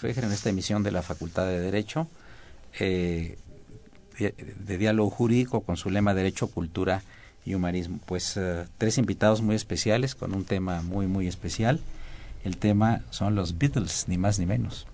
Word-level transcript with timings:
Luis 0.00 0.16
en 0.16 0.32
esta 0.32 0.48
emisión 0.48 0.82
de 0.82 0.90
la 0.90 1.02
Facultad 1.02 1.46
de 1.46 1.60
Derecho, 1.60 2.08
eh, 2.78 3.36
de, 4.18 4.78
diálogo 4.78 5.10
jurídico 5.10 5.60
con 5.60 5.76
su 5.76 5.90
lema 5.90 6.14
Derecho, 6.14 6.46
Cultura 6.46 7.02
y 7.44 7.54
Humanismo. 7.54 7.98
Pues 8.06 8.36
uh, 8.36 8.64
tres 8.78 8.96
invitados 8.96 9.42
muy 9.42 9.54
especiales 9.54 10.14
con 10.14 10.34
un 10.34 10.44
tema 10.44 10.82
muy, 10.82 11.06
muy 11.06 11.26
especial. 11.26 11.80
El 12.44 12.56
tema 12.56 13.02
son 13.10 13.34
los 13.34 13.58
Beatles, 13.58 14.06
ni 14.08 14.16
más 14.16 14.38
ni 14.38 14.46
menos. 14.46 14.86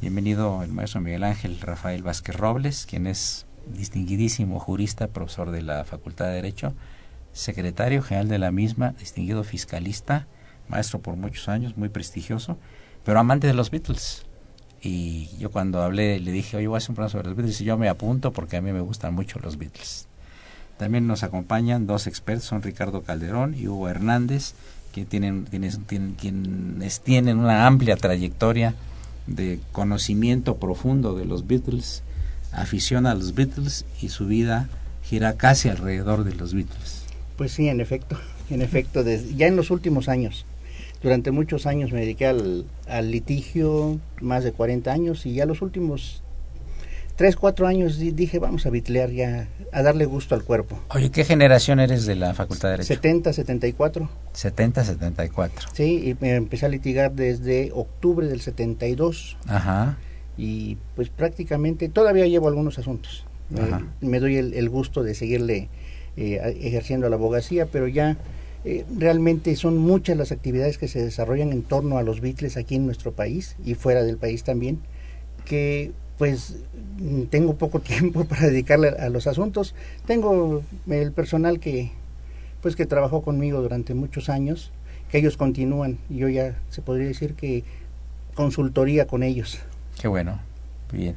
Bienvenido 0.00 0.62
el 0.62 0.72
maestro 0.72 1.00
Miguel 1.00 1.24
Ángel 1.24 1.60
Rafael 1.60 2.02
Vázquez 2.02 2.36
Robles, 2.36 2.86
quien 2.86 3.06
es 3.06 3.46
distinguidísimo 3.66 4.58
jurista, 4.58 5.08
profesor 5.08 5.50
de 5.50 5.62
la 5.62 5.84
Facultad 5.84 6.26
de 6.26 6.34
Derecho, 6.34 6.74
secretario 7.32 8.02
general 8.02 8.28
de 8.28 8.38
la 8.38 8.50
misma, 8.50 8.92
distinguido 8.98 9.44
fiscalista, 9.44 10.26
maestro 10.68 11.00
por 11.00 11.16
muchos 11.16 11.48
años, 11.48 11.76
muy 11.76 11.88
prestigioso 11.88 12.58
pero 13.06 13.20
amante 13.20 13.46
de 13.46 13.54
los 13.54 13.70
Beatles. 13.70 14.24
Y 14.82 15.28
yo 15.38 15.50
cuando 15.50 15.80
hablé 15.80 16.18
le 16.18 16.32
dije, 16.32 16.56
oye, 16.56 16.66
voy 16.66 16.74
a 16.74 16.78
hacer 16.78 16.90
un 16.90 16.96
programa 16.96 17.12
sobre 17.12 17.28
los 17.28 17.36
Beatles 17.36 17.60
y 17.60 17.64
yo 17.64 17.78
me 17.78 17.88
apunto 17.88 18.32
porque 18.32 18.56
a 18.56 18.60
mí 18.60 18.72
me 18.72 18.80
gustan 18.80 19.14
mucho 19.14 19.38
los 19.38 19.56
Beatles. 19.58 20.08
También 20.76 21.06
nos 21.06 21.22
acompañan 21.22 21.86
dos 21.86 22.08
expertos, 22.08 22.46
son 22.46 22.62
Ricardo 22.62 23.02
Calderón 23.02 23.54
y 23.56 23.68
Hugo 23.68 23.88
Hernández, 23.88 24.54
que 24.92 25.04
tienen, 25.04 25.44
quienes 25.44 27.00
tienen 27.00 27.38
una 27.38 27.66
amplia 27.66 27.96
trayectoria 27.96 28.74
de 29.28 29.60
conocimiento 29.70 30.56
profundo 30.56 31.14
de 31.14 31.26
los 31.26 31.46
Beatles, 31.46 32.02
afición 32.50 33.06
a 33.06 33.14
los 33.14 33.34
Beatles 33.34 33.84
y 34.02 34.08
su 34.08 34.26
vida 34.26 34.68
gira 35.04 35.34
casi 35.34 35.68
alrededor 35.68 36.24
de 36.24 36.34
los 36.34 36.54
Beatles. 36.54 37.04
Pues 37.36 37.52
sí, 37.52 37.68
en 37.68 37.80
efecto, 37.80 38.18
en 38.50 38.62
efecto, 38.62 39.04
ya 39.36 39.46
en 39.46 39.54
los 39.54 39.70
últimos 39.70 40.08
años 40.08 40.44
durante 41.02 41.30
muchos 41.30 41.66
años 41.66 41.92
me 41.92 42.00
dediqué 42.00 42.26
al, 42.26 42.66
al, 42.88 43.10
litigio, 43.10 43.98
más 44.20 44.44
de 44.44 44.52
40 44.52 44.92
años, 44.92 45.26
y 45.26 45.34
ya 45.34 45.46
los 45.46 45.62
últimos 45.62 46.22
3, 47.16 47.34
4 47.36 47.66
años 47.66 47.98
dije, 47.98 48.38
vamos 48.38 48.66
a 48.66 48.70
bitlear 48.70 49.10
ya, 49.10 49.48
a 49.72 49.82
darle 49.82 50.04
gusto 50.04 50.34
al 50.34 50.44
cuerpo. 50.44 50.78
Oye, 50.90 51.10
¿qué 51.10 51.24
generación 51.24 51.80
eres 51.80 52.04
de 52.04 52.14
la 52.14 52.34
Facultad 52.34 52.68
de 52.68 52.72
Derecho? 52.72 52.88
70, 52.88 53.32
74. 53.32 54.08
70, 54.32 54.84
74. 54.84 55.68
Sí, 55.72 56.10
y 56.10 56.16
me 56.20 56.34
empecé 56.34 56.66
a 56.66 56.68
litigar 56.68 57.12
desde 57.12 57.72
octubre 57.74 58.26
del 58.26 58.42
72. 58.42 59.38
Ajá. 59.48 59.96
Y 60.36 60.76
pues 60.94 61.08
prácticamente 61.08 61.88
todavía 61.88 62.26
llevo 62.26 62.48
algunos 62.48 62.78
asuntos. 62.78 63.24
Ajá. 63.56 63.82
Me, 64.02 64.08
me 64.08 64.20
doy 64.20 64.36
el, 64.36 64.52
el, 64.52 64.68
gusto 64.68 65.02
de 65.02 65.14
seguirle 65.14 65.70
eh, 66.18 66.58
ejerciendo 66.60 67.08
la 67.08 67.16
abogacía, 67.16 67.66
pero 67.66 67.88
ya 67.88 68.18
eh, 68.68 68.84
realmente 68.98 69.54
son 69.54 69.78
muchas 69.78 70.16
las 70.16 70.32
actividades 70.32 70.76
que 70.76 70.88
se 70.88 71.00
desarrollan 71.00 71.52
en 71.52 71.62
torno 71.62 71.98
a 71.98 72.02
los 72.02 72.20
Beatles 72.20 72.56
aquí 72.56 72.74
en 72.74 72.84
nuestro 72.84 73.12
país 73.12 73.54
y 73.64 73.74
fuera 73.74 74.02
del 74.02 74.16
país 74.16 74.42
también, 74.42 74.80
que 75.44 75.92
pues 76.18 76.56
tengo 77.30 77.54
poco 77.54 77.78
tiempo 77.94 78.24
para 78.24 78.48
dedicarle 78.48 78.88
a 78.88 79.08
los 79.08 79.28
asuntos. 79.28 79.76
Tengo 80.04 80.64
el 80.88 81.12
personal 81.12 81.60
que 81.60 81.92
pues 82.60 82.74
que 82.74 82.86
trabajó 82.86 83.22
conmigo 83.22 83.62
durante 83.62 83.94
muchos 83.94 84.28
años, 84.28 84.72
que 85.12 85.18
ellos 85.18 85.36
continúan, 85.36 85.98
y 86.10 86.16
yo 86.16 86.28
ya 86.28 86.56
se 86.68 86.82
podría 86.82 87.06
decir 87.06 87.34
que 87.34 87.62
consultoría 88.34 89.06
con 89.06 89.22
ellos. 89.22 89.60
Qué 90.00 90.08
bueno, 90.08 90.40
bien. 90.92 91.14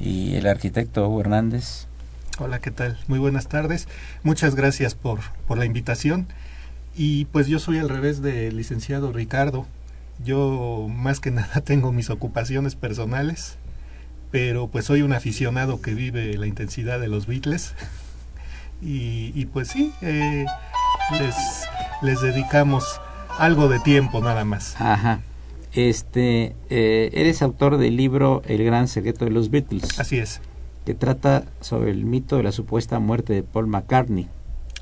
¿Y 0.00 0.34
el 0.34 0.48
arquitecto 0.48 1.08
Hugo 1.08 1.20
Hernández? 1.20 1.86
Hola, 2.40 2.58
¿qué 2.58 2.72
tal? 2.72 2.98
Muy 3.06 3.20
buenas 3.20 3.46
tardes. 3.46 3.86
Muchas 4.24 4.56
gracias 4.56 4.96
por, 4.96 5.20
por 5.46 5.56
la 5.56 5.66
invitación. 5.66 6.26
Y 6.96 7.26
pues 7.26 7.46
yo 7.46 7.58
soy 7.58 7.78
al 7.78 7.88
revés 7.88 8.22
del 8.22 8.56
licenciado 8.56 9.12
Ricardo. 9.12 9.66
Yo 10.24 10.86
más 10.90 11.20
que 11.20 11.30
nada 11.30 11.60
tengo 11.64 11.92
mis 11.92 12.10
ocupaciones 12.10 12.74
personales, 12.74 13.56
pero 14.30 14.68
pues 14.68 14.84
soy 14.84 15.02
un 15.02 15.12
aficionado 15.12 15.80
que 15.80 15.94
vive 15.94 16.36
la 16.36 16.46
intensidad 16.46 17.00
de 17.00 17.08
los 17.08 17.26
Beatles. 17.26 17.74
Y, 18.82 19.32
y 19.34 19.44
pues 19.44 19.68
sí, 19.68 19.92
eh, 20.00 20.46
les, 21.18 21.34
les 22.00 22.22
dedicamos 22.22 22.98
algo 23.38 23.68
de 23.68 23.78
tiempo 23.78 24.22
nada 24.22 24.46
más. 24.46 24.74
Ajá. 24.80 25.20
Este, 25.72 26.56
eh, 26.68 27.10
eres 27.12 27.42
autor 27.42 27.76
del 27.76 27.96
libro 27.96 28.42
El 28.46 28.64
gran 28.64 28.88
secreto 28.88 29.24
de 29.24 29.30
los 29.30 29.50
Beatles. 29.50 30.00
Así 30.00 30.18
es. 30.18 30.40
Que 30.84 30.94
trata 30.94 31.44
sobre 31.60 31.90
el 31.90 32.04
mito 32.04 32.36
de 32.36 32.42
la 32.42 32.52
supuesta 32.52 32.98
muerte 32.98 33.34
de 33.34 33.42
Paul 33.42 33.66
McCartney. 33.66 34.28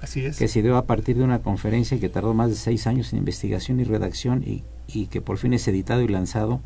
Así 0.00 0.25
es. 0.25 0.38
que 0.38 0.48
se 0.48 0.62
dio 0.62 0.76
a 0.76 0.86
partir 0.86 1.16
de 1.16 1.25
una 1.25 1.41
conferencia 1.41 1.98
que 1.98 2.09
tardó 2.09 2.34
más 2.34 2.50
de 2.50 2.56
seis 2.56 2.86
años 2.86 3.12
en 3.12 3.19
investigación 3.19 3.81
y 3.81 3.84
redacción 3.84 4.42
y, 4.47 4.64
y 4.86 5.06
que 5.06 5.20
por 5.20 5.38
fin 5.38 5.53
es 5.54 5.66
editado 5.69 6.03
y 6.03 6.09
lanzado 6.09 6.60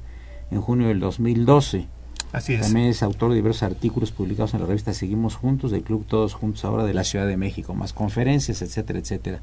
en 0.50 0.60
junio 0.60 0.88
del 0.88 1.00
2012. 1.00 1.87
Así 2.32 2.54
es. 2.54 2.62
También 2.62 2.87
es 2.87 3.03
autor 3.03 3.31
de 3.31 3.37
diversos 3.37 3.62
artículos 3.62 4.10
publicados 4.10 4.54
en 4.54 4.60
la 4.60 4.66
revista 4.66 4.94
Seguimos 4.94 5.37
Juntos, 5.37 5.70
del 5.70 5.82
Club 5.82 6.06
Todos 6.06 6.34
Juntos 6.34 6.65
ahora 6.65 6.84
de 6.84 6.94
la 6.94 7.04
Ciudad 7.04 7.26
de 7.26 7.37
México, 7.37 7.75
más 7.75 7.93
conferencias, 7.93 8.62
etcétera, 8.62 8.98
etcétera. 8.98 9.41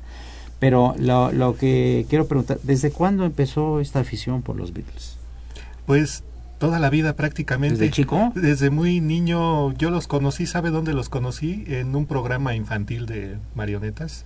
Pero 0.59 0.95
lo, 0.97 1.31
lo 1.31 1.55
que 1.55 2.05
quiero 2.09 2.27
preguntar, 2.27 2.59
¿desde 2.63 2.91
cuándo 2.91 3.25
empezó 3.25 3.79
esta 3.79 3.99
afición 3.99 4.41
por 4.41 4.55
los 4.55 4.73
Beatles? 4.73 5.17
Pues 5.85 6.23
toda 6.59 6.77
la 6.77 6.91
vida 6.91 7.15
prácticamente. 7.15 7.79
¿Desde 7.79 7.91
chico? 7.91 8.31
Desde 8.35 8.69
muy 8.69 9.01
niño 9.01 9.73
yo 9.73 9.89
los 9.89 10.07
conocí, 10.07 10.45
¿sabe 10.45 10.69
dónde 10.69 10.93
los 10.93 11.09
conocí? 11.09 11.63
En 11.67 11.95
un 11.95 12.05
programa 12.05 12.53
infantil 12.53 13.07
de 13.07 13.37
marionetas, 13.55 14.25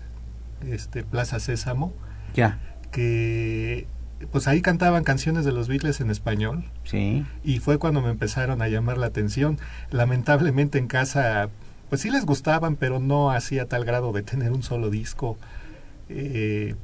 este 0.67 1.03
Plaza 1.03 1.39
Sésamo. 1.39 1.93
Ya. 2.35 2.59
Que 2.91 3.87
pues 4.31 4.47
ahí 4.47 4.61
cantaban 4.61 5.03
canciones 5.03 5.45
de 5.45 5.51
los 5.51 5.67
Beatles 5.67 6.01
en 6.01 6.09
español. 6.09 6.65
Sí. 6.83 7.25
Y 7.43 7.59
fue 7.59 7.77
cuando 7.77 8.01
me 8.01 8.09
empezaron 8.09 8.61
a 8.61 8.67
llamar 8.67 8.97
la 8.97 9.05
atención. 9.05 9.59
Lamentablemente 9.91 10.79
en 10.79 10.87
casa 10.87 11.49
pues 11.89 12.01
sí 12.01 12.09
les 12.09 12.25
gustaban, 12.25 12.75
pero 12.75 12.99
no 12.99 13.29
hacía 13.29 13.67
tal 13.67 13.85
grado 13.85 14.11
de 14.11 14.23
tener 14.23 14.51
un 14.51 14.63
solo 14.63 14.89
disco. 14.89 15.37
Eh, 16.09 16.75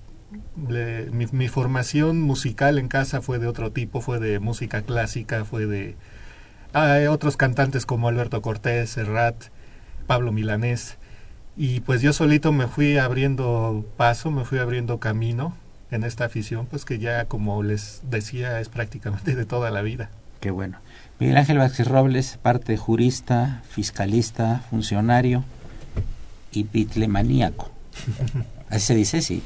le, 0.68 1.10
mi, 1.12 1.26
mi, 1.32 1.48
formación 1.48 2.22
musical 2.22 2.78
en 2.78 2.88
casa 2.88 3.22
fue 3.22 3.40
de 3.40 3.48
otro 3.48 3.72
tipo, 3.72 4.02
fue 4.02 4.20
de 4.20 4.40
música 4.40 4.82
clásica, 4.82 5.46
fue 5.46 5.66
de 5.66 5.96
otros 7.10 7.38
cantantes 7.38 7.86
como 7.86 8.08
Alberto 8.08 8.42
Cortés, 8.42 8.92
Serrat, 8.92 9.46
Pablo 10.08 10.32
Milanés, 10.32 10.98
y 11.58 11.82
pues 11.82 12.02
yo 12.02 12.14
solito 12.14 12.52
me 12.52 12.68
fui 12.68 12.98
abriendo 12.98 13.86
paso, 13.98 14.32
me 14.32 14.46
fui 14.46 14.60
abriendo 14.60 15.00
camino 15.00 15.56
en 15.92 16.04
esta 16.04 16.26
afición, 16.26 16.68
pues 16.68 16.86
que 16.86 17.00
ya 17.00 17.26
como 17.26 17.64
les 17.64 18.02
decía 18.10 18.60
es 18.60 18.70
prácticamente 18.70 19.36
de 19.36 19.46
toda 19.46 19.72
la 19.72 19.82
vida. 19.82 20.10
Qué 20.40 20.52
bueno. 20.52 20.78
Miguel 21.20 21.36
Ángel 21.36 21.58
Vázquez 21.58 21.88
Robles, 21.88 22.38
parte 22.42 22.78
jurista, 22.78 23.62
fiscalista, 23.70 24.62
funcionario 24.70 25.44
y 26.52 26.64
bitlemaníaco. 26.64 27.70
Así 28.70 28.86
se 28.86 28.96
dice, 28.96 29.22
sí. 29.22 29.44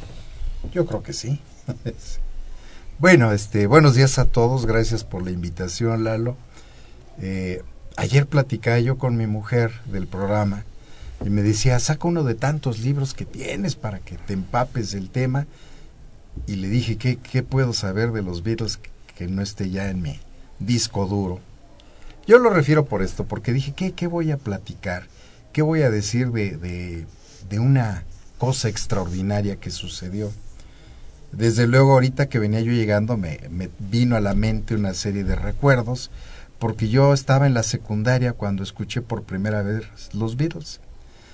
Yo 0.72 0.86
creo 0.86 1.04
que 1.04 1.14
sí. 1.14 1.40
bueno, 3.00 3.32
este, 3.32 3.68
buenos 3.68 3.96
días 3.96 4.18
a 4.20 4.26
todos, 4.26 4.66
gracias 4.66 5.04
por 5.04 5.24
la 5.24 5.32
invitación, 5.32 6.04
Lalo. 6.04 6.38
Eh, 7.20 7.62
ayer 7.98 8.26
platicaba 8.26 8.80
yo 8.80 8.98
con 8.98 9.18
mi 9.18 9.28
mujer 9.28 9.72
del 9.86 10.08
programa 10.08 10.64
y 11.24 11.30
me 11.30 11.44
decía, 11.44 11.80
saca 11.80 12.08
uno 12.08 12.24
de 12.24 12.36
tantos 12.36 12.80
libros 12.80 13.14
que 13.14 13.26
tienes 13.26 13.76
para 13.76 14.00
que 14.00 14.18
te 14.18 14.34
empapes 14.34 14.92
del 14.92 15.10
tema. 15.10 15.48
Y 16.48 16.56
le 16.56 16.68
dije, 16.70 16.98
¿qué, 16.98 17.18
qué 17.18 17.44
puedo 17.44 17.74
saber 17.74 18.12
de 18.12 18.24
los 18.24 18.44
Beatles 18.44 18.80
que, 19.16 19.28
no 19.28 19.42
esté 19.42 19.70
ya 19.70 19.90
en 19.90 20.02
mi 20.02 20.20
disco 20.60 21.06
duro? 21.06 21.40
Yo 22.26 22.40
lo 22.40 22.50
refiero 22.50 22.86
por 22.86 23.04
esto, 23.04 23.26
porque 23.26 23.54
dije, 23.54 23.74
¿qué, 23.76 23.92
qué 23.92 24.08
voy 24.08 24.32
a 24.32 24.38
platicar? 24.38 25.08
¿Qué 25.52 25.62
voy 25.62 25.84
a 25.84 25.92
decir 25.92 26.32
de, 26.32 26.58
de, 26.58 27.06
de 27.50 27.60
una 27.60 28.04
cosa 28.44 28.68
extraordinaria 28.68 29.56
que 29.56 29.72
sucedió. 29.72 30.30
Desde 31.34 31.66
luego 31.66 31.94
ahorita 31.94 32.28
que 32.28 32.38
venía 32.38 32.62
yo 32.62 32.72
llegando 32.72 33.18
me, 33.18 33.40
vino 33.80 34.16
a 34.16 34.22
la 34.22 34.36
mente 34.36 34.76
una 34.76 34.94
serie 34.94 35.24
de 35.24 35.36
recuerdos, 35.36 36.12
porque 36.60 36.90
yo 36.90 37.12
estaba 37.14 37.48
en 37.48 37.56
la 37.56 37.64
secundaria 37.64 38.34
cuando 38.34 38.62
escuché 38.62 39.02
por 39.02 39.24
primera 39.24 39.64
vez 39.64 39.86
los 40.14 40.38
Beatles. 40.38 40.80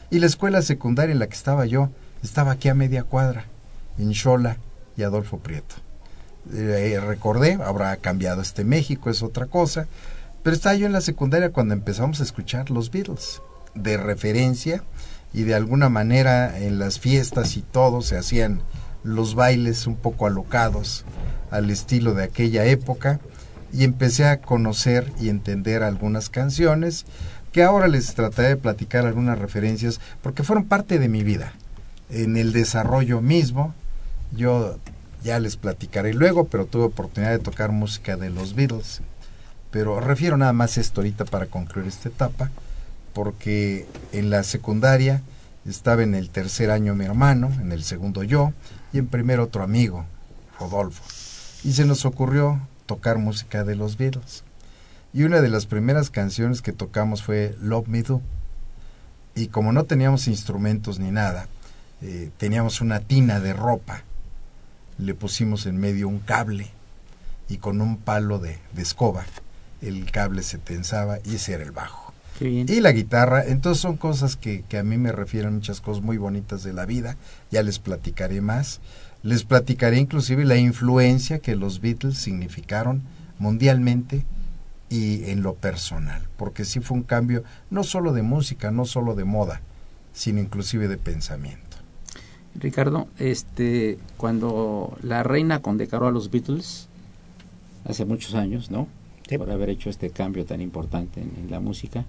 Y 0.10 0.20
la 0.20 0.26
escuela 0.26 0.62
secundaria 0.62 1.12
en 1.12 1.20
la 1.20 1.28
que 1.28 1.36
estaba 1.36 1.66
yo 1.66 1.90
estaba 2.24 2.54
aquí 2.54 2.70
a 2.70 2.74
media 2.74 3.04
cuadra, 3.04 3.46
en 3.98 4.14
Xola 4.16 4.58
y 4.96 5.04
Adolfo 5.04 5.38
Prieto. 5.40 5.76
Eh, 6.54 7.00
recordé, 7.06 7.60
habrá 7.62 7.96
cambiado 7.98 8.42
este 8.42 8.64
México, 8.64 9.10
es 9.10 9.22
otra 9.22 9.48
cosa, 9.48 9.88
pero 10.44 10.56
estaba 10.56 10.76
yo 10.76 10.86
en 10.86 10.94
la 10.94 11.02
secundaria 11.02 11.52
cuando 11.52 11.74
empezamos 11.74 12.22
a 12.22 12.24
escuchar 12.24 12.72
los 12.72 12.90
Beatles, 12.90 13.42
de 13.76 13.98
referencia, 13.98 14.82
y 15.34 15.44
de 15.44 15.56
alguna 15.56 15.90
manera 15.90 16.58
en 16.58 16.80
las 16.80 17.00
fiestas 17.00 17.56
y 17.58 17.62
todo 17.62 18.02
se 18.02 18.18
hacían 18.18 18.62
los 19.04 19.36
bailes 19.36 19.88
un 19.88 19.96
poco 19.96 20.28
alocados 20.28 21.06
al 21.52 21.70
estilo 21.70 22.14
de 22.14 22.24
aquella 22.24 22.66
época, 22.66 23.20
y 23.72 23.84
empecé 23.84 24.26
a 24.26 24.42
conocer 24.42 25.12
y 25.20 25.30
entender 25.30 25.84
algunas 25.84 26.30
canciones 26.30 27.06
que 27.52 27.64
ahora 27.64 27.88
les 27.88 28.16
trataré 28.16 28.50
de 28.50 28.58
platicar 28.58 29.06
algunas 29.06 29.38
referencias 29.38 30.00
porque 30.24 30.44
fueron 30.44 30.66
parte 30.66 30.98
de 30.98 31.08
mi 31.08 31.24
vida 31.24 31.54
en 32.10 32.36
el 32.38 32.52
desarrollo 32.52 33.22
mismo 33.22 33.76
yo 34.36 34.78
ya 35.24 35.40
les 35.40 35.58
platicaré 35.58 36.14
luego, 36.14 36.46
pero 36.48 36.66
tuve 36.66 36.84
oportunidad 36.84 37.32
de 37.32 37.40
tocar 37.40 37.72
música 37.72 38.16
de 38.16 38.30
los 38.30 38.56
Beatles. 38.56 39.02
Pero 39.72 40.00
refiero 40.00 40.38
nada 40.38 40.54
más 40.54 40.78
esto 40.78 41.02
ahorita 41.02 41.26
para 41.26 41.48
concluir 41.48 41.88
esta 41.88 42.10
etapa, 42.10 42.52
porque 43.14 43.86
en 44.12 44.30
la 44.30 44.44
secundaria 44.44 45.22
estaba 45.66 46.04
en 46.04 46.16
el 46.16 46.30
tercer 46.30 46.72
año 46.72 46.96
mi 46.96 47.06
hermano, 47.06 47.52
en 47.62 47.72
el 47.72 47.84
segundo 47.84 48.24
yo, 48.24 48.54
y 48.94 48.98
en 48.98 49.08
primer 49.08 49.40
otro 49.40 49.64
amigo, 49.64 50.06
Rodolfo. 50.60 51.04
Y 51.64 51.74
se 51.74 51.86
nos 51.86 52.06
ocurrió 52.06 52.60
tocar 52.86 53.18
música 53.18 53.64
de 53.64 53.76
los 53.76 53.98
Beatles. 53.98 54.44
Y 55.14 55.24
una 55.24 55.42
de 55.42 55.50
las 55.50 55.66
primeras 55.66 56.10
canciones 56.10 56.62
que 56.62 56.74
tocamos 56.74 57.24
fue 57.24 57.56
Love 57.62 57.88
Me 57.88 58.04
Do. 58.04 58.22
Y 59.36 59.48
como 59.48 59.72
no 59.72 59.86
teníamos 59.86 60.28
instrumentos 60.28 61.00
ni 61.00 61.12
nada, 61.12 61.48
eh, 62.02 62.32
teníamos 62.38 62.82
una 62.82 63.00
tina 63.00 63.40
de 63.40 63.54
ropa 63.54 64.04
le 65.00 65.14
pusimos 65.14 65.66
en 65.66 65.78
medio 65.78 66.08
un 66.08 66.20
cable 66.20 66.68
y 67.48 67.58
con 67.58 67.82
un 67.82 67.98
palo 67.98 68.38
de, 68.38 68.60
escoba 68.78 69.26
el 69.82 70.12
cable 70.12 70.44
se 70.44 70.58
tensaba 70.58 71.20
y 71.24 71.36
ese 71.36 71.54
era 71.54 71.64
el 71.64 71.72
bajo. 71.72 72.09
Y 72.40 72.80
la 72.80 72.92
guitarra, 72.92 73.46
entonces 73.46 73.82
son 73.82 73.98
cosas 73.98 74.36
que, 74.36 74.64
que 74.64 74.78
a 74.78 74.84
mí 74.84 74.98
me 74.98 75.12
refieren 75.12 75.56
muchas 75.56 75.82
cosas 75.82 76.04
muy 76.04 76.18
bonitas 76.18 76.64
de 76.64 76.74
la 76.74 76.86
vida, 76.86 77.18
ya 77.52 77.64
les 77.64 77.80
platicaré 77.80 78.42
más. 78.42 78.80
Les 79.24 79.44
platicaré 79.44 79.98
inclusive 79.98 80.46
la 80.46 80.56
influencia 80.56 81.40
que 81.40 81.58
los 81.58 81.82
Beatles 81.82 82.18
significaron 82.18 83.02
mundialmente 83.38 84.26
y 84.90 85.30
en 85.30 85.44
lo 85.44 85.56
personal, 85.56 86.22
porque 86.38 86.66
sí 86.66 86.80
fue 86.80 86.98
un 86.98 87.04
cambio 87.04 87.44
no 87.70 87.84
solo 87.84 88.14
de 88.14 88.24
música, 88.24 88.72
no 88.72 88.86
solo 88.86 89.16
de 89.16 89.26
moda, 89.26 89.62
sino 90.14 90.40
inclusive 90.40 90.88
de 90.88 90.98
pensamiento. 90.98 91.78
Ricardo, 92.56 93.08
este, 93.20 94.00
cuando 94.18 94.98
la 95.04 95.24
reina 95.24 95.62
condecoró 95.62 96.08
a 96.08 96.12
los 96.12 96.32
Beatles, 96.32 96.88
hace 97.86 98.06
muchos 98.06 98.36
años, 98.36 98.72
¿no? 98.72 98.88
Por 99.38 99.52
haber 99.52 99.70
hecho 99.70 99.92
este 99.92 100.10
cambio 100.10 100.46
tan 100.46 100.60
importante 100.60 101.22
en, 101.22 101.52
la 101.52 101.60
música. 101.60 102.04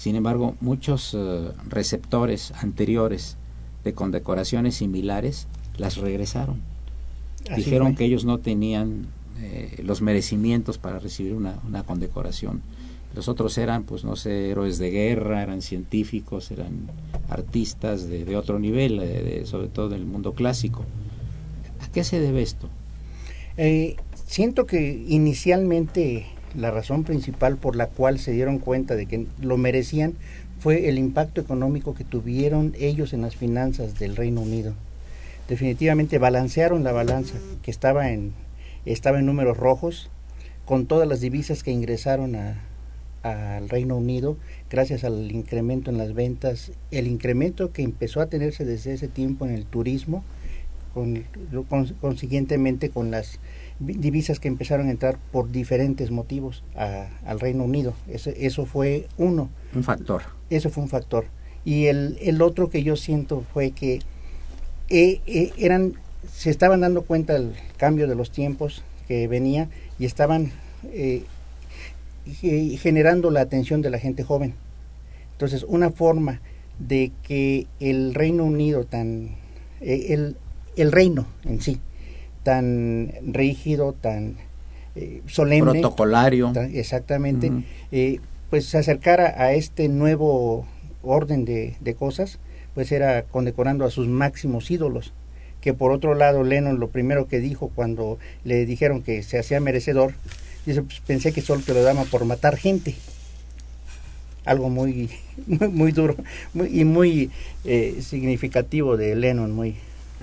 Sin 0.00 0.16
embargo, 0.16 0.56
muchos 0.60 1.14
eh, 1.14 1.52
receptores 1.68 2.52
anteriores 2.52 3.36
de 3.84 3.92
condecoraciones 3.92 4.76
similares 4.76 5.46
las 5.76 5.98
regresaron. 5.98 6.60
Dijeron 7.54 7.94
que 7.94 8.06
ellos 8.06 8.24
no 8.24 8.38
tenían 8.38 9.06
eh, 9.40 9.82
los 9.84 10.00
merecimientos 10.00 10.78
para 10.78 10.98
recibir 10.98 11.34
una, 11.34 11.58
una 11.66 11.82
condecoración 11.82 12.62
los 13.14 13.28
otros 13.28 13.58
eran, 13.58 13.82
pues 13.82 14.04
no 14.04 14.14
sé, 14.14 14.50
héroes 14.50 14.78
de 14.78 14.90
guerra, 14.90 15.42
eran 15.42 15.62
científicos, 15.62 16.50
eran 16.52 16.88
artistas 17.28 18.08
de, 18.08 18.36
otro 18.36 18.60
nivel, 18.60 19.00
eh, 19.02 19.42
sobre 19.46 19.68
todo 19.68 19.88
del 19.88 20.06
mundo 20.06 20.32
clásico. 20.32 20.84
¿A 21.80 21.90
qué 21.90 22.04
se 22.04 22.20
debe 22.20 22.42
esto? 22.42 22.68
Eh, 23.56 23.96
siento 24.26 24.64
que 24.64 25.04
inicialmente 25.08 26.26
la 26.56 26.70
razón 26.70 27.04
principal 27.04 27.56
por 27.56 27.76
la 27.76 27.86
cual 27.86 28.18
se 28.18 28.32
dieron 28.32 28.58
cuenta 28.58 28.96
de 28.96 29.06
que 29.06 29.26
lo 29.40 29.56
merecían 29.56 30.14
fue 30.58 30.88
el 30.88 30.98
impacto 30.98 31.40
económico 31.40 31.94
que 31.94 32.04
tuvieron 32.04 32.74
ellos 32.78 33.12
en 33.12 33.22
las 33.22 33.36
finanzas 33.36 33.98
del 33.98 34.16
Reino 34.16 34.42
Unido. 34.42 34.74
Definitivamente 35.48 36.18
balancearon 36.18 36.84
la 36.84 36.92
balanza 36.92 37.34
que 37.62 37.70
estaba 37.70 38.10
en 38.10 38.32
estaba 38.84 39.18
en 39.18 39.26
números 39.26 39.56
rojos 39.56 40.10
con 40.64 40.86
todas 40.86 41.08
las 41.08 41.20
divisas 41.20 41.62
que 41.62 41.70
ingresaron 41.70 42.36
al 43.22 43.68
Reino 43.68 43.96
Unido 43.96 44.36
gracias 44.70 45.04
al 45.04 45.30
incremento 45.32 45.90
en 45.90 45.98
las 45.98 46.14
ventas, 46.14 46.72
el 46.90 47.06
incremento 47.06 47.72
que 47.72 47.82
empezó 47.82 48.20
a 48.20 48.26
tenerse 48.26 48.64
desde 48.64 48.94
ese 48.94 49.08
tiempo 49.08 49.44
en 49.44 49.52
el 49.52 49.66
turismo, 49.66 50.24
con, 50.94 51.24
consiguientemente 52.00 52.90
con 52.90 53.10
las 53.10 53.38
divisas 53.80 54.38
que 54.38 54.48
empezaron 54.48 54.88
a 54.88 54.90
entrar 54.90 55.18
por 55.32 55.50
diferentes 55.50 56.10
motivos 56.10 56.62
al 56.74 57.40
Reino 57.40 57.64
Unido. 57.64 57.94
Eso, 58.08 58.30
eso 58.36 58.66
fue 58.66 59.06
uno. 59.16 59.50
Un 59.74 59.82
factor. 59.82 60.22
Eso 60.50 60.70
fue 60.70 60.82
un 60.82 60.88
factor. 60.88 61.24
Y 61.64 61.86
el, 61.86 62.18
el 62.20 62.42
otro 62.42 62.70
que 62.70 62.82
yo 62.82 62.96
siento 62.96 63.44
fue 63.52 63.72
que 63.72 64.00
eh, 64.88 65.20
eh, 65.26 65.52
eran, 65.58 65.94
se 66.32 66.50
estaban 66.50 66.80
dando 66.80 67.02
cuenta 67.02 67.34
del 67.34 67.54
cambio 67.76 68.06
de 68.06 68.14
los 68.14 68.30
tiempos 68.30 68.82
que 69.08 69.26
venía 69.28 69.68
y 69.98 70.04
estaban 70.04 70.52
eh, 70.84 71.24
generando 72.78 73.30
la 73.30 73.40
atención 73.40 73.82
de 73.82 73.90
la 73.90 73.98
gente 73.98 74.22
joven. 74.22 74.54
Entonces, 75.32 75.64
una 75.66 75.90
forma 75.90 76.40
de 76.78 77.12
que 77.22 77.66
el 77.78 78.14
Reino 78.14 78.44
Unido 78.44 78.84
tan 78.84 79.36
eh, 79.80 80.06
el, 80.10 80.36
el, 80.76 80.92
reino 80.92 81.26
en 81.44 81.60
sí 81.60 81.80
tan 82.42 83.12
rígido, 83.22 83.92
tan 83.92 84.36
eh, 84.96 85.22
solemne, 85.26 85.80
protocolario, 85.80 86.52
exactamente, 86.72 87.50
eh, 87.92 88.20
pues 88.50 88.66
se 88.66 88.78
acercara 88.78 89.34
a 89.36 89.52
este 89.52 89.88
nuevo 89.88 90.66
orden 91.02 91.44
de, 91.44 91.76
de 91.80 91.94
cosas, 91.94 92.38
pues 92.74 92.92
era 92.92 93.22
condecorando 93.22 93.84
a 93.84 93.90
sus 93.90 94.08
máximos 94.08 94.70
ídolos 94.70 95.12
que 95.60 95.74
por 95.74 95.92
otro 95.92 96.14
lado 96.14 96.42
Lennon 96.42 96.80
lo 96.80 96.88
primero 96.88 97.28
que 97.28 97.38
dijo 97.38 97.70
cuando 97.74 98.18
le 98.44 98.64
dijeron 98.64 99.02
que 99.02 99.22
se 99.22 99.38
hacía 99.38 99.60
merecedor 99.60 100.14
Dice, 100.66 100.82
pues 100.82 101.00
pensé 101.00 101.32
que 101.32 101.40
solo 101.40 101.62
te 101.62 101.72
lo 101.72 101.82
daban 101.82 102.06
por 102.06 102.24
matar 102.24 102.56
gente. 102.56 102.94
Algo 104.44 104.68
muy, 104.68 105.10
muy, 105.46 105.92
duro 105.92 106.16
y 106.54 106.84
muy 106.84 107.30
eh, 107.64 107.98
significativo 108.02 108.96
de 108.96 109.14
Lennon, 109.14 109.52
muy... 109.52 109.76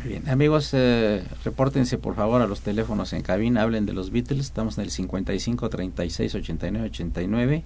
Bien, 0.04 0.30
amigos, 0.30 0.70
eh, 0.74 1.24
repórtense 1.44 1.98
por 1.98 2.16
favor 2.16 2.42
a 2.42 2.48
los 2.48 2.62
teléfonos 2.62 3.14
en 3.14 3.24
cabina, 3.24 3.64
hablen 3.64 3.86
de 3.86 3.94
los 3.94 4.12
Beatles, 4.12 4.46
estamos 4.46 4.78
en 4.78 4.84
el 4.84 4.92
55 4.92 5.70
36 5.70 6.36
89 6.36 6.88
89, 6.88 7.64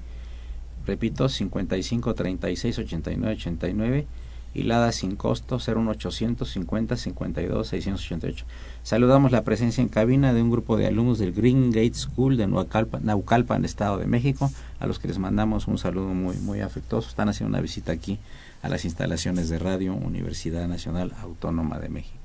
repito, 0.88 1.28
55 1.28 2.16
36 2.16 2.80
89 2.80 3.34
89 3.34 4.08
hilada 4.54 4.92
sin 4.92 5.16
costo 5.16 5.58
01850 5.58 6.98
52 6.98 7.68
688. 7.68 8.46
Saludamos 8.84 9.32
la 9.32 9.44
presencia 9.44 9.82
en 9.82 9.90
cabina 9.90 10.34
de 10.34 10.42
un 10.42 10.52
grupo 10.52 10.78
de 10.78 10.88
alumnos 10.88 11.20
del 11.20 11.32
Green 11.32 11.72
Gate 11.72 11.96
School 11.96 12.38
de 12.38 12.48
Naucalpan, 12.48 13.66
Estado 13.66 13.98
de 13.98 14.08
México, 14.08 14.52
a 14.80 14.88
los 14.88 15.00
que 15.00 15.08
les 15.08 15.20
mandamos 15.20 15.68
un 15.68 15.78
saludo 15.78 16.08
muy 16.08 16.38
muy 16.38 16.62
afectuoso. 16.62 17.10
Están 17.10 17.30
haciendo 17.30 17.50
una 17.50 17.62
visita 17.62 17.92
aquí 17.92 18.20
a 18.62 18.70
las 18.70 18.86
instalaciones 18.86 19.50
de 19.50 19.60
Radio 19.60 19.94
Universidad 19.94 20.68
Nacional 20.68 21.14
Autónoma 21.22 21.80
de 21.80 21.90
México. 21.90 22.21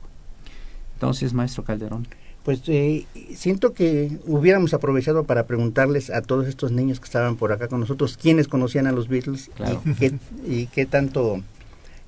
Entonces, 0.97 1.33
maestro 1.35 1.63
Calderón. 1.63 2.07
Pues 2.43 2.63
eh, 2.69 3.07
siento 3.35 3.73
que 3.73 4.19
hubiéramos 4.27 4.73
aprovechado 4.73 5.25
para 5.25 5.47
preguntarles 5.47 6.11
a 6.11 6.23
todos 6.23 6.47
estos 6.47 6.73
niños 6.73 7.01
que 7.01 7.07
estaban 7.07 7.37
por 7.37 7.53
acá 7.53 7.69
con 7.69 7.81
nosotros 7.81 8.17
quiénes 8.17 8.47
conocían 8.47 8.87
a 8.87 8.93
los 8.93 9.09
Beatles 9.09 9.51
y 10.47 10.67
qué 10.67 10.87
tanto 10.87 11.43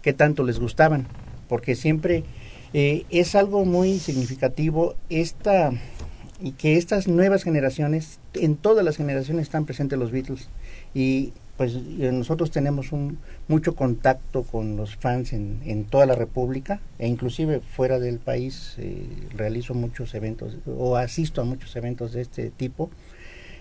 qué 0.01 0.13
tanto 0.13 0.45
les 0.45 0.61
gustaban, 0.61 1.07
porque 1.49 1.75
siempre 1.75 2.25
eh, 2.73 3.05
es 3.11 3.35
algo 3.35 3.65
muy 3.65 3.99
significativo 3.99 4.95
esta 5.11 5.73
y 6.41 6.53
que 6.53 6.77
estas 6.77 7.09
nuevas 7.09 7.43
generaciones, 7.43 8.21
en 8.35 8.57
todas 8.57 8.85
las 8.85 8.97
generaciones 8.97 9.43
están 9.43 9.65
presentes 9.65 9.99
los 9.99 10.13
Beatles. 10.13 10.49
Y 10.95 11.33
pues 11.59 11.75
nosotros 11.75 12.53
tenemos 12.53 12.93
un 12.93 13.19
mucho 13.49 13.75
contacto 13.75 14.45
con 14.45 14.77
los 14.77 14.97
fans 14.97 15.33
en, 15.33 15.61
en 15.65 15.85
toda 15.85 16.07
la 16.07 16.15
República 16.15 16.81
e 17.01 17.09
inclusive 17.09 17.61
fuera 17.61 17.99
del 17.99 18.21
país 18.21 18.77
eh, 18.79 19.07
realizo 19.35 19.75
muchos 19.75 20.15
eventos 20.15 20.57
o 20.67 20.97
asisto 20.97 21.43
a 21.43 21.45
muchos 21.45 21.75
eventos 21.75 22.13
de 22.13 22.23
este 22.23 22.51
tipo. 22.51 22.91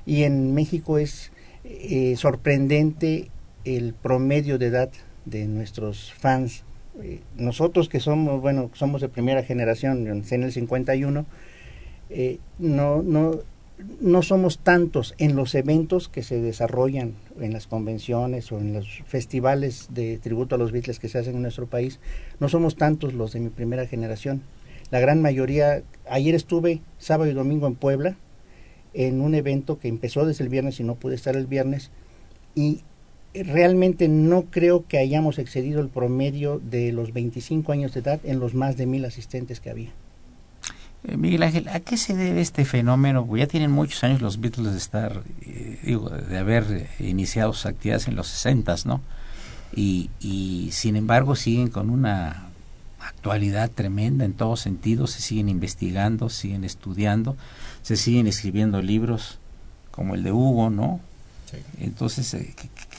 Y 0.05 0.23
en 0.23 0.53
México 0.53 0.99
es 0.99 1.31
eh, 1.65 2.15
sorprendente 2.17 3.29
el 3.65 3.93
promedio 3.93 4.59
de 4.59 4.67
edad 4.67 4.89
de 5.25 5.47
nuestros 5.47 6.13
fans. 6.13 6.63
Eh, 7.01 7.21
nosotros 7.35 7.89
que 7.89 7.99
somos, 7.99 8.39
bueno, 8.41 8.69
somos 8.73 9.01
de 9.01 9.09
primera 9.09 9.43
generación, 9.43 10.07
en 10.07 10.43
el 10.43 10.51
51, 10.51 11.25
eh, 12.09 12.39
no, 12.59 13.01
no, 13.01 13.39
no 13.99 14.23
somos 14.23 14.59
tantos 14.59 15.13
en 15.17 15.35
los 15.35 15.53
eventos 15.53 16.09
que 16.09 16.23
se 16.23 16.41
desarrollan 16.41 17.13
en 17.39 17.53
las 17.53 17.67
convenciones 17.67 18.51
o 18.51 18.59
en 18.59 18.73
los 18.73 19.03
festivales 19.05 19.89
de 19.91 20.17
tributo 20.17 20.55
a 20.55 20.57
los 20.57 20.71
Beatles 20.71 20.99
que 20.99 21.09
se 21.09 21.19
hacen 21.19 21.35
en 21.35 21.43
nuestro 21.43 21.67
país, 21.67 21.99
no 22.39 22.49
somos 22.49 22.75
tantos 22.75 23.13
los 23.13 23.33
de 23.33 23.39
mi 23.39 23.49
primera 23.49 23.85
generación. 23.85 24.41
La 24.89 24.99
gran 24.99 25.21
mayoría, 25.21 25.83
ayer 26.09 26.33
estuve 26.33 26.81
sábado 26.97 27.29
y 27.29 27.33
domingo 27.33 27.67
en 27.67 27.75
Puebla, 27.75 28.17
en 28.93 29.21
un 29.21 29.35
evento 29.35 29.77
que 29.79 29.89
empezó 29.89 30.25
desde 30.25 30.43
el 30.43 30.49
viernes 30.49 30.79
y 30.79 30.83
no 30.83 30.95
pude 30.95 31.15
estar 31.15 31.35
el 31.35 31.45
viernes, 31.45 31.91
y 32.55 32.81
realmente 33.35 34.07
no 34.07 34.45
creo 34.45 34.87
que 34.87 34.97
hayamos 34.97 35.37
excedido 35.37 35.81
el 35.81 35.89
promedio 35.89 36.59
de 36.59 36.91
los 36.91 37.13
25 37.13 37.71
años 37.71 37.93
de 37.93 37.99
edad 37.99 38.19
en 38.23 38.39
los 38.39 38.55
más 38.55 38.77
de 38.77 38.87
mil 38.87 39.05
asistentes 39.05 39.59
que 39.59 39.69
había. 39.69 39.91
Eh, 41.03 41.17
Miguel 41.17 41.43
Ángel, 41.43 41.67
¿a 41.69 41.79
qué 41.79 41.97
se 41.97 42.15
debe 42.15 42.41
este 42.41 42.65
fenómeno? 42.65 43.25
Pues 43.25 43.41
ya 43.41 43.47
tienen 43.47 43.71
muchos 43.71 44.03
años 44.03 44.21
los 44.21 44.39
Beatles 44.39 44.71
de 44.71 44.77
estar, 44.77 45.23
eh, 45.41 45.79
digo, 45.83 46.09
de 46.09 46.37
haber 46.37 46.89
iniciado 46.99 47.53
sus 47.53 47.65
actividades 47.65 48.07
en 48.07 48.15
los 48.15 48.27
60, 48.27 48.75
¿no? 48.85 49.01
Y, 49.75 50.09
y 50.19 50.69
sin 50.71 50.95
embargo 50.95 51.35
siguen 51.35 51.69
con 51.69 51.89
una 51.89 52.47
actualidad 52.99 53.69
tremenda 53.69 54.25
en 54.25 54.33
todos 54.33 54.61
sentidos, 54.61 55.11
se 55.11 55.21
siguen 55.21 55.49
investigando, 55.49 56.29
siguen 56.29 56.63
estudiando, 56.63 57.37
se 57.83 57.95
siguen 57.95 58.27
escribiendo 58.27 58.81
libros 58.81 59.39
como 59.91 60.15
el 60.15 60.23
de 60.23 60.31
Hugo, 60.31 60.69
¿no? 60.69 60.99
Entonces, 61.79 62.33
eh, 62.33 62.53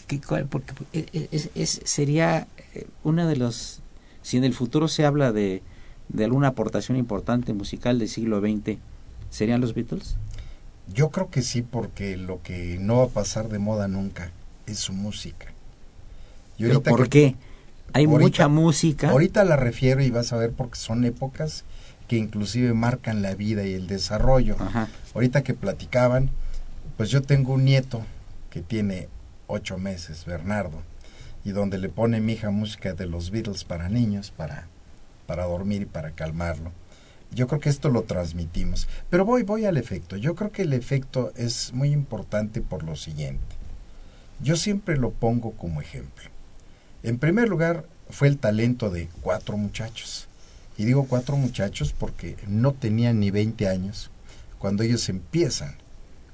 ¿qué, 0.06 0.18
porque 0.48 0.72
es, 0.92 1.50
es, 1.54 1.80
sería 1.84 2.46
una 3.04 3.26
de 3.26 3.36
los, 3.36 3.80
si 4.22 4.38
en 4.38 4.44
el 4.44 4.54
futuro 4.54 4.88
se 4.88 5.04
habla 5.04 5.32
de 5.32 5.62
de 6.08 6.24
alguna 6.24 6.48
aportación 6.48 6.96
importante 6.96 7.52
musical 7.52 7.98
del 7.98 8.08
siglo 8.08 8.40
XX 8.40 8.78
serían 9.30 9.60
los 9.60 9.74
Beatles? 9.74 10.16
Yo 10.92 11.10
creo 11.10 11.30
que 11.30 11.42
sí, 11.42 11.62
porque 11.62 12.16
lo 12.16 12.42
que 12.42 12.78
no 12.80 12.98
va 12.98 13.04
a 13.04 13.08
pasar 13.08 13.48
de 13.48 13.58
moda 13.58 13.88
nunca 13.88 14.30
es 14.66 14.78
su 14.78 14.92
música. 14.92 15.46
¿Pero 16.58 16.82
por 16.82 17.08
qué? 17.08 17.36
Hay 17.92 18.06
mucha 18.06 18.48
música. 18.48 19.10
Ahorita 19.10 19.44
la 19.44 19.56
refiero 19.56 20.02
y 20.02 20.10
vas 20.10 20.32
a 20.32 20.36
ver 20.36 20.52
porque 20.52 20.76
son 20.76 21.04
épocas 21.04 21.64
que 22.06 22.16
inclusive 22.16 22.72
marcan 22.74 23.22
la 23.22 23.34
vida 23.34 23.64
y 23.66 23.74
el 23.74 23.86
desarrollo. 23.86 24.56
Ahorita 25.14 25.42
que 25.42 25.54
platicaban, 25.54 26.30
pues 26.96 27.10
yo 27.10 27.22
tengo 27.22 27.52
un 27.54 27.64
nieto 27.64 28.02
que 28.50 28.62
tiene 28.62 29.08
ocho 29.46 29.78
meses, 29.78 30.24
Bernardo, 30.24 30.82
y 31.44 31.50
donde 31.50 31.78
le 31.78 31.88
pone 31.88 32.20
mi 32.20 32.32
hija 32.32 32.50
música 32.50 32.94
de 32.94 33.06
los 33.06 33.30
Beatles 33.30 33.64
para 33.64 33.88
niños, 33.88 34.30
para 34.30 34.68
para 35.28 35.44
dormir 35.44 35.82
y 35.82 35.84
para 35.84 36.12
calmarlo. 36.12 36.72
Yo 37.32 37.46
creo 37.46 37.60
que 37.60 37.68
esto 37.68 37.90
lo 37.90 38.04
transmitimos. 38.04 38.88
Pero 39.10 39.26
voy, 39.26 39.42
voy 39.42 39.66
al 39.66 39.76
efecto. 39.76 40.16
Yo 40.16 40.34
creo 40.34 40.50
que 40.50 40.62
el 40.62 40.72
efecto 40.72 41.32
es 41.36 41.74
muy 41.74 41.90
importante 41.92 42.62
por 42.62 42.82
lo 42.82 42.96
siguiente. 42.96 43.44
Yo 44.40 44.56
siempre 44.56 44.96
lo 44.96 45.10
pongo 45.10 45.52
como 45.52 45.82
ejemplo. 45.82 46.30
En 47.02 47.18
primer 47.18 47.50
lugar, 47.50 47.84
fue 48.08 48.28
el 48.28 48.38
talento 48.38 48.88
de 48.88 49.10
cuatro 49.20 49.58
muchachos. 49.58 50.28
Y 50.78 50.86
digo 50.86 51.04
cuatro 51.06 51.36
muchachos 51.36 51.92
porque 51.92 52.38
no 52.46 52.72
tenían 52.72 53.20
ni 53.20 53.30
20 53.30 53.68
años 53.68 54.10
cuando 54.58 54.82
ellos 54.82 55.10
empiezan 55.10 55.74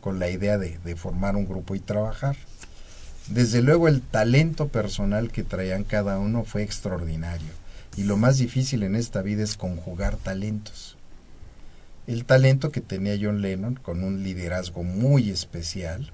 con 0.00 0.20
la 0.20 0.30
idea 0.30 0.56
de, 0.56 0.78
de 0.84 0.94
formar 0.94 1.34
un 1.34 1.48
grupo 1.48 1.74
y 1.74 1.80
trabajar. 1.80 2.36
Desde 3.26 3.60
luego 3.60 3.88
el 3.88 4.02
talento 4.02 4.68
personal 4.68 5.32
que 5.32 5.42
traían 5.42 5.82
cada 5.82 6.20
uno 6.20 6.44
fue 6.44 6.62
extraordinario 6.62 7.63
y 7.96 8.04
lo 8.04 8.16
más 8.16 8.38
difícil 8.38 8.82
en 8.82 8.96
esta 8.96 9.22
vida 9.22 9.42
es 9.44 9.56
conjugar 9.56 10.16
talentos. 10.16 10.96
El 12.06 12.24
talento 12.24 12.70
que 12.70 12.80
tenía 12.80 13.16
John 13.20 13.40
Lennon 13.40 13.76
con 13.76 14.02
un 14.02 14.22
liderazgo 14.22 14.82
muy 14.82 15.30
especial, 15.30 16.12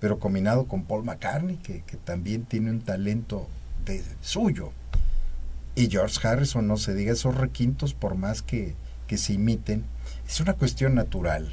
pero 0.00 0.18
combinado 0.18 0.66
con 0.66 0.84
Paul 0.84 1.04
McCartney, 1.04 1.56
que, 1.56 1.82
también 2.04 2.44
tiene 2.44 2.70
un 2.70 2.82
talento 2.82 3.48
de 3.84 4.04
suyo. 4.20 4.72
Y 5.74 5.88
George 5.90 6.26
Harrison, 6.26 6.68
no 6.68 6.76
se 6.76 6.94
diga 6.94 7.12
esos 7.12 7.36
requintos, 7.36 7.94
por 7.94 8.14
más 8.14 8.42
que, 8.42 8.74
que 9.06 9.18
se 9.18 9.32
imiten, 9.32 9.84
es 10.28 10.40
una 10.40 10.54
cuestión 10.54 10.94
natural, 10.94 11.50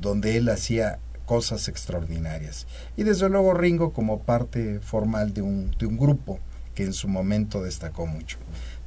donde 0.00 0.36
él 0.36 0.48
hacía 0.48 0.98
cosas 1.26 1.68
extraordinarias. 1.68 2.66
Y 2.96 3.04
desde 3.04 3.28
luego 3.28 3.54
Ringo 3.54 3.92
como 3.92 4.20
parte 4.20 4.80
formal 4.80 5.32
de 5.32 5.42
un, 5.42 5.70
de 5.78 5.86
un 5.86 5.96
grupo 5.96 6.38
que 6.74 6.84
en 6.84 6.92
su 6.92 7.08
momento 7.08 7.62
destacó 7.62 8.06
mucho. 8.06 8.38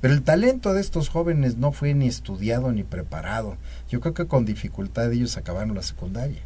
Pero 0.02 0.14
el 0.14 0.24
talento 0.24 0.74
de 0.74 0.82
estos 0.82 1.10
jóvenes 1.10 1.58
no 1.58 1.72
fue 1.72 1.94
ni 1.94 2.08
estudiado 2.08 2.72
ni 2.72 2.84
preparado. 2.84 3.58
Yo 3.90 4.00
creo 4.00 4.14
que 4.14 4.28
con 4.28 4.46
dificultad 4.46 5.12
ellos 5.12 5.36
acabaron 5.36 5.76
la 5.76 5.84
secundaria. 5.84 6.42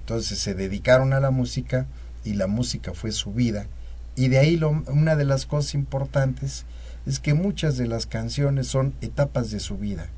Entonces 0.00 0.38
se 0.38 0.54
dedicaron 0.54 1.12
a 1.12 1.20
la 1.20 1.32
música 1.32 1.86
y 2.24 2.34
la 2.34 2.46
música 2.46 2.94
fue 2.94 3.10
su 3.10 3.32
vida. 3.32 3.66
Y 4.14 4.28
de 4.28 4.38
ahí 4.38 4.56
lo, 4.56 4.70
una 4.70 5.16
de 5.16 5.24
las 5.24 5.46
cosas 5.46 5.74
importantes 5.74 6.64
es 7.06 7.18
que 7.18 7.34
muchas 7.34 7.76
de 7.76 7.86
las 7.86 8.06
canciones 8.06 8.68
son 8.68 8.94
etapas 9.00 9.50
de 9.50 9.60
su 9.60 9.76
vida 9.76 10.08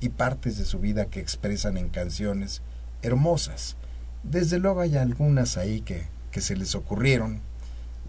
y 0.00 0.08
partes 0.08 0.58
de 0.58 0.64
su 0.64 0.78
vida 0.78 1.06
que 1.06 1.20
expresan 1.20 1.76
en 1.76 1.88
canciones 1.90 2.62
hermosas. 3.02 3.76
Desde 4.22 4.58
luego 4.58 4.80
hay 4.80 4.96
algunas 4.96 5.58
ahí 5.58 5.82
que, 5.82 6.06
que 6.30 6.40
se 6.40 6.56
les 6.56 6.74
ocurrieron 6.74 7.40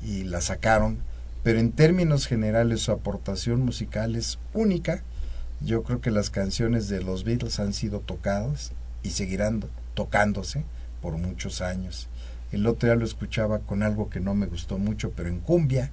y 0.01 0.23
las 0.23 0.45
sacaron, 0.45 0.99
pero 1.45 1.59
en 1.59 1.73
términos 1.73 2.25
generales 2.25 2.81
su 2.81 2.91
aportación 2.91 3.61
musical 3.61 4.15
es 4.15 4.39
única. 4.55 5.03
Yo 5.61 5.83
creo 5.83 6.01
que 6.01 6.09
las 6.09 6.31
canciones 6.31 6.87
de 6.87 7.03
los 7.03 7.23
Beatles 7.23 7.59
han 7.59 7.73
sido 7.73 7.99
tocadas 7.99 8.71
y 9.03 9.11
seguirán 9.11 9.63
tocándose 9.93 10.63
por 11.03 11.19
muchos 11.19 11.61
años. 11.61 12.07
El 12.51 12.65
otro 12.65 12.89
día 12.89 12.95
lo 12.95 13.05
escuchaba 13.05 13.59
con 13.59 13.83
algo 13.83 14.09
que 14.09 14.19
no 14.19 14.33
me 14.33 14.47
gustó 14.47 14.79
mucho, 14.79 15.11
pero 15.11 15.29
en 15.29 15.39
cumbia, 15.39 15.91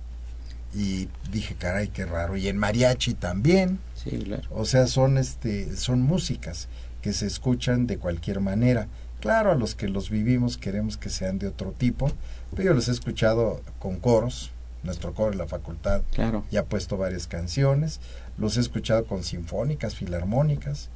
y 0.74 1.10
dije, 1.30 1.54
caray, 1.54 1.88
qué 1.88 2.06
raro. 2.06 2.38
Y 2.38 2.48
en 2.48 2.56
mariachi 2.56 3.12
también. 3.12 3.78
Sí, 3.94 4.12
claro. 4.24 4.48
O 4.52 4.64
sea, 4.64 4.86
son, 4.86 5.18
este, 5.18 5.76
son 5.76 6.00
músicas 6.00 6.68
que 7.02 7.12
se 7.12 7.26
escuchan 7.26 7.86
de 7.86 7.98
cualquier 7.98 8.40
manera. 8.40 8.88
Claro, 9.20 9.52
a 9.52 9.54
los 9.54 9.74
que 9.74 9.90
los 9.90 10.08
vivimos 10.08 10.56
queremos 10.56 10.96
que 10.96 11.10
sean 11.10 11.38
de 11.38 11.48
otro 11.48 11.72
tipo, 11.72 12.10
pero 12.52 12.68
yo 12.70 12.74
los 12.74 12.88
he 12.88 12.92
escuchado 12.92 13.60
con 13.78 14.00
coros, 14.00 14.50
nuestro 14.82 15.14
coro 15.14 15.30
de 15.30 15.36
la 15.36 15.46
facultad 15.46 16.02
claro. 16.12 16.44
ya 16.50 16.60
ha 16.60 16.64
puesto 16.64 16.96
varias 16.96 17.26
canciones, 17.26 18.00
los 18.38 18.56
he 18.56 18.60
escuchado 18.60 19.04
con 19.04 19.22
sinfónicas, 19.22 19.94
filarmónicas, 19.94 20.90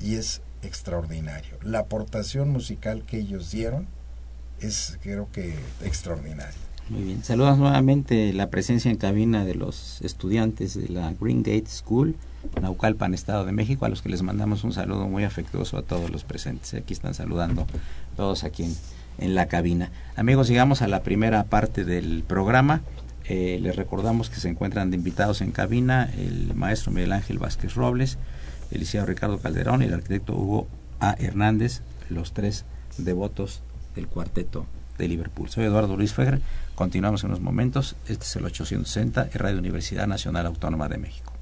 y 0.00 0.16
es 0.16 0.42
extraordinario. 0.62 1.56
La 1.62 1.80
aportación 1.80 2.50
musical 2.50 3.04
que 3.04 3.18
ellos 3.18 3.50
dieron 3.50 3.86
es 4.60 4.98
creo 5.02 5.28
que 5.32 5.54
extraordinaria. 5.82 6.54
Muy 6.88 7.02
bien, 7.02 7.24
saludas 7.24 7.58
nuevamente 7.58 8.32
la 8.32 8.50
presencia 8.50 8.90
en 8.90 8.96
cabina 8.96 9.44
de 9.44 9.54
los 9.54 10.02
estudiantes 10.02 10.74
de 10.74 10.88
la 10.88 11.12
Green 11.18 11.42
Gate 11.42 11.68
School, 11.68 12.16
Naucalpan, 12.60 13.14
Estado 13.14 13.44
de 13.44 13.52
México, 13.52 13.86
a 13.86 13.88
los 13.88 14.02
que 14.02 14.08
les 14.08 14.22
mandamos 14.22 14.64
un 14.64 14.72
saludo 14.72 15.08
muy 15.08 15.24
afectuoso 15.24 15.78
a 15.78 15.82
todos 15.82 16.10
los 16.10 16.24
presentes. 16.24 16.74
Aquí 16.74 16.92
están 16.92 17.14
saludando 17.14 17.66
todos 18.16 18.44
aquí 18.44 18.64
en, 18.64 18.74
en 19.18 19.34
la 19.34 19.46
cabina. 19.46 19.90
Amigos, 20.16 20.48
llegamos 20.48 20.82
a 20.82 20.88
la 20.88 21.02
primera 21.02 21.44
parte 21.44 21.84
del 21.84 22.24
programa. 22.26 22.82
Eh, 23.34 23.58
les 23.62 23.74
recordamos 23.76 24.28
que 24.28 24.36
se 24.36 24.50
encuentran 24.50 24.90
de 24.90 24.98
invitados 24.98 25.40
en 25.40 25.52
cabina 25.52 26.12
el 26.18 26.54
maestro 26.54 26.92
Miguel 26.92 27.12
Ángel 27.12 27.38
Vázquez 27.38 27.74
Robles, 27.74 28.18
el 28.70 28.80
licenciado 28.80 29.06
Ricardo 29.06 29.38
Calderón 29.38 29.80
y 29.80 29.86
el 29.86 29.94
arquitecto 29.94 30.34
Hugo 30.34 30.68
A. 31.00 31.16
Hernández, 31.18 31.80
los 32.10 32.34
tres 32.34 32.66
devotos 32.98 33.62
del 33.94 34.06
cuarteto 34.06 34.66
de 34.98 35.08
Liverpool. 35.08 35.48
Soy 35.48 35.64
Eduardo 35.64 35.96
Luis 35.96 36.12
Feger, 36.12 36.42
continuamos 36.74 37.24
en 37.24 37.30
unos 37.30 37.40
momentos. 37.40 37.96
Este 38.06 38.26
es 38.26 38.36
el 38.36 38.44
860, 38.44 39.30
Radio 39.32 39.60
Universidad 39.60 40.06
Nacional 40.06 40.44
Autónoma 40.44 40.90
de 40.90 40.98
México. 40.98 41.32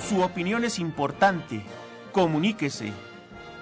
Su 0.00 0.20
opinión 0.20 0.64
es 0.64 0.80
importante. 0.80 1.62
Comuníquese 2.10 2.90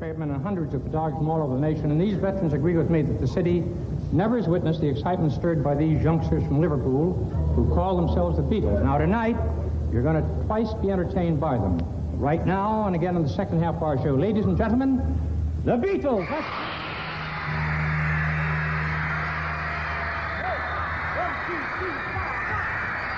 Newspapermen 0.00 0.34
and 0.34 0.42
hundreds 0.42 0.74
of 0.74 0.82
photographers 0.82 1.18
from 1.18 1.28
all 1.28 1.42
over 1.42 1.54
the 1.54 1.60
nation, 1.60 1.90
and 1.90 2.00
these 2.00 2.14
veterans 2.14 2.52
agree 2.52 2.76
with 2.76 2.90
me 2.90 3.02
that 3.02 3.20
the 3.20 3.26
city 3.26 3.62
never 4.12 4.36
has 4.36 4.48
witnessed 4.48 4.80
the 4.80 4.88
excitement 4.88 5.32
stirred 5.32 5.62
by 5.62 5.74
these 5.74 6.02
youngsters 6.02 6.42
from 6.44 6.60
Liverpool 6.60 7.12
who 7.54 7.72
call 7.74 7.96
themselves 7.96 8.36
the 8.36 8.42
Beatles. 8.42 8.82
Now, 8.82 8.98
tonight, 8.98 9.36
you're 9.92 10.02
going 10.02 10.22
to 10.22 10.44
twice 10.46 10.72
be 10.74 10.90
entertained 10.90 11.38
by 11.38 11.58
them. 11.58 11.78
Right 12.18 12.44
now, 12.46 12.86
and 12.86 12.94
again 12.94 13.16
in 13.16 13.22
the 13.22 13.28
second 13.28 13.62
half 13.62 13.76
of 13.76 13.82
our 13.82 13.96
show. 14.02 14.14
Ladies 14.14 14.44
and 14.44 14.56
gentlemen, 14.56 14.98
the 15.64 15.72
Beatles. 15.72 16.26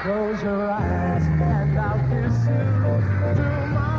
Close 0.03 0.43
your 0.43 0.71
eyes 0.71 1.23
and 1.23 1.79
I'll 1.79 1.99
kiss 2.09 2.47
you. 3.87 3.92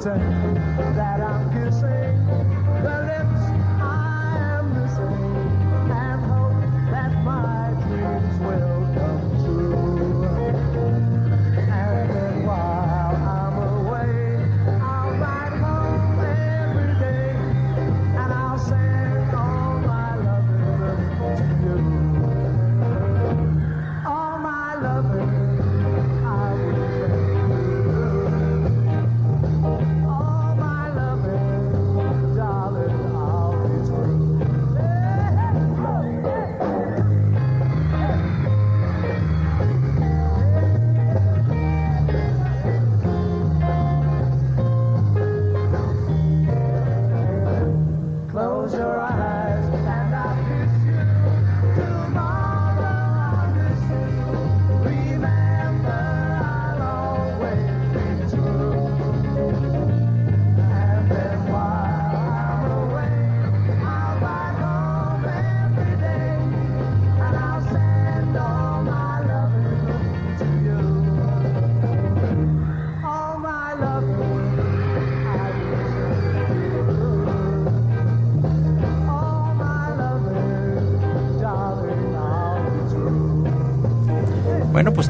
Pretend 0.00 0.56
that 0.96 1.20
I'm 1.20 1.50
kissing 1.52 1.77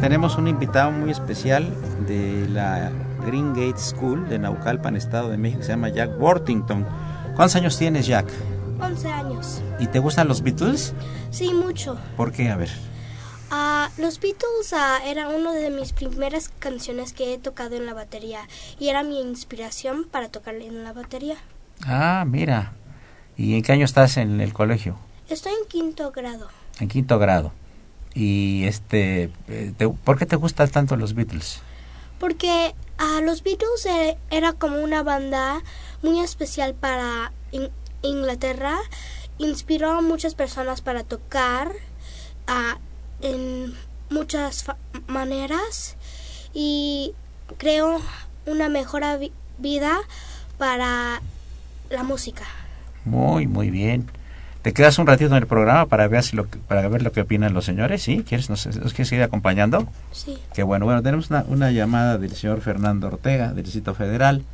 tenemos 0.08 0.38
un 0.38 0.48
invitado 0.48 0.90
muy 0.90 1.10
especial 1.10 1.70
de 2.06 2.48
la 2.48 2.90
Green 3.26 3.52
Gate 3.52 3.78
School 3.78 4.26
de 4.26 4.38
Naucalpan, 4.38 4.96
Estado 4.96 5.28
de 5.28 5.36
México, 5.36 5.62
se 5.62 5.68
llama 5.68 5.90
Jack 5.90 6.18
Worthington. 6.18 6.86
¿Cuántos 7.36 7.56
años 7.56 7.76
tienes, 7.76 8.06
Jack? 8.06 8.26
11 8.80 9.08
años. 9.08 9.60
¿Y 9.78 9.86
te 9.86 9.98
gustan 9.98 10.26
los 10.26 10.40
Beatles? 10.40 10.94
Sí, 11.30 11.52
mucho. 11.52 11.98
¿Por 12.16 12.32
qué? 12.32 12.48
A 12.48 12.56
ver. 12.56 12.70
Ah, 13.50 13.90
los 13.98 14.18
Beatles 14.18 14.72
ah, 14.72 14.98
era 15.04 15.28
una 15.28 15.52
de 15.52 15.68
mis 15.68 15.92
primeras 15.92 16.50
canciones 16.58 17.12
que 17.12 17.34
he 17.34 17.38
tocado 17.38 17.76
en 17.76 17.84
la 17.84 17.92
batería 17.92 18.40
y 18.80 18.88
era 18.88 19.02
mi 19.02 19.20
inspiración 19.20 20.06
para 20.10 20.30
tocar 20.30 20.54
en 20.54 20.84
la 20.84 20.94
batería. 20.94 21.36
Ah, 21.84 22.24
mira. 22.26 22.72
¿Y 23.36 23.56
en 23.56 23.62
qué 23.62 23.72
año 23.72 23.84
estás 23.84 24.16
en 24.16 24.40
el 24.40 24.54
colegio? 24.54 24.96
Estoy 25.28 25.52
en 25.52 25.68
quinto 25.68 26.12
grado 26.12 26.48
En 26.80 26.88
quinto 26.88 27.18
grado. 27.18 27.52
Y 28.18 28.64
este, 28.64 29.30
eh, 29.46 29.72
te- 29.78 29.88
¿por 29.88 30.18
qué 30.18 30.26
te 30.26 30.34
gustan 30.34 30.68
tanto 30.70 30.96
los 30.96 31.14
Beatles? 31.14 31.60
porque 32.18 32.74
ah, 32.98 33.20
los 33.22 33.44
Beatles 33.44 33.86
eh, 33.86 34.18
era 34.30 34.52
como 34.52 34.80
una 34.82 35.04
banda 35.04 35.62
muy 36.02 36.18
especial 36.18 36.74
para 36.74 37.30
In- 37.52 37.70
Inglaterra. 38.02 38.76
Inspiró 39.38 39.92
a 39.92 40.00
muchas 40.02 40.34
personas 40.34 40.80
para 40.80 41.04
tocar 41.04 41.70
en 43.20 43.72
muchas 44.10 44.64
maneras 45.06 45.96
y 46.52 47.12
creó 47.56 48.00
una 48.46 48.68
mejor 48.68 49.02
vi- 49.20 49.32
vida 49.58 49.96
para 50.56 51.22
la 51.90 52.02
música. 52.02 52.44
Muy, 53.04 53.46
muy 53.46 53.70
bien. 53.70 54.10
¿Te 54.68 54.74
quedas 54.74 54.98
un 54.98 55.06
ratito 55.06 55.30
en 55.30 55.38
el 55.42 55.46
programa 55.46 55.86
para 55.86 56.06
ver, 56.08 56.22
si 56.22 56.36
lo 56.36 56.50
que- 56.50 56.58
para 56.58 56.86
ver 56.88 57.00
lo 57.00 57.10
que 57.10 57.22
opinan 57.22 57.54
los 57.54 57.64
señores? 57.64 58.02
¿Sí? 58.02 58.22
¿Quieres, 58.28 58.50
nos, 58.50 58.66
nos 58.66 58.92
quieres 58.92 59.08
seguir 59.08 59.22
acompañando? 59.22 59.88
Sí. 60.12 60.36
Qué 60.52 60.62
bueno. 60.62 60.84
Bueno, 60.84 61.00
tenemos 61.02 61.30
una, 61.30 61.42
una 61.48 61.70
llamada 61.70 62.18
del 62.18 62.32
señor 62.36 62.60
Fernando 62.60 63.06
Ortega, 63.06 63.54
del 63.54 63.64
Distrito 63.64 63.94
Federal, 63.94 64.44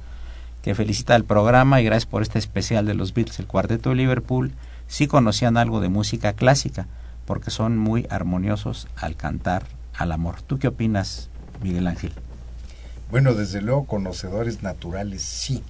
que 0.62 0.76
felicita 0.76 1.16
el 1.16 1.24
programa 1.24 1.80
y 1.80 1.84
gracias 1.84 2.06
por 2.06 2.22
este 2.22 2.38
especial 2.38 2.86
de 2.86 2.94
los 2.94 3.12
Beatles, 3.12 3.40
el 3.40 3.48
Cuarteto 3.48 3.90
de 3.90 3.96
Liverpool. 3.96 4.52
Sí 4.86 5.08
conocían 5.08 5.56
algo 5.56 5.80
de 5.80 5.88
música 5.88 6.32
clásica, 6.34 6.86
porque 7.26 7.50
son 7.50 7.76
muy 7.76 8.06
armoniosos 8.08 8.86
al 8.94 9.16
cantar 9.16 9.64
al 9.98 10.12
amor. 10.12 10.42
¿Tú 10.42 10.60
qué 10.60 10.68
opinas, 10.68 11.28
Miguel 11.60 11.88
Ángel? 11.88 12.12
Bueno, 13.10 13.34
desde 13.34 13.60
luego 13.62 13.84
conocedores 13.86 14.62
naturales 14.62 15.22
sí. 15.22 15.64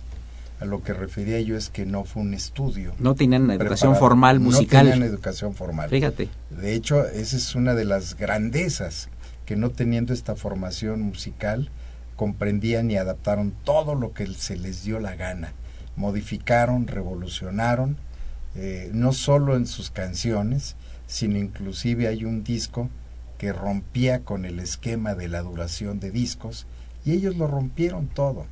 A 0.61 0.65
lo 0.65 0.83
que 0.83 0.95
refería 0.95 1.41
yo 1.41 1.57
es 1.57 1.69
que 1.69 1.85
no 1.85 2.05
fue 2.05 2.23
un 2.23 2.33
estudio. 2.33 2.95
No 2.99 3.15
tenían 3.15 3.51
educación 3.51 3.93
preparado. 3.93 3.95
formal 3.97 4.41
musical. 4.41 4.87
No 4.87 4.93
tenían 4.93 5.09
educación 5.09 5.55
formal. 5.55 5.91
Fíjate. 5.91 6.29
De 6.51 6.75
hecho, 6.75 7.07
esa 7.07 7.37
es 7.37 7.55
una 7.55 7.75
de 7.75 7.85
las 7.85 8.17
grandezas, 8.17 9.09
que 9.47 9.57
no 9.57 9.71
teniendo 9.71 10.15
esta 10.15 10.37
formación 10.37 11.03
musical, 11.03 11.71
comprendían 12.17 12.91
y 12.91 12.97
adaptaron 12.97 13.53
todo 13.65 13.95
lo 13.95 14.13
que 14.13 14.27
se 14.29 14.57
les 14.57 14.85
dio 14.85 15.01
la 15.01 15.17
gana. 15.17 15.53
Modificaron, 15.97 16.87
revolucionaron, 16.87 17.97
eh, 18.55 18.91
no 18.93 19.13
solo 19.13 19.57
en 19.57 19.67
sus 19.67 19.91
canciones, 19.91 20.77
sino 21.07 21.39
inclusive 21.39 22.07
hay 22.07 22.25
un 22.25 22.45
disco 22.45 22.89
que 23.39 23.53
rompía 23.53 24.21
con 24.21 24.45
el 24.45 24.61
esquema 24.61 25.15
de 25.15 25.29
la 25.29 25.43
duración 25.43 26.01
de 26.01 26.11
discos, 26.11 26.67
y 27.05 27.13
ellos 27.13 27.37
lo 27.37 27.47
rompieron 27.47 28.07
todo. 28.07 28.47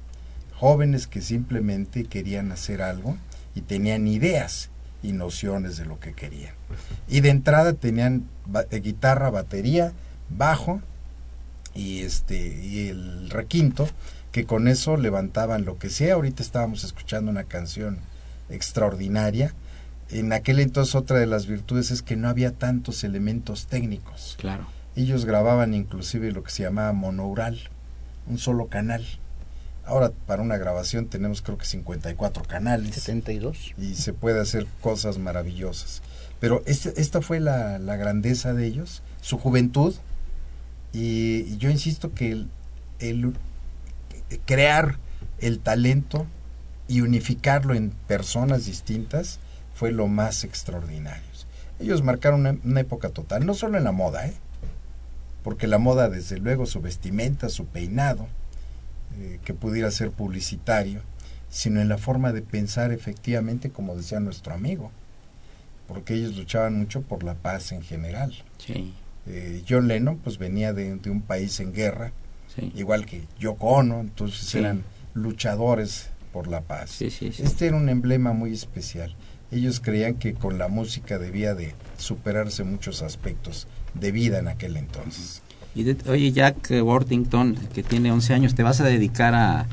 Jóvenes 0.62 1.08
que 1.08 1.20
simplemente 1.20 2.04
querían 2.04 2.52
hacer 2.52 2.82
algo 2.82 3.16
y 3.56 3.62
tenían 3.62 4.06
ideas 4.06 4.70
y 5.02 5.10
nociones 5.10 5.76
de 5.76 5.86
lo 5.86 5.98
que 5.98 6.12
querían. 6.12 6.54
Y 7.08 7.18
de 7.20 7.30
entrada 7.30 7.72
tenían 7.72 8.28
ba- 8.46 8.66
eh, 8.70 8.78
guitarra, 8.78 9.28
batería, 9.30 9.92
bajo 10.30 10.80
y 11.74 12.02
este 12.02 12.36
y 12.62 12.86
el 12.90 13.28
requinto 13.28 13.88
que 14.30 14.44
con 14.46 14.68
eso 14.68 14.96
levantaban 14.96 15.64
lo 15.64 15.78
que 15.78 15.90
sea. 15.90 16.14
Ahorita 16.14 16.44
estábamos 16.44 16.84
escuchando 16.84 17.28
una 17.32 17.42
canción 17.42 17.98
extraordinaria. 18.48 19.52
En 20.10 20.32
aquel 20.32 20.60
entonces 20.60 20.94
otra 20.94 21.18
de 21.18 21.26
las 21.26 21.46
virtudes 21.48 21.90
es 21.90 22.02
que 22.02 22.14
no 22.14 22.28
había 22.28 22.52
tantos 22.52 23.02
elementos 23.02 23.66
técnicos. 23.66 24.36
Claro. 24.38 24.66
Ellos 24.94 25.24
grababan 25.24 25.74
inclusive 25.74 26.30
lo 26.30 26.44
que 26.44 26.52
se 26.52 26.62
llamaba 26.62 26.92
monoural, 26.92 27.58
un 28.28 28.38
solo 28.38 28.68
canal. 28.68 29.04
Ahora 29.84 30.12
para 30.26 30.42
una 30.42 30.56
grabación 30.58 31.06
tenemos 31.06 31.42
creo 31.42 31.58
que 31.58 31.66
54 31.66 32.44
canales 32.44 32.94
72. 32.94 33.74
y 33.78 33.94
se 33.94 34.12
puede 34.12 34.40
hacer 34.40 34.66
cosas 34.80 35.18
maravillosas. 35.18 36.02
Pero 36.40 36.62
este- 36.66 37.00
esta 37.00 37.20
fue 37.20 37.40
la, 37.40 37.78
la 37.78 37.96
grandeza 37.96 38.52
de 38.54 38.66
ellos, 38.66 39.02
su 39.20 39.38
juventud, 39.38 39.94
y, 40.92 41.44
y 41.48 41.56
yo 41.58 41.70
insisto 41.70 42.12
que 42.14 42.30
el, 42.32 42.48
el 43.00 43.34
crear 44.46 44.98
el 45.38 45.58
talento 45.58 46.26
y 46.88 47.00
unificarlo 47.00 47.74
en 47.74 47.90
personas 47.90 48.66
distintas 48.66 49.38
fue 49.74 49.90
lo 49.92 50.06
más 50.06 50.44
extraordinario. 50.44 51.22
Ellos 51.80 52.02
marcaron 52.02 52.40
una, 52.40 52.56
una 52.64 52.80
época 52.80 53.08
total, 53.08 53.44
no 53.46 53.54
solo 53.54 53.78
en 53.78 53.84
la 53.84 53.90
moda, 53.92 54.26
¿eh? 54.26 54.34
porque 55.42 55.66
la 55.66 55.78
moda, 55.78 56.08
desde 56.08 56.38
luego, 56.38 56.66
su 56.66 56.80
vestimenta, 56.80 57.48
su 57.48 57.66
peinado, 57.66 58.28
eh, 59.18 59.38
que 59.44 59.54
pudiera 59.54 59.90
ser 59.90 60.10
publicitario, 60.10 61.00
sino 61.48 61.80
en 61.80 61.88
la 61.88 61.98
forma 61.98 62.32
de 62.32 62.42
pensar 62.42 62.92
efectivamente, 62.92 63.70
como 63.70 63.94
decía 63.96 64.20
nuestro 64.20 64.54
amigo, 64.54 64.90
porque 65.88 66.14
ellos 66.14 66.36
luchaban 66.36 66.78
mucho 66.78 67.02
por 67.02 67.22
la 67.24 67.34
paz 67.34 67.72
en 67.72 67.82
general. 67.82 68.32
Sí. 68.58 68.94
Eh, 69.26 69.62
John 69.68 69.88
Lennon 69.88 70.18
pues 70.18 70.38
venía 70.38 70.72
de, 70.72 70.96
de 70.96 71.10
un 71.10 71.22
país 71.22 71.60
en 71.60 71.72
guerra, 71.72 72.12
Sí. 72.54 72.70
igual 72.74 73.06
que 73.06 73.22
Yoko 73.38 73.66
Ono, 73.68 74.00
entonces 74.00 74.46
Sí. 74.46 74.58
eran 74.58 74.82
luchadores 75.14 76.08
por 76.32 76.48
la 76.48 76.60
paz. 76.60 76.90
Sí, 76.90 77.10
sí, 77.10 77.32
sí. 77.32 77.42
Este 77.42 77.66
era 77.66 77.76
un 77.76 77.88
emblema 77.88 78.32
muy 78.32 78.52
especial. 78.52 79.14
Ellos 79.50 79.80
creían 79.80 80.14
que 80.14 80.34
con 80.34 80.58
la 80.58 80.68
música 80.68 81.18
debía 81.18 81.54
de 81.54 81.74
superarse 81.98 82.64
muchos 82.64 83.02
aspectos 83.02 83.66
de 83.94 84.12
vida 84.12 84.38
en 84.38 84.48
aquel 84.48 84.76
entonces. 84.76 85.42
Y 85.74 85.84
de- 85.84 86.10
oye, 86.10 86.32
Jack 86.32 86.70
Worthington, 86.82 87.54
que 87.74 87.82
tiene 87.82 88.12
11 88.12 88.34
años, 88.34 88.54
¿te 88.54 88.62
vas 88.62 88.80
a 88.80 88.84
dedicar 88.84 89.34
a, 89.34 89.66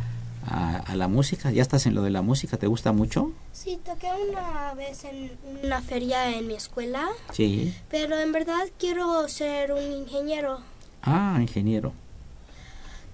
a, 0.47 0.77
a 0.77 0.95
la 0.95 1.07
música? 1.07 1.51
¿Ya 1.51 1.61
estás 1.61 1.85
en 1.85 1.95
lo 1.95 2.01
de 2.01 2.09
la 2.09 2.21
música? 2.21 2.57
¿Te 2.57 2.67
gusta 2.67 2.91
mucho? 2.93 3.31
Sí, 3.51 3.79
toqué 3.83 4.07
una 4.29 4.73
vez 4.75 5.03
en 5.03 5.31
una 5.63 5.81
feria 5.81 6.35
en 6.35 6.47
mi 6.47 6.53
escuela, 6.53 7.07
Sí. 7.33 7.73
pero 7.89 8.17
en 8.17 8.31
verdad 8.31 8.63
quiero 8.79 9.27
ser 9.27 9.73
un 9.73 9.91
ingeniero. 9.91 10.61
Ah, 11.01 11.37
ingeniero. 11.41 11.91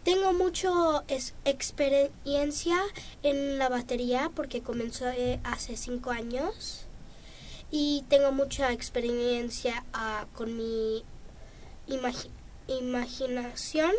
Tengo 0.03 0.33
mucho 0.33 1.03
es- 1.07 1.33
experiencia 1.45 2.77
en 3.23 3.57
la 3.57 3.69
batería 3.69 4.29
porque 4.35 4.61
comenzó 4.61 5.05
hace 5.43 5.75
cinco 5.77 6.11
años 6.11 6.85
y 7.71 8.03
tengo 8.07 8.31
mucha 8.31 8.71
experiencia 8.71 9.83
ah, 9.93 10.25
con 10.35 10.55
mi 10.55 11.03
imagi- 11.87 12.29
imaginación 12.67 13.91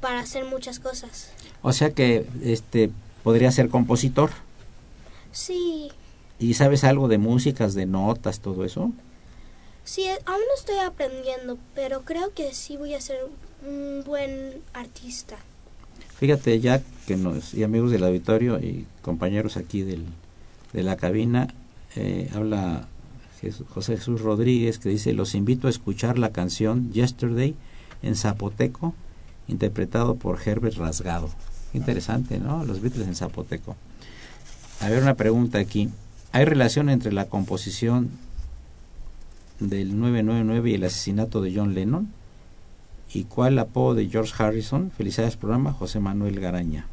para 0.00 0.20
hacer 0.20 0.44
muchas 0.44 0.78
cosas. 0.78 1.30
O 1.62 1.72
sea 1.72 1.90
que 1.90 2.26
este 2.42 2.90
podría 3.24 3.50
ser 3.50 3.68
compositor. 3.68 4.30
Sí, 5.32 5.90
¿Y 6.40 6.54
sabes 6.54 6.84
algo 6.84 7.08
de 7.08 7.18
músicas, 7.18 7.74
de 7.74 7.86
notas, 7.86 8.40
todo 8.40 8.64
eso? 8.64 8.92
sí, 9.84 10.02
eh, 10.04 10.18
aún 10.26 10.38
no 10.38 10.54
estoy 10.56 10.78
aprendiendo, 10.78 11.58
pero 11.74 12.02
creo 12.02 12.32
que 12.34 12.52
sí 12.54 12.76
voy 12.76 12.94
a 12.94 13.00
ser 13.00 13.18
un 13.66 14.02
buen 14.04 14.62
artista. 14.72 15.36
Fíjate, 16.18 16.60
Jack, 16.60 16.82
que 17.06 17.16
nos, 17.16 17.54
y 17.54 17.62
amigos 17.64 17.90
del 17.90 18.04
auditorio 18.04 18.58
y 18.58 18.86
compañeros 19.02 19.56
aquí 19.56 19.82
del, 19.82 20.04
de 20.72 20.82
la 20.82 20.96
cabina, 20.96 21.48
eh, 21.96 22.30
habla 22.34 22.86
José 23.68 23.96
Jesús 23.96 24.20
Rodríguez 24.20 24.78
que 24.78 24.88
dice, 24.88 25.12
los 25.12 25.34
invito 25.34 25.66
a 25.66 25.70
escuchar 25.70 26.18
la 26.18 26.30
canción 26.30 26.92
Yesterday 26.92 27.54
en 28.02 28.16
zapoteco, 28.16 28.94
interpretado 29.46 30.16
por 30.16 30.38
Herbert 30.44 30.76
Rasgado. 30.76 31.28
Interesante, 31.72 32.38
¿no? 32.38 32.64
Los 32.64 32.80
Beatles 32.80 33.06
en 33.06 33.14
zapoteco. 33.14 33.76
A 34.80 34.88
ver, 34.88 35.02
una 35.02 35.14
pregunta 35.14 35.58
aquí. 35.58 35.88
¿Hay 36.32 36.44
relación 36.44 36.88
entre 36.88 37.12
la 37.12 37.26
composición 37.26 38.10
del 39.60 39.98
999 39.98 40.70
y 40.70 40.74
el 40.74 40.84
asesinato 40.84 41.40
de 41.40 41.54
John 41.54 41.74
Lennon? 41.74 42.08
¿Y 43.12 43.24
cuál 43.24 43.58
apodo 43.58 43.94
de 43.94 44.08
George 44.08 44.32
Harrison? 44.42 44.90
Felicidades 44.90 45.36
programa, 45.36 45.72
José 45.72 46.00
Manuel 46.00 46.40
Garaña. 46.40 46.86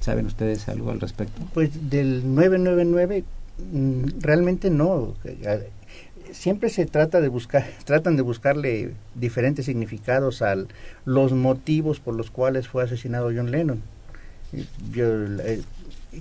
¿Saben 0.00 0.26
ustedes 0.26 0.68
algo 0.68 0.90
al 0.90 1.00
respecto? 1.00 1.42
Pues 1.54 1.90
del 1.90 2.34
999 2.34 3.22
mm, 3.22 3.45
realmente 4.20 4.70
no. 4.70 5.14
Siempre 6.32 6.68
se 6.70 6.86
trata 6.86 7.20
de 7.20 7.28
buscar, 7.28 7.64
tratan 7.84 8.16
de 8.16 8.22
buscarle 8.22 8.92
diferentes 9.14 9.64
significados 9.66 10.42
a 10.42 10.56
los 11.04 11.32
motivos 11.32 12.00
por 12.00 12.14
los 12.14 12.30
cuales 12.30 12.68
fue 12.68 12.82
asesinado 12.84 13.30
John 13.34 13.50
Lennon. 13.50 13.80
Yo 14.92 15.06
eh, 15.40 15.62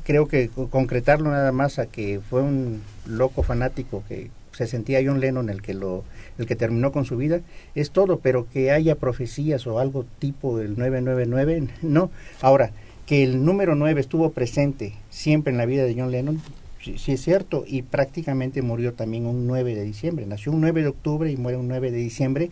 creo 0.04 0.28
que 0.28 0.50
co- 0.50 0.67
concretarlo 0.69 1.30
nada 1.32 1.52
más 1.52 1.80
a 1.80 1.86
que 1.88 2.19
fue 2.30 2.41
un 2.41 2.82
loco 3.08 3.43
fanático 3.43 4.04
que 4.08 4.30
se 4.52 4.67
sentía 4.67 5.02
John 5.06 5.19
Lennon 5.19 5.50
el 5.50 5.62
que 5.62 5.74
lo 5.74 6.04
el 6.38 6.45
que 6.48 6.56
terminó 6.56 6.91
con 6.91 7.06
su 7.06 7.17
vida 7.17 7.41
es 7.76 7.91
todo, 7.91 8.19
pero 8.19 8.48
que 8.52 8.71
haya 8.71 8.95
profecías 8.95 9.67
o 9.67 9.80
algo 9.80 10.06
tipo 10.19 10.58
del 10.58 10.78
999 10.78 11.67
no. 11.82 12.10
Ahora 12.41 12.71
que 13.06 13.24
el 13.24 13.43
número 13.45 13.76
9 13.76 14.02
estuvo 14.02 14.32
presente 14.32 14.93
siempre 15.10 15.52
en 15.52 15.58
la 15.58 15.65
vida 15.65 15.84
de 15.84 15.93
John 15.98 16.12
Lennon, 16.12 16.41
sí, 16.86 16.98
sí 16.98 17.12
es 17.13 17.21
cierto, 17.21 17.63
y 17.67 17.82
prácticamente 17.82 18.62
murió 18.62 18.93
también 18.93 19.26
un 19.26 19.48
9 19.48 19.76
de 19.76 19.84
diciembre. 19.84 20.26
Nació 20.26 20.52
un 20.52 20.62
9 20.62 20.82
de 20.84 20.88
octubre 20.88 21.32
y 21.32 21.38
muere 21.38 21.58
un 21.58 21.67
9 21.67 21.91
de 21.91 21.98
diciembre 21.98 22.52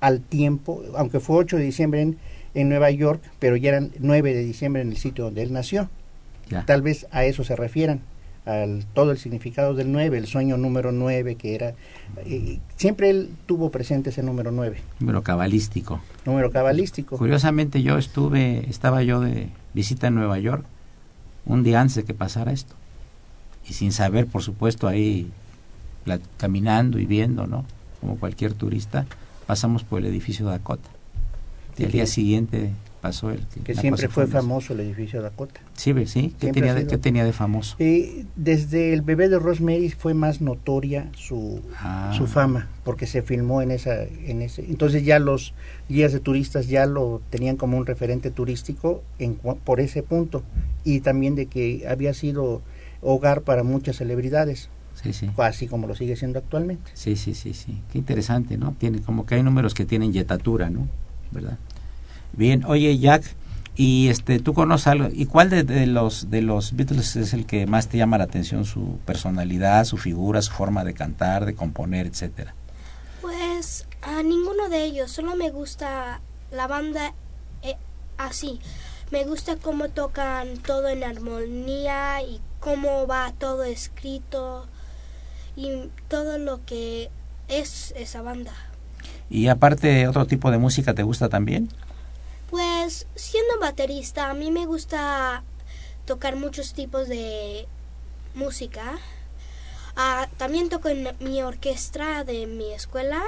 al 0.00 0.20
tiempo, 0.20 0.82
aunque 0.96 1.20
fue 1.20 1.36
8 1.36 1.56
de 1.56 1.62
diciembre 1.64 2.02
en, 2.02 2.16
en 2.54 2.68
Nueva 2.68 2.90
York, 2.90 3.20
pero 3.38 3.56
ya 3.56 3.68
eran 3.70 3.90
9 3.98 4.34
de 4.34 4.44
diciembre 4.44 4.82
en 4.82 4.90
el 4.90 4.96
sitio 4.96 5.24
donde 5.24 5.42
él 5.42 5.52
nació. 5.52 5.88
Ya. 6.48 6.64
Tal 6.66 6.82
vez 6.82 7.06
a 7.12 7.24
eso 7.24 7.44
se 7.44 7.54
refieran, 7.54 8.00
al 8.44 8.84
todo 8.94 9.12
el 9.12 9.18
significado 9.18 9.74
del 9.74 9.92
9, 9.92 10.18
el 10.18 10.26
sueño 10.26 10.56
número 10.56 10.90
9, 10.90 11.36
que 11.36 11.54
era... 11.54 11.74
eh, 12.26 12.58
siempre 12.76 13.10
él 13.10 13.30
tuvo 13.46 13.70
presente 13.70 14.10
ese 14.10 14.22
número 14.22 14.50
9, 14.50 14.78
Número 14.98 15.22
cabalístico. 15.22 16.00
número 16.26 16.50
cabalístico. 16.50 17.16
Curiosamente 17.18 17.82
yo 17.82 17.98
estuve, 17.98 18.68
estaba 18.68 19.02
yo 19.04 19.20
de 19.20 19.48
visita 19.74 20.08
en 20.08 20.14
Nueva 20.16 20.38
York 20.38 20.64
un 21.46 21.62
día 21.62 21.80
antes 21.80 21.94
de 21.96 22.04
que 22.04 22.14
pasara 22.14 22.52
esto. 22.52 22.74
Y 23.68 23.72
sin 23.74 23.92
saber, 23.92 24.26
por 24.26 24.42
supuesto, 24.42 24.88
ahí 24.88 25.30
caminando 26.36 26.98
y 26.98 27.06
viendo, 27.06 27.46
¿no? 27.46 27.64
Como 28.00 28.16
cualquier 28.16 28.54
turista, 28.54 29.06
pasamos 29.46 29.84
por 29.84 30.00
el 30.00 30.06
edificio 30.06 30.46
Dakota. 30.46 30.88
Y 31.78 31.84
al 31.84 31.92
día 31.92 32.06
siguiente 32.06 32.72
pasó 33.00 33.30
el 33.30 33.46
que 33.64 33.74
siempre 33.74 34.08
fue 34.08 34.26
famoso 34.26 34.74
el 34.74 34.80
edificio 34.80 35.22
Dakota. 35.22 35.60
Sí, 35.74 35.94
sí. 36.06 36.34
¿Qué 36.38 36.52
Siempre 36.52 36.52
tenía, 36.52 36.74
de, 36.74 36.86
qué 36.86 36.98
tenía 36.98 37.24
de 37.24 37.32
famoso? 37.32 37.76
Eh, 37.78 38.26
desde 38.36 38.92
el 38.92 39.00
bebé 39.00 39.28
de 39.30 39.38
Rosemary 39.38 39.88
fue 39.90 40.12
más 40.12 40.42
notoria 40.42 41.08
su, 41.16 41.62
Ah. 41.78 42.12
su 42.16 42.26
fama, 42.26 42.68
porque 42.84 43.06
se 43.06 43.22
filmó 43.22 43.62
en 43.62 43.70
esa, 43.70 44.02
en 44.02 44.42
ese, 44.42 44.66
entonces 44.66 45.04
ya 45.04 45.18
los 45.18 45.54
guías 45.88 46.12
de 46.12 46.20
turistas 46.20 46.68
ya 46.68 46.84
lo 46.84 47.22
tenían 47.30 47.56
como 47.56 47.78
un 47.78 47.86
referente 47.86 48.30
turístico 48.30 49.02
en, 49.18 49.36
por 49.36 49.80
ese 49.80 50.02
punto 50.02 50.42
y 50.84 51.00
también 51.00 51.34
de 51.34 51.46
que 51.46 51.86
había 51.88 52.12
sido 52.12 52.60
hogar 53.02 53.42
para 53.42 53.62
muchas 53.62 53.96
celebridades, 53.96 54.68
Sí, 54.94 55.12
sí. 55.12 55.30
así 55.38 55.66
como 55.66 55.86
lo 55.86 55.94
sigue 55.94 56.16
siendo 56.16 56.38
actualmente. 56.38 56.90
Sí, 56.94 57.16
sí, 57.16 57.34
sí, 57.34 57.54
sí. 57.54 57.80
Qué 57.90 57.98
interesante, 57.98 58.56
¿no? 58.58 58.74
Tiene 58.78 59.00
como 59.00 59.24
que 59.26 59.36
hay 59.36 59.42
números 59.42 59.74
que 59.74 59.84
tienen 59.84 60.12
yetatura, 60.12 60.68
¿no? 60.70 60.86
¿Verdad? 61.30 61.58
Bien, 62.32 62.64
oye 62.66 62.98
Jack, 62.98 63.24
y 63.76 64.08
este, 64.08 64.40
tú 64.40 64.52
conoces 64.52 64.88
algo, 64.88 65.08
¿y 65.12 65.26
cuál 65.26 65.48
de, 65.48 65.62
de 65.62 65.86
los 65.86 66.30
de 66.30 66.42
los 66.42 66.76
Beatles 66.76 67.16
es 67.16 67.32
el 67.32 67.46
que 67.46 67.66
más 67.66 67.88
te 67.88 67.96
llama 67.98 68.18
la 68.18 68.24
atención? 68.24 68.64
Su 68.64 68.98
personalidad, 69.06 69.84
su 69.84 69.96
figura, 69.96 70.42
su 70.42 70.52
forma 70.52 70.84
de 70.84 70.92
cantar, 70.94 71.46
de 71.46 71.54
componer, 71.54 72.06
etcétera. 72.06 72.54
Pues 73.22 73.86
a 74.02 74.22
ninguno 74.22 74.68
de 74.68 74.84
ellos, 74.84 75.10
solo 75.10 75.34
me 75.36 75.50
gusta 75.50 76.20
la 76.52 76.66
banda 76.66 77.14
eh, 77.62 77.76
así. 78.18 78.60
Me 79.10 79.24
gusta 79.24 79.56
cómo 79.56 79.88
tocan 79.88 80.58
todo 80.58 80.88
en 80.88 81.02
armonía 81.02 82.22
y 82.22 82.40
cómo 82.60 83.06
va 83.08 83.32
todo 83.38 83.64
escrito 83.64 84.66
y 85.56 85.90
todo 86.08 86.38
lo 86.38 86.64
que 86.64 87.10
es 87.48 87.92
esa 87.96 88.22
banda. 88.22 88.52
Y 89.28 89.48
aparte, 89.48 90.06
otro 90.06 90.26
tipo 90.26 90.50
de 90.50 90.58
música 90.58 90.94
te 90.94 91.02
gusta 91.02 91.28
también? 91.28 91.70
Pues 92.50 93.06
siendo 93.16 93.58
baterista, 93.60 94.30
a 94.30 94.34
mí 94.34 94.50
me 94.52 94.66
gusta 94.66 95.42
tocar 96.06 96.36
muchos 96.36 96.72
tipos 96.72 97.08
de 97.08 97.66
música. 98.34 98.98
Ah, 99.96 100.28
también 100.36 100.68
toco 100.68 100.88
en 100.88 101.08
mi 101.18 101.42
orquesta 101.42 102.22
de 102.22 102.46
mi 102.46 102.72
escuela. 102.72 103.22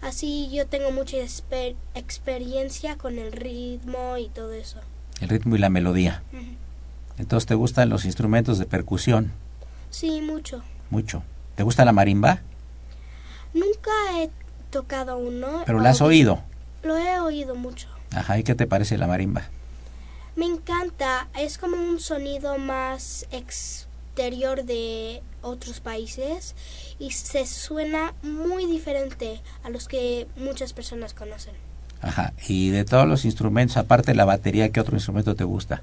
Así 0.00 0.48
yo 0.52 0.66
tengo 0.66 0.92
mucha 0.92 1.16
exper- 1.16 1.74
experiencia 1.94 2.96
con 2.96 3.18
el 3.18 3.32
ritmo 3.32 4.16
y 4.16 4.28
todo 4.28 4.52
eso. 4.52 4.78
El 5.20 5.28
ritmo 5.28 5.56
y 5.56 5.58
la 5.58 5.68
melodía. 5.68 6.22
Entonces, 7.18 7.46
¿te 7.46 7.54
gustan 7.54 7.88
los 7.88 8.04
instrumentos 8.04 8.58
de 8.58 8.66
percusión? 8.66 9.32
Sí, 9.90 10.20
mucho. 10.20 10.62
Mucho. 10.90 11.22
¿Te 11.56 11.64
gusta 11.64 11.84
la 11.84 11.92
marimba? 11.92 12.40
Nunca 13.52 13.90
he 14.16 14.30
tocado 14.70 15.16
uno. 15.18 15.62
Pero 15.66 15.80
la 15.80 15.90
has 15.90 16.00
oído. 16.00 16.42
Lo 16.82 16.96
he 16.96 17.18
oído 17.18 17.54
mucho. 17.56 17.88
Ajá, 18.12 18.38
¿y 18.38 18.44
qué 18.44 18.54
te 18.54 18.66
parece 18.66 18.96
la 18.98 19.06
marimba? 19.08 19.48
Me 20.36 20.46
encanta, 20.46 21.28
es 21.36 21.58
como 21.58 21.76
un 21.76 21.98
sonido 21.98 22.58
más 22.58 23.26
exterior 23.32 24.64
de 24.64 25.20
otros 25.42 25.80
países 25.80 26.54
y 27.00 27.10
se 27.10 27.44
suena 27.46 28.14
muy 28.22 28.66
diferente 28.66 29.40
a 29.64 29.70
los 29.70 29.88
que 29.88 30.28
muchas 30.36 30.72
personas 30.72 31.12
conocen. 31.12 31.54
Ajá, 32.00 32.32
y 32.46 32.70
de 32.70 32.84
todos 32.84 33.06
los 33.06 33.24
instrumentos, 33.24 33.76
aparte 33.76 34.12
de 34.12 34.16
la 34.16 34.24
batería, 34.24 34.70
¿qué 34.70 34.80
otro 34.80 34.96
instrumento 34.96 35.34
te 35.34 35.44
gusta? 35.44 35.82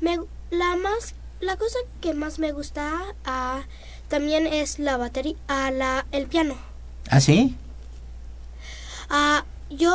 Me, 0.00 0.18
la 0.50 0.76
más 0.76 1.14
la 1.40 1.56
cosa 1.56 1.78
que 2.00 2.14
más 2.14 2.38
me 2.38 2.52
gusta 2.52 3.02
ah, 3.24 3.62
también 4.08 4.46
es 4.46 4.78
la 4.78 4.96
batería, 4.96 5.36
ah, 5.48 5.70
la 5.70 6.06
el 6.12 6.26
piano. 6.26 6.56
¿Ah, 7.10 7.20
sí? 7.20 7.56
Ah, 9.10 9.44
yo 9.70 9.94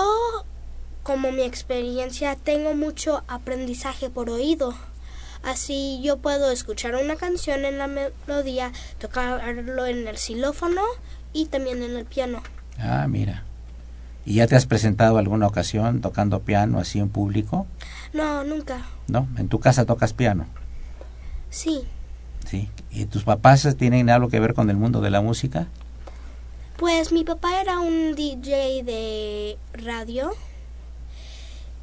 como 1.03 1.31
mi 1.31 1.41
experiencia 1.41 2.35
tengo 2.35 2.75
mucho 2.75 3.23
aprendizaje 3.27 4.09
por 4.09 4.29
oído. 4.29 4.75
Así 5.41 6.01
yo 6.03 6.17
puedo 6.17 6.51
escuchar 6.51 6.95
una 6.95 7.15
canción 7.15 7.65
en 7.65 7.77
la 7.77 7.87
melodía, 7.87 8.71
tocarlo 8.99 9.85
en 9.85 10.07
el 10.07 10.17
xilófono 10.17 10.83
y 11.33 11.45
también 11.45 11.81
en 11.81 11.95
el 11.95 12.05
piano. 12.05 12.43
Ah, 12.77 13.07
mira. 13.07 13.48
¿Y 14.29 14.35
ya 14.35 14.45
te 14.47 14.55
has 14.55 14.67
presentado 14.67 15.17
alguna 15.17 15.47
ocasión 15.47 16.01
tocando 16.01 16.41
piano 16.41 16.77
así 16.79 16.99
en 16.99 17.09
público? 17.09 17.65
No, 18.13 18.43
nunca. 18.43 18.85
¿No? 19.07 19.27
¿En 19.37 19.47
tu 19.47 19.59
casa 19.59 19.85
tocas 19.85 20.13
piano? 20.13 20.45
Sí. 21.49 21.81
Sí. 22.47 22.69
¿Y 22.91 23.05
tus 23.05 23.23
papás 23.23 23.67
tienen 23.75 24.07
algo 24.11 24.29
que 24.29 24.39
ver 24.39 24.53
con 24.53 24.69
el 24.69 24.77
mundo 24.77 25.01
de 25.01 25.09
la 25.09 25.21
música? 25.21 25.65
Pues 26.77 27.11
mi 27.11 27.23
papá 27.23 27.59
era 27.59 27.79
un 27.79 28.13
DJ 28.15 28.83
de 28.83 29.57
radio, 29.73 30.29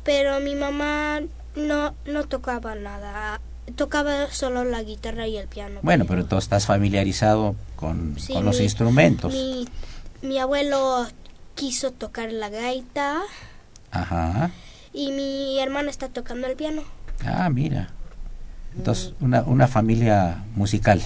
pero 0.05 0.39
mi 0.41 0.55
mamá 0.55 1.21
no, 1.57 1.95
no 2.07 2.25
tocaba 2.29 2.75
nada. 2.77 3.41
Tocaba 3.75 4.29
solo 4.31 4.63
la 4.65 4.83
guitarra 4.85 5.27
y 5.27 5.37
el 5.37 5.49
piano. 5.49 5.81
Bueno, 5.83 6.05
pero 6.07 6.25
tú 6.27 6.37
estás 6.37 6.67
familiarizado 6.67 7.57
con, 7.75 8.15
Sí, 8.19 8.33
con 8.35 8.45
los 8.45 8.59
mi- 8.59 8.65
instrumentos. 8.65 9.33
Mi, 9.33 9.67
mi 10.23 10.39
abuelo 10.39 11.07
quiso 11.57 11.91
tocar 11.91 12.31
la 12.31 12.49
gaita 12.49 13.23
Ajá. 13.91 14.51
y 14.93 15.11
mi 15.11 15.59
hermana 15.59 15.91
está 15.91 16.09
tocando 16.09 16.47
el 16.47 16.55
piano. 16.55 16.83
Ah, 17.25 17.51
mira. 17.51 17.89
Entonces, 18.77 19.15
una, 19.21 19.43
una 19.43 19.67
familia 19.67 20.45
musical, 20.55 21.03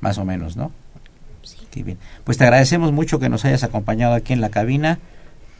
más 0.00 0.18
o 0.18 0.24
menos, 0.24 0.56
¿no? 0.56 0.70
Sí. 1.42 1.56
Qué 1.72 1.82
bien. 1.82 1.98
Pues 2.22 2.38
te 2.38 2.44
agradecemos 2.44 2.92
mucho 2.92 3.18
que 3.18 3.28
nos 3.28 3.44
hayas 3.44 3.64
acompañado 3.64 4.14
aquí 4.14 4.32
en 4.32 4.40
la 4.40 4.50
cabina. 4.50 4.98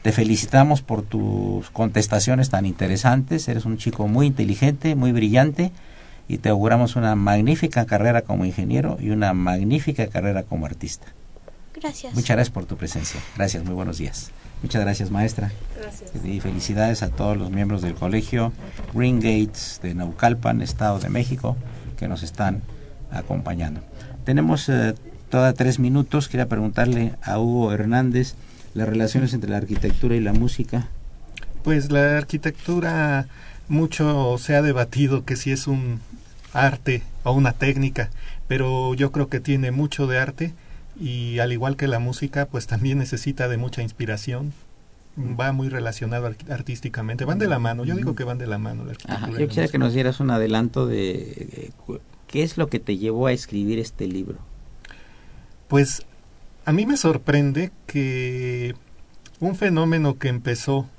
Te 0.03 0.11
felicitamos 0.11 0.81
por 0.83 1.01
tus 1.01 1.71
contestaciones 1.71 2.51
tan 2.51 2.65
interesantes. 2.67 3.47
Eres 3.47 3.65
un 3.65 3.77
chico 3.77 4.07
muy 4.07 4.27
inteligente, 4.27 4.93
muy 4.95 5.11
brillante 5.11 5.71
y 6.27 6.37
te 6.37 6.49
auguramos 6.49 6.95
una 6.95 7.15
magnífica 7.15 7.85
carrera 7.85 8.21
como 8.21 8.45
ingeniero 8.45 8.97
y 8.99 9.09
una 9.09 9.33
magnífica 9.33 10.07
carrera 10.07 10.43
como 10.43 10.67
artista. 10.67 11.07
Gracias. 11.85 12.15
Muchas 12.15 12.35
gracias 12.35 12.51
por 12.51 12.65
tu 12.65 12.77
presencia. 12.77 13.21
Gracias, 13.35 13.63
muy 13.63 13.75
buenos 13.75 13.99
días. 13.99 14.31
Muchas 14.63 14.81
gracias, 14.81 15.11
maestra. 15.11 15.51
Gracias. 15.79 16.09
Y 16.25 16.39
felicidades 16.39 17.03
a 17.03 17.09
todos 17.09 17.37
los 17.37 17.51
miembros 17.51 17.83
del 17.83 17.93
colegio 17.93 18.51
Green 18.95 19.17
Gates 19.19 19.81
de 19.83 19.93
Naucalpan, 19.93 20.63
Estado 20.63 20.97
de 20.97 21.09
México, 21.09 21.55
que 21.95 22.07
nos 22.07 22.23
están 22.23 22.63
acompañando. 23.11 23.81
Tenemos 24.23 24.67
eh, 24.67 24.95
toda 25.29 25.53
tres 25.53 25.77
minutos. 25.77 26.27
Quería 26.27 26.49
preguntarle 26.49 27.13
a 27.21 27.37
Hugo 27.37 27.71
Hernández 27.71 28.33
las 28.73 28.89
relaciones 28.89 29.35
entre 29.35 29.51
la 29.51 29.57
arquitectura 29.57 30.15
y 30.15 30.21
la 30.21 30.33
música. 30.33 30.87
Pues 31.63 31.91
la 31.91 32.17
arquitectura 32.17 33.27
mucho 33.67 34.39
se 34.39 34.55
ha 34.55 34.63
debatido 34.63 35.23
que 35.23 35.35
si 35.35 35.51
es 35.51 35.67
un 35.67 35.99
arte 36.51 37.03
o 37.23 37.33
una 37.33 37.51
técnica, 37.51 38.09
pero 38.47 38.95
yo 38.95 39.11
creo 39.11 39.29
que 39.29 39.39
tiene 39.39 39.69
mucho 39.69 40.07
de 40.07 40.17
arte 40.17 40.53
y 40.99 41.39
al 41.39 41.51
igual 41.51 41.75
que 41.77 41.87
la 41.87 41.99
música, 41.99 42.45
pues 42.45 42.67
también 42.67 42.97
necesita 42.97 43.47
de 43.47 43.57
mucha 43.57 43.81
inspiración. 43.81 44.53
Va 45.17 45.53
muy 45.53 45.69
relacionado 45.69 46.25
ar- 46.27 46.35
artísticamente, 46.49 47.23
van 47.23 47.39
de 47.39 47.47
la 47.47 47.57
mano, 47.57 47.85
yo 47.85 47.95
digo 47.95 48.15
que 48.15 48.25
van 48.25 48.37
de 48.37 48.47
la 48.47 48.57
mano 48.57 48.83
la 48.83 48.91
arquitectura. 48.91 49.17
Ajá, 49.17 49.29
y 49.29 49.33
yo 49.35 49.39
la 49.39 49.47
quisiera 49.47 49.69
que 49.69 49.77
nos 49.77 49.93
dieras 49.93 50.19
un 50.19 50.29
adelanto 50.29 50.87
de 50.87 51.71
cu- 51.85 51.99
qué 52.27 52.43
es 52.43 52.57
lo 52.57 52.67
que 52.67 52.79
te 52.81 52.97
llevó 52.97 53.27
a 53.27 53.31
escribir 53.31 53.79
este 53.79 54.07
libro. 54.07 54.39
Pues 55.69 56.03
a 56.65 56.73
mí 56.73 56.85
me 56.85 56.97
sorprende 56.97 57.71
que 57.87 58.75
un 59.39 59.55
fenómeno 59.55 60.17
que 60.17 60.27
empezó 60.27 60.89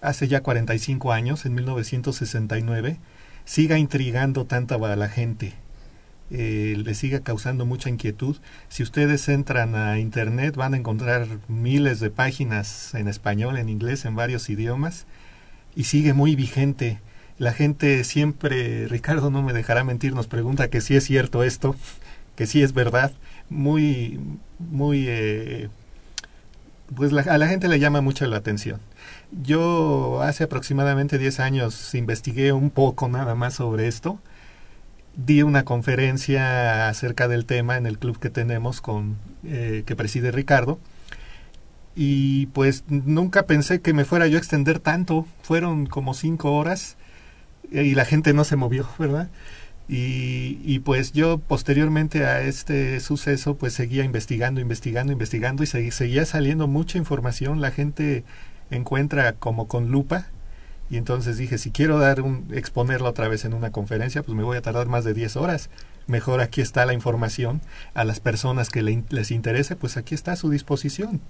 hace 0.00 0.28
ya 0.28 0.42
45 0.42 1.12
años, 1.12 1.44
en 1.44 1.54
1969, 1.54 2.98
siga 3.44 3.78
intrigando 3.78 4.44
tanto 4.44 4.84
a 4.84 4.94
la 4.96 5.08
gente, 5.08 5.54
eh, 6.30 6.74
le 6.76 6.94
siga 6.94 7.20
causando 7.20 7.66
mucha 7.66 7.88
inquietud. 7.88 8.36
Si 8.68 8.82
ustedes 8.82 9.28
entran 9.28 9.74
a 9.74 9.98
Internet 9.98 10.56
van 10.56 10.74
a 10.74 10.76
encontrar 10.76 11.26
miles 11.48 12.00
de 12.00 12.10
páginas 12.10 12.94
en 12.94 13.08
español, 13.08 13.56
en 13.58 13.68
inglés, 13.68 14.04
en 14.04 14.14
varios 14.14 14.48
idiomas, 14.48 15.06
y 15.74 15.84
sigue 15.84 16.12
muy 16.12 16.36
vigente. 16.36 17.00
La 17.38 17.52
gente 17.52 18.04
siempre, 18.04 18.86
Ricardo 18.88 19.30
no 19.30 19.42
me 19.42 19.52
dejará 19.52 19.84
mentir, 19.84 20.14
nos 20.14 20.26
pregunta 20.28 20.68
que 20.68 20.80
si 20.80 20.96
es 20.96 21.04
cierto 21.04 21.42
esto, 21.42 21.74
que 22.36 22.46
si 22.46 22.62
es 22.62 22.72
verdad, 22.74 23.12
muy, 23.48 24.20
muy, 24.58 25.06
eh, 25.08 25.68
pues 26.94 27.12
a 27.12 27.38
la 27.38 27.48
gente 27.48 27.68
le 27.68 27.78
llama 27.80 28.00
mucho 28.00 28.26
la 28.26 28.36
atención. 28.36 28.80
Yo 29.42 30.22
hace 30.22 30.44
aproximadamente 30.44 31.18
10 31.18 31.40
años 31.40 31.94
investigué 31.94 32.52
un 32.52 32.70
poco 32.70 33.08
nada 33.08 33.34
más 33.34 33.54
sobre 33.54 33.88
esto. 33.88 34.20
Di 35.16 35.42
una 35.42 35.64
conferencia 35.64 36.88
acerca 36.88 37.28
del 37.28 37.44
tema 37.44 37.76
en 37.76 37.86
el 37.86 37.98
club 37.98 38.18
que 38.18 38.30
tenemos 38.30 38.80
con 38.80 39.16
eh, 39.44 39.82
que 39.86 39.96
preside 39.96 40.30
Ricardo 40.30 40.78
y 41.94 42.46
pues 42.46 42.84
nunca 42.88 43.46
pensé 43.46 43.80
que 43.80 43.92
me 43.92 44.04
fuera 44.04 44.26
yo 44.26 44.36
a 44.36 44.38
extender 44.38 44.78
tanto. 44.78 45.26
Fueron 45.42 45.86
como 45.86 46.14
cinco 46.14 46.52
horas 46.52 46.96
eh, 47.72 47.84
y 47.84 47.94
la 47.94 48.04
gente 48.04 48.32
no 48.32 48.44
se 48.44 48.56
movió, 48.56 48.88
¿verdad? 48.98 49.28
Y, 49.88 50.60
y 50.64 50.78
pues 50.78 51.12
yo 51.12 51.38
posteriormente 51.38 52.24
a 52.24 52.42
este 52.42 53.00
suceso 53.00 53.56
pues 53.56 53.72
seguía 53.74 54.04
investigando, 54.04 54.60
investigando, 54.60 55.12
investigando 55.12 55.64
y 55.64 55.66
seguía 55.66 56.24
saliendo 56.24 56.68
mucha 56.68 56.96
información. 56.96 57.60
La 57.60 57.72
gente 57.72 58.24
encuentra 58.70 59.32
como 59.32 59.66
con 59.66 59.90
lupa 59.90 60.28
y 60.90 60.96
entonces 60.96 61.38
dije 61.38 61.56
si 61.56 61.70
quiero 61.70 61.98
dar 61.98 62.20
un 62.20 62.48
exponerla 62.52 63.08
otra 63.08 63.28
vez 63.28 63.44
en 63.44 63.54
una 63.54 63.70
conferencia 63.70 64.22
pues 64.22 64.36
me 64.36 64.42
voy 64.42 64.56
a 64.56 64.62
tardar 64.62 64.88
más 64.88 65.04
de 65.04 65.14
10 65.14 65.36
horas. 65.36 65.70
Mejor 66.06 66.40
aquí 66.40 66.60
está 66.60 66.84
la 66.86 66.92
información 66.92 67.60
a 67.94 68.04
las 68.04 68.20
personas 68.20 68.68
que 68.68 68.82
le 68.82 69.04
les 69.10 69.30
interese 69.30 69.76
pues 69.76 69.96
aquí 69.96 70.14
está 70.14 70.32
a 70.32 70.36
su 70.36 70.50
disposición. 70.50 71.20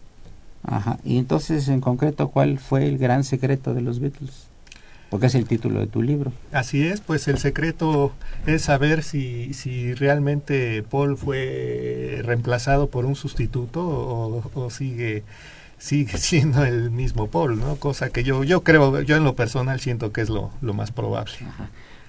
Ajá. 0.62 0.98
Y 1.04 1.18
entonces, 1.18 1.68
en 1.68 1.80
concreto, 1.80 2.28
¿cuál 2.28 2.58
fue 2.58 2.86
el 2.86 2.98
gran 2.98 3.24
secreto 3.24 3.74
de 3.74 3.80
los 3.80 4.00
Beatles? 4.00 4.48
Porque 5.08 5.26
es 5.26 5.34
el 5.34 5.46
título 5.46 5.80
de 5.80 5.88
tu 5.88 6.02
libro. 6.02 6.32
Así 6.52 6.86
es, 6.86 7.00
pues 7.00 7.26
el 7.26 7.38
secreto 7.38 8.12
es 8.46 8.62
saber 8.62 9.02
si, 9.02 9.54
si 9.54 9.92
realmente 9.94 10.84
Paul 10.84 11.16
fue 11.16 12.20
reemplazado 12.22 12.90
por 12.90 13.06
un 13.06 13.16
sustituto 13.16 13.84
o, 13.84 14.50
o 14.54 14.70
sigue 14.70 15.24
sigue 15.80 16.16
siendo 16.28 16.64
el 16.64 16.92
mismo 16.92 17.26
Paul, 17.26 17.58
¿no? 17.58 17.74
Cosa 17.76 18.10
que 18.10 18.22
yo 18.22 18.44
yo 18.44 18.62
creo, 18.62 19.00
yo 19.00 19.16
en 19.16 19.24
lo 19.24 19.34
personal 19.34 19.80
siento 19.80 20.12
que 20.12 20.20
es 20.20 20.28
lo, 20.28 20.52
lo 20.60 20.72
más 20.74 20.92
probable. 20.92 21.32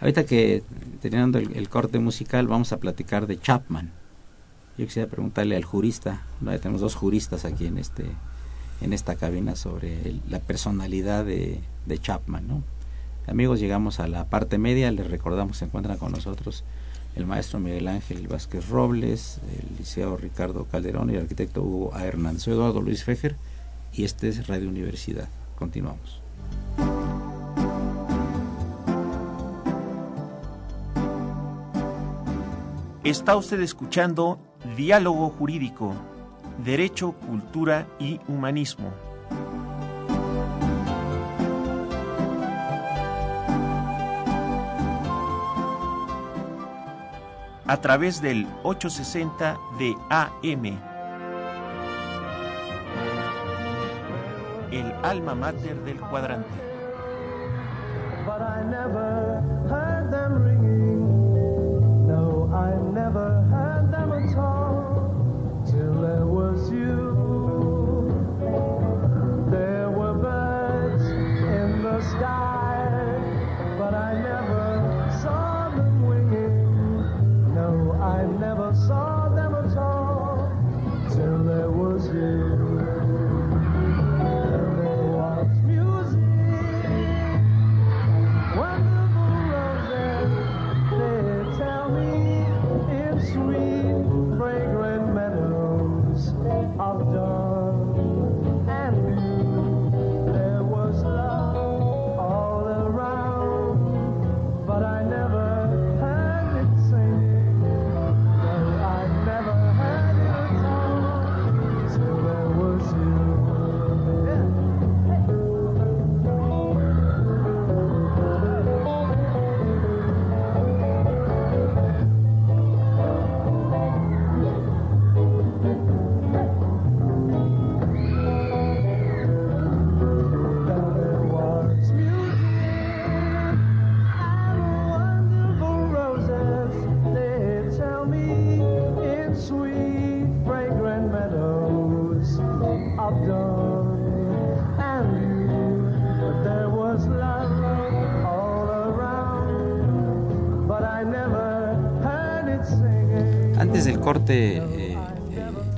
Ahorita 0.01 0.25
que 0.25 0.61
teniendo 1.01 1.39
el, 1.39 1.69
corte 1.69 1.97
musical, 1.99 2.47
vamos 2.47 2.71
a 2.73 2.77
platicar 2.77 3.25
de 3.27 3.39
Chapman. 3.39 3.91
Yo 4.77 4.85
quisiera 4.85 5.09
preguntarle 5.09 5.55
al 5.55 5.63
jurista, 5.63 6.21
tenemos 6.61 6.81
dos 6.81 6.95
juristas 6.95 7.45
aquí 7.45 7.65
en 7.65 7.77
este 7.77 8.05
en 8.81 8.93
esta 8.93 9.15
cabina 9.15 9.55
sobre 9.55 9.93
el- 10.09 10.21
la 10.27 10.39
personalidad 10.39 11.23
de, 11.23 11.59
de 11.85 11.97
Chapman, 11.99 12.47
¿no? 12.47 12.63
Amigos, 13.27 13.59
llegamos 13.59 13.99
a 13.99 14.07
la 14.07 14.25
parte 14.25 14.57
media, 14.57 14.91
les 14.91 15.09
recordamos 15.09 15.57
se 15.57 15.65
encuentran 15.65 15.97
con 15.99 16.11
nosotros 16.11 16.63
el 17.15 17.27
maestro 17.27 17.59
Miguel 17.59 17.87
Ángel 17.87 18.27
Vázquez 18.27 18.69
Robles, 18.69 19.39
el 19.55 19.77
liceo 19.77 20.17
Ricardo 20.17 20.65
Calderón 20.65 21.11
y 21.11 21.13
el 21.13 21.21
arquitecto 21.21 21.61
Hugo 21.61 21.93
A. 21.93 22.05
Hernández. 22.05 22.47
Eduardo 22.47 22.81
Luis 22.81 23.03
Fejer 23.03 23.35
y 23.93 24.03
este 24.03 24.29
es 24.29 24.47
Radio 24.47 24.69
Universidad. 24.69 25.29
Continuamos. 25.55 26.21
Está 33.03 33.35
usted 33.35 33.59
escuchando 33.61 34.39
Diálogo 34.77 35.29
Jurídico, 35.29 35.95
Derecho, 36.63 37.13
Cultura 37.13 37.87
y 37.99 38.19
Humanismo. 38.27 38.93
A 47.65 47.81
través 47.81 48.21
del 48.21 48.45
860 48.63 49.57
de 49.79 49.95
AM. 50.09 50.90
Alma 55.03 55.33
mater 55.35 55.75
del 55.83 55.99
cuadrante. 55.99 56.59
but 58.25 58.41
I 58.41 58.63
never 58.63 59.41
heard 59.67 60.11
them 60.11 60.31
ringing. 60.47 62.07
No, 62.07 62.49
I 62.53 62.69
never 62.99 63.20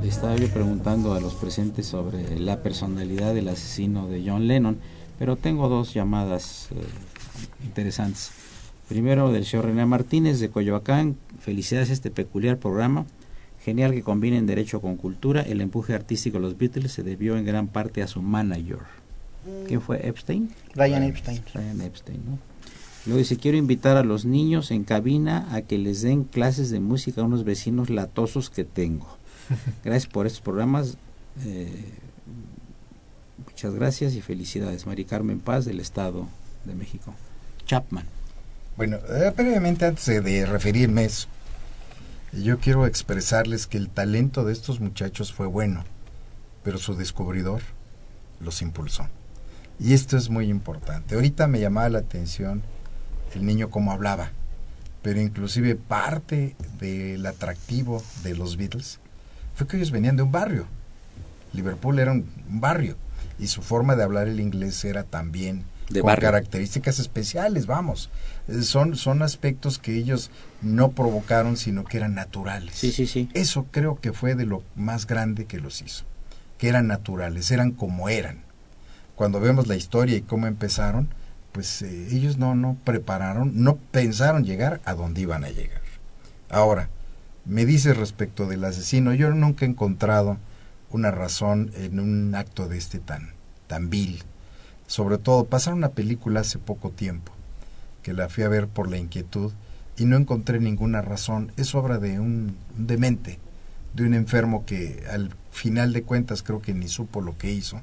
le 0.01 0.07
estaba 0.07 0.35
yo 0.35 0.47
preguntando 0.49 1.13
a 1.13 1.19
los 1.19 1.35
presentes 1.35 1.85
sobre 1.85 2.39
la 2.39 2.61
personalidad 2.61 3.33
del 3.33 3.49
asesino 3.49 4.07
de 4.07 4.23
John 4.25 4.47
Lennon, 4.47 4.77
pero 5.19 5.35
tengo 5.35 5.69
dos 5.69 5.93
llamadas 5.93 6.69
eh, 6.71 6.75
interesantes. 7.63 8.31
Primero 8.89 9.31
del 9.31 9.45
señor 9.45 9.65
René 9.65 9.85
Martínez 9.85 10.39
de 10.39 10.49
Coyoacán, 10.49 11.15
felicidades 11.39 11.89
a 11.89 11.93
este 11.93 12.11
peculiar 12.11 12.57
programa. 12.57 13.05
Genial 13.63 13.93
que 13.93 14.03
combinen 14.03 14.45
derecho 14.45 14.81
con 14.81 14.97
cultura. 14.97 15.41
El 15.41 15.61
empuje 15.61 15.93
artístico 15.93 16.37
de 16.37 16.41
los 16.41 16.57
Beatles 16.57 16.91
se 16.91 17.03
debió 17.03 17.37
en 17.37 17.45
gran 17.45 17.67
parte 17.67 18.03
a 18.03 18.07
su 18.07 18.21
manager. 18.21 18.79
¿Quién 19.67 19.81
fue 19.81 20.05
Epstein? 20.05 20.49
Ryan 20.75 21.03
Epstein. 21.03 21.41
Ryan 21.53 21.81
Epstein, 21.81 22.21
¿no? 22.25 22.39
Luego 23.05 23.19
dice, 23.19 23.37
quiero 23.37 23.57
invitar 23.57 23.97
a 23.97 24.03
los 24.03 24.25
niños 24.25 24.71
en 24.71 24.83
cabina 24.83 25.47
a 25.51 25.61
que 25.61 25.77
les 25.77 26.01
den 26.01 26.23
clases 26.23 26.69
de 26.71 26.79
música 26.79 27.21
a 27.21 27.25
unos 27.25 27.43
vecinos 27.43 27.89
latosos 27.89 28.49
que 28.49 28.63
tengo. 28.63 29.17
Gracias 29.83 30.11
por 30.11 30.25
estos 30.25 30.41
programas. 30.41 30.97
Eh, 31.45 31.85
muchas 33.45 33.73
gracias 33.73 34.13
y 34.13 34.21
felicidades. 34.21 34.85
Mari 34.85 35.05
Carmen 35.05 35.39
Paz 35.39 35.65
del 35.65 35.79
Estado 35.79 36.27
de 36.65 36.75
México. 36.75 37.13
Chapman. 37.65 38.05
Bueno, 38.77 38.97
eh, 39.09 39.31
brevemente 39.35 39.85
antes 39.85 40.05
de, 40.05 40.21
de 40.21 40.45
referirme 40.45 41.01
a 41.01 41.05
eso, 41.05 41.27
yo 42.31 42.59
quiero 42.59 42.87
expresarles 42.87 43.67
que 43.67 43.77
el 43.77 43.89
talento 43.89 44.43
de 44.43 44.53
estos 44.53 44.79
muchachos 44.79 45.31
fue 45.31 45.45
bueno, 45.45 45.83
pero 46.63 46.79
su 46.79 46.95
descubridor 46.95 47.61
los 48.39 48.61
impulsó. 48.61 49.07
Y 49.79 49.93
esto 49.93 50.17
es 50.17 50.29
muy 50.29 50.49
importante. 50.49 51.15
Ahorita 51.15 51.47
me 51.47 51.59
llamaba 51.59 51.89
la 51.89 51.99
atención 51.99 52.63
el 53.35 53.45
niño 53.45 53.69
cómo 53.69 53.91
hablaba, 53.91 54.31
pero 55.01 55.19
inclusive 55.21 55.75
parte 55.75 56.55
del 56.79 57.25
atractivo 57.25 58.03
de 58.23 58.35
los 58.35 58.57
Beatles 58.57 58.99
fue 59.55 59.67
que 59.67 59.77
ellos 59.77 59.91
venían 59.91 60.15
de 60.15 60.23
un 60.23 60.31
barrio. 60.31 60.65
Liverpool 61.53 61.99
era 61.99 62.11
un, 62.11 62.29
un 62.49 62.61
barrio 62.61 62.97
y 63.39 63.47
su 63.47 63.61
forma 63.61 63.95
de 63.95 64.03
hablar 64.03 64.27
el 64.27 64.39
inglés 64.39 64.83
era 64.85 65.03
también 65.03 65.63
De 65.89 66.01
con 66.01 66.07
barrio. 66.07 66.29
características 66.29 66.99
especiales, 66.99 67.65
vamos. 67.67 68.09
Eh, 68.47 68.63
Son, 68.63 68.95
son 68.95 69.21
aspectos 69.21 69.77
que 69.79 69.95
ellos 69.95 70.31
no 70.61 70.91
provocaron, 70.91 71.57
sino 71.57 71.83
que 71.83 71.97
eran 71.97 72.15
naturales. 72.15 72.73
Sí, 72.75 72.91
sí, 72.91 73.05
sí. 73.05 73.29
Eso 73.33 73.67
creo 73.71 73.99
que 73.99 74.13
fue 74.13 74.35
de 74.35 74.45
lo 74.45 74.63
más 74.75 75.05
grande 75.07 75.45
que 75.45 75.59
los 75.59 75.81
hizo, 75.81 76.05
que 76.57 76.69
eran 76.69 76.87
naturales, 76.87 77.51
eran 77.51 77.71
como 77.71 78.09
eran. 78.09 78.39
Cuando 79.15 79.39
vemos 79.39 79.67
la 79.67 79.75
historia 79.75 80.17
y 80.17 80.21
cómo 80.21 80.47
empezaron, 80.47 81.09
pues 81.51 81.83
eh, 81.83 82.07
ellos 82.11 82.37
no, 82.39 82.55
no 82.55 82.77
prepararon, 82.83 83.51
no 83.63 83.75
pensaron 83.75 84.43
llegar 84.43 84.81
a 84.85 84.95
donde 84.95 85.21
iban 85.21 85.43
a 85.43 85.49
llegar. 85.49 85.81
Ahora, 86.49 86.89
me 87.45 87.65
dice 87.65 87.93
respecto 87.93 88.47
del 88.47 88.63
asesino, 88.63 89.13
yo 89.13 89.29
nunca 89.31 89.65
he 89.65 89.69
encontrado 89.69 90.37
una 90.89 91.11
razón 91.11 91.71
en 91.75 91.99
un 91.99 92.35
acto 92.35 92.67
de 92.67 92.77
este 92.77 92.99
tan, 92.99 93.31
tan 93.67 93.89
vil. 93.89 94.23
Sobre 94.87 95.17
todo, 95.17 95.45
pasaron 95.45 95.79
una 95.79 95.89
película 95.89 96.41
hace 96.41 96.59
poco 96.59 96.91
tiempo, 96.91 97.31
que 98.01 98.13
la 98.13 98.29
fui 98.29 98.43
a 98.43 98.49
ver 98.49 98.67
por 98.67 98.89
la 98.89 98.97
inquietud, 98.97 99.51
y 99.97 100.05
no 100.05 100.17
encontré 100.17 100.59
ninguna 100.59 101.01
razón. 101.01 101.51
Es 101.57 101.75
obra 101.75 101.97
de 101.97 102.19
un, 102.19 102.57
un 102.77 102.87
demente, 102.87 103.39
de 103.93 104.03
un 104.03 104.13
enfermo 104.13 104.65
que 104.65 105.03
al 105.11 105.35
final 105.51 105.93
de 105.93 106.03
cuentas 106.03 106.43
creo 106.43 106.61
que 106.61 106.73
ni 106.73 106.87
supo 106.87 107.21
lo 107.21 107.37
que 107.37 107.51
hizo 107.51 107.81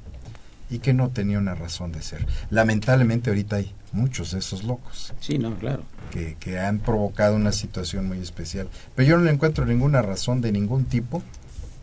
y 0.70 0.78
que 0.78 0.92
no 0.94 1.11
tenía 1.11 1.38
una 1.38 1.54
razón 1.54 1.92
de 1.92 2.00
ser. 2.02 2.26
Lamentablemente 2.50 3.30
ahorita 3.30 3.56
hay 3.56 3.74
muchos 3.92 4.30
de 4.30 4.38
esos 4.38 4.62
locos 4.62 5.12
Sí, 5.20 5.37
no, 5.37 5.56
claro. 5.56 5.83
que, 6.12 6.37
que 6.38 6.61
han 6.61 6.78
provocado 6.78 7.35
una 7.37 7.52
situación 7.52 8.06
muy 8.06 8.18
especial. 8.18 8.68
Pero 8.94 9.09
yo 9.09 9.18
no 9.18 9.24
le 9.24 9.33
encuentro 9.33 9.66
ninguna 9.66 10.00
razón 10.02 10.40
de 10.40 10.52
ningún 10.52 10.85
tipo. 10.85 11.22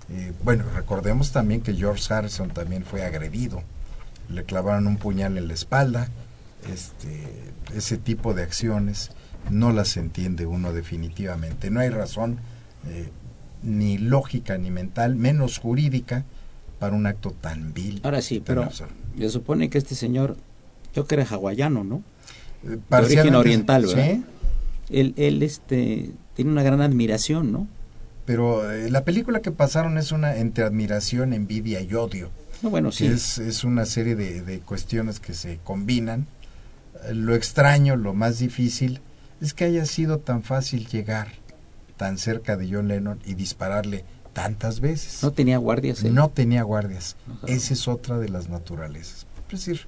Eh, 0.10 0.32
bueno, 0.44 0.64
recordemos 0.74 1.32
también 1.34 1.62
que 1.62 1.74
George 1.74 2.14
Harrison 2.14 2.50
también 2.50 2.86
fue 2.86 3.04
agredido. 3.06 3.62
Le 4.30 4.44
clavaron 4.46 4.88
un 4.88 4.98
puñal 4.98 5.38
en 5.38 5.48
la 5.50 5.54
espalda. 5.54 6.08
Este, 6.74 7.24
ese 7.76 7.98
tipo 7.98 8.34
de 8.34 8.44
acciones 8.44 9.12
no 9.50 9.72
las 9.72 9.98
entiende 9.98 10.46
uno 10.46 10.72
definitivamente. 10.74 11.70
No 11.72 11.82
hay 11.82 11.90
razón 11.90 12.40
eh, 12.88 13.10
ni 13.64 13.98
lógica 13.98 14.58
ni 14.58 14.72
mental, 14.72 15.16
menos 15.16 15.58
jurídica, 15.60 16.26
para 16.80 16.96
un 16.96 17.06
acto 17.06 17.32
tan 17.32 17.74
vil. 17.74 18.00
Ahora 18.04 18.22
sí, 18.22 18.42
pero 18.46 18.64
absurdo. 18.64 18.92
se 19.18 19.30
supone 19.30 19.70
que 19.70 19.78
este 19.78 19.96
señor, 19.96 20.38
creo 20.94 21.06
que 21.06 21.16
era 21.16 21.26
hawaiano, 21.26 21.84
¿no? 21.84 22.04
Eh, 22.64 22.78
De 22.90 22.98
origen 22.98 23.36
oriental, 23.36 23.86
¿verdad? 23.86 24.14
Sí, 24.16 24.24
Él, 24.90 25.14
él 25.18 25.44
este, 25.44 26.12
tiene 26.36 26.52
una 26.52 26.64
gran 26.64 26.82
admiración, 26.82 27.52
¿no? 27.52 27.68
pero 28.26 28.70
eh, 28.70 28.90
la 28.92 29.06
película 29.06 29.42
que 29.42 29.52
pasaron 29.52 29.98
es 29.98 30.12
una 30.12 30.36
entre 30.36 30.66
admiración, 30.66 31.32
envidia 31.32 31.80
y 31.80 31.94
odio. 31.94 32.30
No, 32.62 32.70
bueno, 32.70 32.92
sí. 32.92 33.06
Es, 33.06 33.38
es 33.38 33.64
una 33.64 33.86
serie 33.86 34.18
de, 34.18 34.42
de 34.42 34.60
cuestiones 34.60 35.22
que 35.22 35.34
se 35.34 35.60
combinan. 35.64 36.28
Eh, 37.06 37.14
Lo 37.14 37.36
extraño, 37.36 37.96
lo 37.96 38.14
más 38.14 38.40
difícil, 38.40 39.00
es 39.40 39.54
que 39.54 39.64
haya 39.64 39.86
sido 39.86 40.20
tan 40.20 40.44
fácil 40.44 40.88
llegar 40.88 41.30
tan 41.96 42.18
cerca 42.18 42.58
de 42.58 42.70
John 42.70 42.90
Lennon 42.90 43.20
y 43.26 43.36
dispararle 43.36 44.04
tantas 44.38 44.82
veces. 44.82 45.24
No 45.24 45.32
tenía 45.32 45.58
guardias. 45.58 46.04
él. 46.04 46.14
No 46.14 46.30
tenía 46.30 46.62
guardias. 46.62 47.16
No. 47.26 47.48
Esa 47.48 47.74
es 47.74 47.88
otra 47.88 48.20
de 48.20 48.30
las 48.30 48.50
naturalezas. 48.50 49.26
Es 49.50 49.66
decir, 49.66 49.88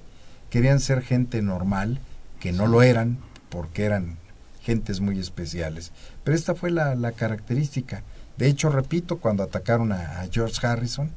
querían 0.50 0.80
ser 0.80 1.02
gente 1.02 1.40
normal, 1.40 2.00
que 2.40 2.50
no 2.50 2.66
lo 2.66 2.82
eran, 2.82 3.18
porque 3.48 3.84
eran 3.84 4.16
gentes 4.60 4.98
muy 4.98 5.20
especiales. 5.20 5.92
Pero 6.24 6.36
esta 6.36 6.56
fue 6.56 6.72
la, 6.72 6.96
la 6.96 7.12
característica. 7.12 8.02
De 8.38 8.48
hecho, 8.48 8.70
repito, 8.70 9.18
cuando 9.18 9.44
atacaron 9.44 9.92
a, 9.92 10.20
a 10.20 10.26
George 10.28 10.66
Harrison, 10.66 11.12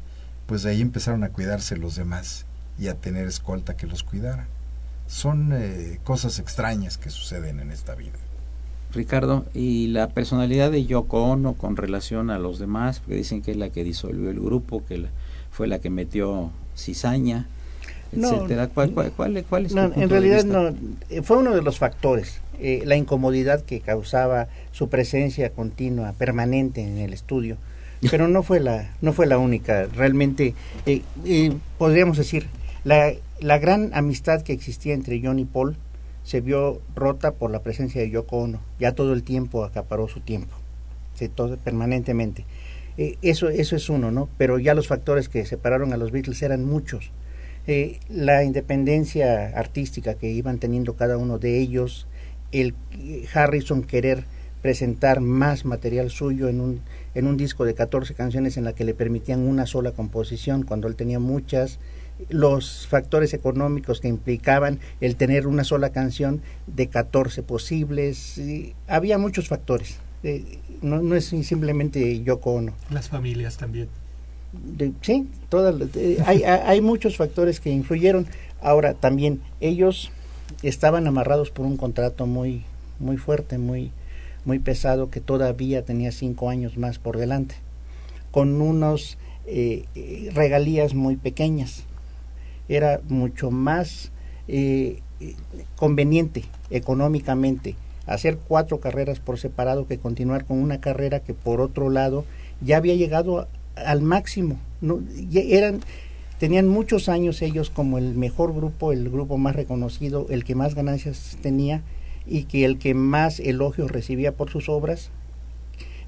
pues 0.45 0.61
de 0.61 0.69
ahí 0.69 0.81
empezaron 0.81 1.23
a 1.23 1.29
cuidarse 1.29 1.75
los 1.75 1.95
demás 1.95 2.45
y 2.77 2.87
a 2.87 2.93
tener 2.93 3.27
escolta 3.27 3.75
que 3.75 3.87
los 3.87 4.03
cuidara. 4.03 4.45
Son 5.07 5.49
eh, 5.53 5.99
cosas 6.03 6.37
extrañas 6.37 6.99
que 6.99 7.09
suceden 7.09 7.59
en 7.59 7.71
esta 7.71 7.95
vida. 7.95 8.19
Ricardo, 8.93 9.45
y 9.53 9.87
la 9.87 10.07
personalidad 10.09 10.71
de 10.71 10.85
Yoko 10.85 11.23
Ono 11.23 11.53
con 11.53 11.75
relación 11.77 12.29
a 12.29 12.37
los 12.39 12.59
demás, 12.59 12.99
porque 12.99 13.15
dicen 13.15 13.41
que 13.41 13.51
es 13.51 13.57
la 13.57 13.69
que 13.69 13.83
disolvió 13.83 14.29
el 14.29 14.39
grupo, 14.39 14.83
que 14.87 14.97
la- 14.99 15.09
fue 15.51 15.67
la 15.67 15.79
que 15.79 15.89
metió 15.89 16.51
cizaña, 16.77 17.47
No, 18.11 18.27
etcétera. 18.27 18.67
¿Cuál, 18.67 18.91
cuál, 18.91 19.11
cuál, 19.11 19.43
cuál 19.49 19.65
es 19.65 19.73
No, 19.73 19.91
en 19.95 20.09
realidad 20.09 20.43
no, 20.45 20.75
eh, 21.09 21.21
fue 21.23 21.37
uno 21.37 21.55
de 21.55 21.61
los 21.63 21.79
factores, 21.79 22.39
eh, 22.59 22.83
la 22.85 22.95
incomodidad 22.95 23.61
que 23.61 23.79
causaba 23.79 24.47
su 24.71 24.89
presencia 24.89 25.49
continua, 25.49 26.13
permanente 26.13 26.81
en 26.81 26.99
el 26.99 27.13
estudio, 27.13 27.57
pero 28.11 28.27
no 28.27 28.43
fue 28.43 28.59
la, 28.59 28.91
no 29.01 29.13
fue 29.13 29.25
la 29.25 29.37
única. 29.39 29.87
Realmente, 29.95 30.53
eh, 30.85 31.01
eh, 31.25 31.53
podríamos 31.79 32.17
decir, 32.17 32.47
la, 32.83 33.11
la 33.39 33.57
gran 33.57 33.89
amistad 33.93 34.41
que 34.43 34.53
existía 34.53 34.93
entre 34.93 35.19
John 35.23 35.39
y 35.39 35.45
Paul 35.45 35.75
se 36.23 36.41
vio 36.41 36.81
rota 36.95 37.33
por 37.33 37.51
la 37.51 37.61
presencia 37.61 38.01
de 38.01 38.09
Yoko 38.09 38.37
Ono. 38.37 38.61
Ya 38.79 38.93
todo 38.93 39.13
el 39.13 39.23
tiempo 39.23 39.63
acaparó 39.63 40.07
su 40.07 40.21
tiempo, 40.21 40.55
sí, 41.13 41.29
todo, 41.29 41.57
permanentemente. 41.57 42.45
Eh, 42.97 43.17
eso, 43.21 43.49
eso 43.49 43.75
es 43.75 43.89
uno, 43.89 44.11
¿no? 44.11 44.29
Pero 44.37 44.59
ya 44.59 44.73
los 44.73 44.87
factores 44.87 45.29
que 45.29 45.45
separaron 45.45 45.93
a 45.93 45.97
los 45.97 46.11
Beatles 46.11 46.41
eran 46.41 46.65
muchos. 46.65 47.11
Eh, 47.65 47.99
la 48.09 48.43
independencia 48.43 49.57
artística 49.57 50.15
que 50.15 50.29
iban 50.29 50.59
teniendo 50.59 50.95
cada 50.95 51.17
uno 51.17 51.39
de 51.39 51.59
ellos, 51.59 52.07
el 52.51 52.75
eh, 52.91 53.25
Harrison 53.33 53.83
querer 53.83 54.25
presentar 54.61 55.19
más 55.19 55.65
material 55.65 56.09
suyo 56.09 56.47
en 56.47 56.61
un, 56.61 56.81
en 57.15 57.27
un 57.27 57.35
disco 57.35 57.65
de 57.65 57.73
14 57.73 58.13
canciones 58.13 58.57
en 58.57 58.63
la 58.63 58.73
que 58.73 58.85
le 58.85 58.93
permitían 58.93 59.41
una 59.41 59.65
sola 59.65 59.91
composición 59.91 60.63
cuando 60.63 60.87
él 60.87 60.95
tenía 60.95 61.19
muchas, 61.19 61.79
los 62.29 62.87
factores 62.87 63.33
económicos 63.33 63.99
que 63.99 64.07
implicaban 64.07 64.79
el 65.01 65.15
tener 65.15 65.47
una 65.47 65.63
sola 65.63 65.89
canción 65.91 66.41
de 66.67 66.87
14 66.87 67.43
posibles, 67.43 68.37
y 68.37 68.75
había 68.87 69.17
muchos 69.17 69.47
factores. 69.47 69.97
Eh, 70.23 70.59
no, 70.81 71.01
no 71.01 71.15
es 71.15 71.25
simplemente 71.25 72.21
Yoko 72.23 72.51
Ono. 72.53 72.73
Las 72.89 73.09
familias 73.09 73.57
también. 73.57 73.89
De- 74.53 74.93
sí, 75.01 75.27
todas, 75.49 75.75
eh, 75.95 76.17
hay, 76.25 76.43
hay 76.43 76.81
muchos 76.81 77.17
factores 77.17 77.59
que 77.59 77.71
influyeron. 77.71 78.27
Ahora 78.61 78.93
también 78.93 79.41
ellos 79.59 80.11
estaban 80.61 81.07
amarrados 81.07 81.51
por 81.51 81.65
un 81.65 81.75
contrato 81.77 82.25
muy 82.25 82.63
muy 82.99 83.17
fuerte, 83.17 83.57
muy 83.57 83.91
muy 84.45 84.59
pesado 84.59 85.09
que 85.09 85.19
todavía 85.19 85.83
tenía 85.83 86.11
cinco 86.11 86.49
años 86.49 86.77
más 86.77 86.99
por 86.99 87.17
delante, 87.17 87.55
con 88.31 88.61
unos 88.61 89.17
eh, 89.45 89.85
regalías 90.33 90.93
muy 90.93 91.15
pequeñas. 91.17 91.83
Era 92.69 93.01
mucho 93.09 93.51
más 93.51 94.11
eh, 94.47 95.01
conveniente 95.75 96.43
económicamente 96.69 97.75
hacer 98.05 98.37
cuatro 98.37 98.79
carreras 98.79 99.19
por 99.19 99.39
separado 99.39 99.87
que 99.87 99.97
continuar 99.97 100.45
con 100.45 100.59
una 100.59 100.81
carrera 100.81 101.21
que 101.21 101.33
por 101.33 101.61
otro 101.61 101.89
lado 101.89 102.25
ya 102.61 102.77
había 102.77 102.95
llegado 102.95 103.47
al 103.75 104.01
máximo 104.01 104.59
no 104.81 104.99
eran 105.33 105.81
tenían 106.39 106.67
muchos 106.67 107.07
años 107.07 107.41
ellos 107.41 107.69
como 107.69 107.97
el 107.97 108.15
mejor 108.15 108.53
grupo 108.53 108.91
el 108.91 109.09
grupo 109.09 109.37
más 109.37 109.55
reconocido 109.55 110.27
el 110.29 110.43
que 110.43 110.55
más 110.55 110.75
ganancias 110.75 111.37
tenía 111.41 111.81
y 112.25 112.43
que 112.43 112.65
el 112.65 112.77
que 112.77 112.93
más 112.93 113.39
elogios 113.39 113.91
recibía 113.91 114.33
por 114.33 114.49
sus 114.49 114.67
obras 114.67 115.09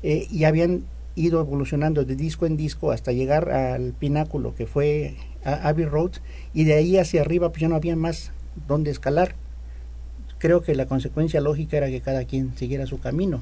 eh, 0.03 0.27
y 0.29 0.43
habían 0.43 0.83
ido 1.15 1.39
evolucionando 1.39 2.03
de 2.03 2.15
disco 2.15 2.45
en 2.45 2.57
disco 2.57 2.91
hasta 2.91 3.11
llegar 3.11 3.49
al 3.51 3.93
pináculo 3.93 4.53
que 4.53 4.67
fue 4.67 5.15
Abbey 5.43 5.85
Road 5.85 6.11
y 6.53 6.65
de 6.65 6.73
ahí 6.73 6.97
hacia 6.97 7.21
arriba 7.21 7.49
pues 7.49 7.61
ya 7.61 7.69
no 7.69 7.75
había 7.75 7.95
más 7.95 8.31
donde 8.67 8.91
escalar. 8.91 9.35
Creo 10.37 10.61
que 10.61 10.75
la 10.75 10.85
consecuencia 10.85 11.41
lógica 11.41 11.77
era 11.77 11.87
que 11.87 12.01
cada 12.01 12.25
quien 12.25 12.55
siguiera 12.57 12.85
su 12.85 12.99
camino. 12.99 13.41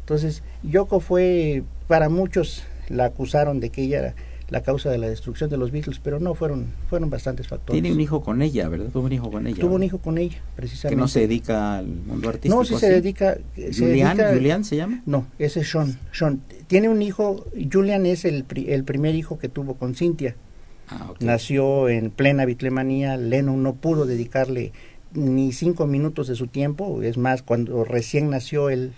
Entonces, 0.00 0.42
Yoko 0.64 0.98
fue, 0.98 1.62
para 1.86 2.08
muchos 2.08 2.64
la 2.88 3.06
acusaron 3.06 3.60
de 3.60 3.70
que 3.70 3.82
ella 3.82 4.14
la 4.52 4.62
causa 4.62 4.90
de 4.90 4.98
la 4.98 5.08
destrucción 5.08 5.48
de 5.50 5.56
los 5.56 5.70
Beatles, 5.72 5.98
pero 5.98 6.20
no, 6.20 6.34
fueron, 6.34 6.66
fueron 6.88 7.08
bastantes 7.10 7.48
factores. 7.48 7.80
Tiene 7.82 7.92
un 7.94 8.00
hijo 8.00 8.20
con 8.22 8.42
ella, 8.42 8.68
¿verdad? 8.68 8.90
Tuvo 8.92 9.06
un 9.06 9.12
hijo 9.12 9.30
con 9.30 9.46
ella. 9.46 9.58
Tuvo 9.58 9.74
un 9.76 9.82
hijo 9.82 9.98
con 9.98 10.18
ella, 10.18 10.42
precisamente. 10.54 10.94
Que 10.94 11.00
no 11.00 11.08
se 11.08 11.20
dedica 11.20 11.78
al 11.78 11.86
mundo 11.86 12.28
artístico. 12.28 12.54
No, 12.54 12.64
sí 12.64 12.76
se 12.76 12.90
dedica... 12.90 13.38
se 13.56 13.72
Julián, 13.72 14.16
dedica- 14.18 14.34
Julián 14.34 14.64
se 14.64 14.76
llama. 14.76 15.02
No, 15.06 15.26
ese 15.38 15.60
es 15.60 15.70
Sean. 15.70 15.98
Sean. 16.12 16.42
Tiene 16.66 16.88
un 16.90 17.00
hijo, 17.02 17.46
Julian 17.72 18.04
es 18.06 18.24
el, 18.26 18.44
pri- 18.44 18.70
el 18.70 18.84
primer 18.84 19.14
hijo 19.14 19.38
que 19.38 19.48
tuvo 19.48 19.74
con 19.74 19.94
Cynthia. 19.94 20.36
Ah. 20.88 21.14
Nació 21.20 21.88
en 21.88 22.10
plena 22.10 22.44
bitlemanía, 22.44 23.16
Lennon 23.16 23.62
no 23.62 23.74
pudo 23.74 24.04
dedicarle 24.04 24.72
ni 25.14 25.52
cinco 25.52 25.86
minutos 25.86 26.28
de 26.28 26.34
su 26.36 26.46
tiempo, 26.46 27.02
es 27.02 27.16
más, 27.18 27.42
cuando 27.42 27.84
recién 27.84 28.30
nació 28.30 28.68
el, 28.70 28.92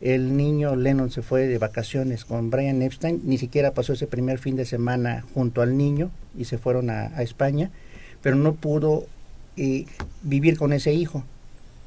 el 0.00 0.36
niño, 0.36 0.76
Lennon 0.76 1.10
se 1.10 1.22
fue 1.22 1.46
de 1.46 1.58
vacaciones 1.58 2.24
con 2.24 2.50
Brian 2.50 2.82
Epstein, 2.82 3.20
ni 3.24 3.36
siquiera 3.36 3.72
pasó 3.72 3.92
ese 3.92 4.06
primer 4.06 4.38
fin 4.38 4.54
de 4.56 4.64
semana 4.64 5.24
junto 5.34 5.60
al 5.60 5.76
niño 5.76 6.10
y 6.36 6.44
se 6.44 6.58
fueron 6.58 6.88
a, 6.90 7.06
España, 7.22 7.70
pero 8.22 8.36
no 8.36 8.54
pudo 8.54 9.06
eh, 9.56 9.86
vivir 10.22 10.56
con 10.56 10.72
ese 10.72 10.92
hijo. 10.92 11.24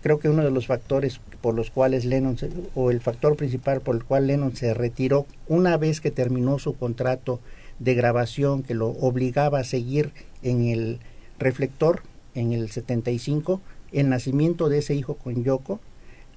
Creo 0.03 0.19
que 0.19 0.29
uno 0.29 0.43
de 0.43 0.51
los 0.51 0.67
factores 0.67 1.21
por 1.41 1.55
los 1.55 1.71
cuales 1.71 2.05
Lennon, 2.05 2.37
se- 2.37 2.49
o 2.75 2.91
el 2.91 2.99
factor 2.99 3.35
principal 3.37 3.81
por 3.81 3.95
el 3.95 4.03
cual 4.03 4.27
Lennon 4.27 4.55
se 4.55 4.73
retiró 4.73 5.25
una 5.47 5.77
vez 5.77 6.01
que 6.01 6.11
terminó 6.11 6.59
su 6.59 6.75
contrato 6.75 7.39
de 7.79 7.93
grabación 7.93 8.61
que 8.63 8.73
lo 8.73 8.89
obligaba 8.89 9.59
a 9.59 9.63
seguir 9.63 10.11
en 10.43 10.65
el 10.67 10.99
reflector 11.39 12.01
en 12.35 12.51
el 12.51 12.69
75, 12.71 13.61
el 13.91 14.09
nacimiento 14.09 14.69
de 14.69 14.79
ese 14.79 14.95
hijo 14.95 15.15
con 15.15 15.43
Yoko 15.43 15.79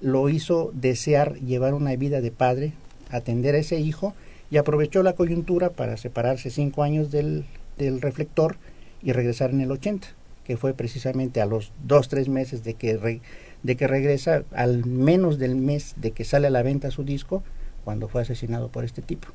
lo 0.01 0.29
hizo 0.29 0.71
desear 0.73 1.35
llevar 1.39 1.73
una 1.73 1.95
vida 1.95 2.21
de 2.21 2.31
padre, 2.31 2.73
atender 3.09 3.55
a 3.55 3.59
ese 3.59 3.79
hijo 3.79 4.13
y 4.51 4.57
aprovechó 4.57 5.03
la 5.03 5.13
coyuntura 5.13 5.69
para 5.71 5.97
separarse 5.97 6.49
cinco 6.49 6.83
años 6.83 7.11
del, 7.11 7.45
del 7.77 8.01
reflector 8.01 8.57
y 9.01 9.11
regresar 9.11 9.51
en 9.51 9.61
el 9.61 9.71
80, 9.71 10.07
que 10.45 10.57
fue 10.57 10.73
precisamente 10.73 11.41
a 11.41 11.45
los 11.45 11.71
dos, 11.85 12.07
tres 12.09 12.29
meses 12.29 12.63
de 12.63 12.73
que, 12.75 12.97
re- 12.97 13.21
de 13.63 13.75
que 13.75 13.87
regresa, 13.87 14.43
al 14.53 14.85
menos 14.85 15.37
del 15.39 15.55
mes 15.55 15.93
de 15.97 16.11
que 16.11 16.23
sale 16.25 16.47
a 16.47 16.51
la 16.51 16.61
venta 16.63 16.91
su 16.91 17.03
disco, 17.03 17.43
cuando 17.83 18.07
fue 18.07 18.21
asesinado 18.21 18.69
por 18.69 18.83
este 18.83 19.01
tipo. 19.01 19.27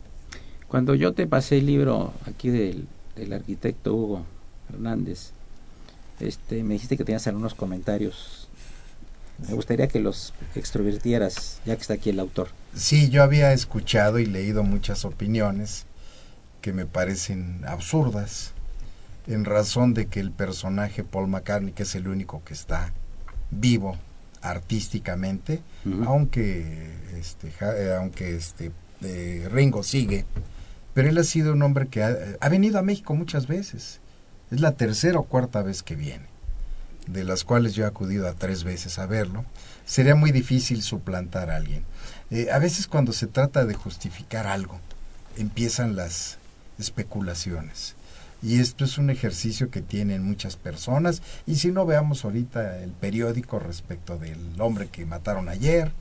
Cuando 0.69 0.95
yo 0.95 1.13
te 1.13 1.27
pasé 1.27 1.59
el 1.59 1.67
libro 1.67 2.13
aquí 2.27 2.51
del, 2.51 2.87
del 3.17 3.33
arquitecto 3.33 3.95
Hugo 3.95 4.25
Hernández, 4.73 5.33
este, 6.21 6.63
me 6.63 6.75
dijiste 6.75 6.97
que 6.97 7.05
tenías 7.05 7.27
algunos 7.27 7.55
comentarios. 7.55 8.40
Me 9.49 9.55
gustaría 9.55 9.89
que 9.89 10.01
los 10.01 10.35
extrovertieras, 10.55 11.61
ya 11.65 11.75
que 11.75 11.83
está 11.83 11.95
aquí 11.95 12.11
el 12.11 12.21
autor. 12.21 12.49
Sí, 12.75 13.09
yo 13.11 13.23
había 13.23 13.53
escuchado 13.53 14.19
y 14.19 14.27
leído 14.27 14.63
muchas 14.63 15.05
opiniones 15.05 15.87
que 16.61 16.73
me 16.73 16.87
parecen 16.87 17.63
absurdas, 17.67 18.53
en 19.27 19.45
razón 19.45 19.95
de 19.95 20.07
que 20.07 20.21
el 20.21 20.31
personaje 20.31 21.05
Paul 21.05 21.29
McCartney, 21.29 21.73
que 21.73 21.85
es 21.85 21.95
el 21.95 22.09
único 22.09 22.43
que 22.45 22.55
está 22.55 22.93
vivo 23.51 23.97
artísticamente, 24.43 25.63
aunque 26.07 26.93
este, 27.19 27.53
eh, 27.61 27.95
aunque 27.97 28.37
este 28.37 28.73
eh, 29.03 29.49
Ringo 29.51 29.83
sigue, 29.83 30.25
pero 30.95 31.09
él 31.09 31.19
ha 31.19 31.25
sido 31.25 31.53
un 31.53 31.63
hombre 31.63 31.89
que 31.89 32.03
ha, 32.03 32.17
ha 32.41 32.49
venido 32.49 32.79
a 32.79 32.83
México 32.83 33.15
muchas 33.15 33.47
veces. 33.47 34.01
Es 34.51 34.61
la 34.61 34.73
tercera 34.73 35.19
o 35.19 35.25
cuarta 35.25 35.63
vez 35.63 35.83
que 35.83 35.95
viene, 35.95 36.27
de 37.13 37.25
las 37.25 37.45
cuales 37.45 37.75
yo 37.75 37.85
he 37.85 37.87
acudido 37.87 38.29
a 38.29 38.35
tres 38.35 38.65
veces 38.65 38.99
a 38.99 39.07
verlo. 39.07 39.45
Sería 39.85 40.15
muy 40.15 40.33
difícil 40.33 40.83
suplantar 40.83 41.51
a 41.51 41.57
alguien. 41.57 41.85
Eh, 42.31 42.49
a 42.53 42.59
veces 42.59 42.87
cuando 42.87 43.13
se 43.13 43.27
trata 43.27 43.65
de 43.65 43.75
justificar 43.75 44.47
algo, 44.47 44.81
empiezan 45.37 45.97
las 45.97 46.39
especulaciones. 46.79 47.95
Y 48.43 48.61
esto 48.61 48.85
es 48.85 48.97
un 48.97 49.11
ejercicio 49.11 49.71
que 49.71 49.83
tienen 49.83 50.23
muchas 50.23 50.57
personas. 50.57 51.23
Y 51.47 51.57
si 51.57 51.71
no 51.71 51.85
veamos 51.85 52.25
ahorita 52.25 52.79
el 52.83 52.93
periódico 52.93 53.59
respecto 53.59 54.17
del 54.17 54.39
hombre 54.61 54.89
que 54.89 55.05
mataron 55.05 55.49
ayer 55.49 55.93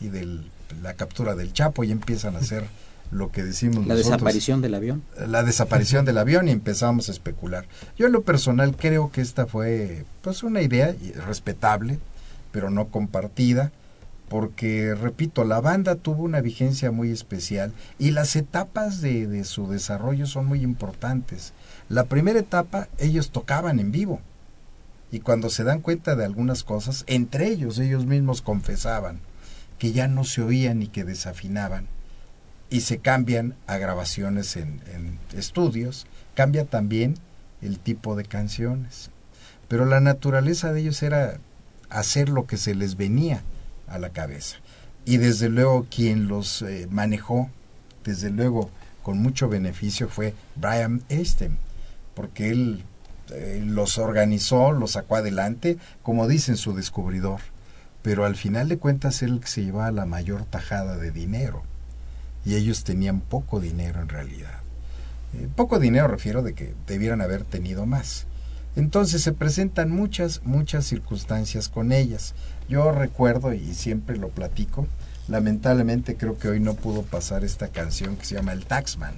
y 0.00 0.08
de 0.08 0.40
la 0.82 0.94
captura 0.94 1.34
del 1.34 1.52
Chapo, 1.52 1.84
y 1.84 1.92
empiezan 1.92 2.36
a 2.36 2.40
hacer 2.40 2.64
lo 3.10 3.30
que 3.30 3.42
decimos 3.44 3.86
La 3.86 3.94
nosotros 3.94 4.06
desaparición 4.12 4.60
del 4.62 4.74
avión. 4.74 5.02
la 5.26 5.42
desaparición 5.42 6.04
del 6.04 6.18
avión 6.18 6.48
y 6.48 6.52
empezamos 6.52 7.08
a 7.08 7.12
especular. 7.12 7.66
Yo 7.96 8.06
en 8.06 8.12
lo 8.12 8.22
personal 8.22 8.76
creo 8.76 9.10
que 9.12 9.20
esta 9.20 9.46
fue 9.46 10.04
pues 10.22 10.42
una 10.42 10.62
idea 10.62 10.94
respetable, 11.26 11.98
pero 12.52 12.70
no 12.70 12.88
compartida, 12.88 13.70
porque 14.28 14.94
repito, 14.94 15.44
la 15.44 15.60
banda 15.60 15.94
tuvo 15.94 16.24
una 16.24 16.40
vigencia 16.40 16.90
muy 16.90 17.10
especial 17.10 17.72
y 17.98 18.10
las 18.10 18.34
etapas 18.34 19.00
de, 19.00 19.28
de 19.28 19.44
su 19.44 19.68
desarrollo 19.68 20.26
son 20.26 20.46
muy 20.46 20.62
importantes. 20.62 21.52
La 21.88 22.04
primera 22.04 22.40
etapa 22.40 22.88
ellos 22.98 23.30
tocaban 23.30 23.78
en 23.78 23.92
vivo 23.92 24.20
y 25.12 25.20
cuando 25.20 25.48
se 25.48 25.62
dan 25.62 25.80
cuenta 25.80 26.16
de 26.16 26.24
algunas 26.24 26.64
cosas, 26.64 27.04
entre 27.06 27.46
ellos 27.46 27.78
ellos 27.78 28.04
mismos 28.04 28.42
confesaban 28.42 29.20
que 29.78 29.92
ya 29.92 30.08
no 30.08 30.24
se 30.24 30.42
oían 30.42 30.82
y 30.82 30.88
que 30.88 31.04
desafinaban 31.04 31.86
y 32.70 32.80
se 32.80 32.98
cambian 32.98 33.54
a 33.66 33.78
grabaciones 33.78 34.56
en, 34.56 34.80
estudios, 35.34 36.06
cambia 36.34 36.64
también 36.64 37.14
el 37.62 37.78
tipo 37.78 38.16
de 38.16 38.24
canciones. 38.24 39.10
Pero 39.68 39.84
la 39.84 40.00
naturaleza 40.00 40.72
de 40.72 40.80
ellos 40.80 41.02
era 41.02 41.38
hacer 41.90 42.28
lo 42.28 42.46
que 42.46 42.56
se 42.56 42.74
les 42.74 42.96
venía 42.96 43.42
a 43.86 43.98
la 43.98 44.10
cabeza. 44.10 44.56
Y 45.04 45.18
desde 45.18 45.48
luego 45.48 45.86
quien 45.88 46.28
los 46.28 46.62
eh, 46.62 46.88
manejó, 46.90 47.50
desde 48.04 48.30
luego 48.30 48.70
con 49.02 49.18
mucho 49.18 49.48
beneficio, 49.48 50.08
fue 50.08 50.34
Brian 50.56 51.02
Epstein, 51.08 51.58
porque 52.14 52.50
él 52.50 52.84
eh, 53.30 53.62
los 53.64 53.98
organizó, 53.98 54.72
los 54.72 54.92
sacó 54.92 55.16
adelante, 55.16 55.78
como 56.02 56.26
dicen 56.26 56.56
su 56.56 56.74
descubridor. 56.74 57.40
Pero 58.02 58.24
al 58.24 58.36
final 58.36 58.68
de 58.68 58.78
cuentas 58.78 59.22
él 59.22 59.40
se 59.44 59.64
llevaba 59.64 59.90
la 59.92 60.06
mayor 60.06 60.44
tajada 60.44 60.96
de 60.96 61.12
dinero 61.12 61.62
y 62.46 62.54
ellos 62.54 62.84
tenían 62.84 63.20
poco 63.20 63.60
dinero 63.60 64.00
en 64.00 64.08
realidad. 64.08 64.60
Eh, 65.34 65.48
poco 65.54 65.80
dinero 65.80 66.06
refiero 66.06 66.42
de 66.42 66.54
que 66.54 66.72
debieran 66.86 67.20
haber 67.20 67.42
tenido 67.42 67.84
más. 67.84 68.26
Entonces 68.76 69.22
se 69.22 69.32
presentan 69.32 69.90
muchas, 69.90 70.42
muchas 70.44 70.86
circunstancias 70.86 71.68
con 71.68 71.92
ellas. 71.92 72.34
Yo 72.68 72.92
recuerdo 72.92 73.52
y 73.52 73.74
siempre 73.74 74.16
lo 74.16 74.28
platico, 74.28 74.86
lamentablemente 75.28 76.16
creo 76.16 76.38
que 76.38 76.48
hoy 76.48 76.60
no 76.60 76.74
pudo 76.74 77.02
pasar 77.02 77.42
esta 77.42 77.68
canción 77.68 78.16
que 78.16 78.24
se 78.24 78.36
llama 78.36 78.52
El 78.52 78.64
Taxman, 78.64 79.14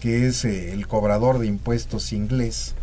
que 0.00 0.26
es 0.26 0.44
eh, 0.44 0.72
el 0.72 0.86
cobrador 0.86 1.38
de 1.38 1.46
impuestos 1.46 2.12
inglés, 2.12 2.74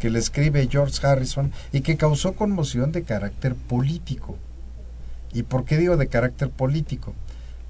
que 0.00 0.10
le 0.10 0.18
escribe 0.18 0.68
George 0.70 1.04
Harrison 1.04 1.50
y 1.72 1.80
que 1.80 1.96
causó 1.96 2.34
conmoción 2.34 2.92
de 2.92 3.02
carácter 3.02 3.54
político. 3.54 4.36
¿Y 5.32 5.42
por 5.42 5.64
qué 5.64 5.76
digo 5.76 5.96
de 5.96 6.06
carácter 6.06 6.50
político? 6.50 7.14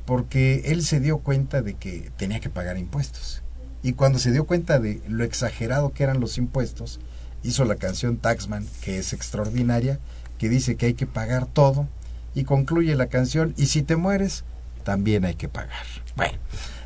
Porque 0.07 0.63
él 0.67 0.83
se 0.83 1.01
dio 1.01 1.19
cuenta 1.19 1.61
de 1.61 1.75
que 1.75 2.11
tenía 2.17 2.41
que 2.41 2.49
pagar 2.49 2.79
impuestos. 2.79 3.43
Y 3.83 3.93
cuando 3.93 4.19
se 4.19 4.33
dio 4.33 4.47
cuenta 4.47 4.79
de 4.79 5.03
lo 5.09 5.25
exagerado 5.25 5.93
que 5.93 6.05
eran 6.05 6.21
los 6.21 6.39
impuestos, 6.39 7.01
hizo 7.43 7.65
la 7.65 7.77
canción 7.77 8.17
Taxman, 8.17 8.67
que 8.83 8.99
es 8.99 9.13
extraordinaria, 9.13 9.99
que 10.39 10.49
dice 10.49 10.77
que 10.77 10.87
hay 10.87 10.95
que 10.95 11.07
pagar 11.07 11.47
todo, 11.47 11.89
y 12.35 12.45
concluye 12.45 12.95
la 12.95 13.09
canción, 13.09 13.55
y 13.57 13.67
si 13.67 13.83
te 13.83 13.97
mueres, 13.97 14.45
también 14.85 15.25
hay 15.25 15.35
que 15.35 15.49
pagar. 15.49 15.85
Bueno, 16.17 16.39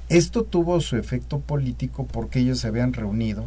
esto 0.08 0.44
tuvo 0.44 0.80
su 0.80 0.96
efecto 0.96 1.40
político 1.40 2.06
porque 2.06 2.40
ellos 2.40 2.60
se 2.60 2.68
habían 2.68 2.92
reunido 2.92 3.46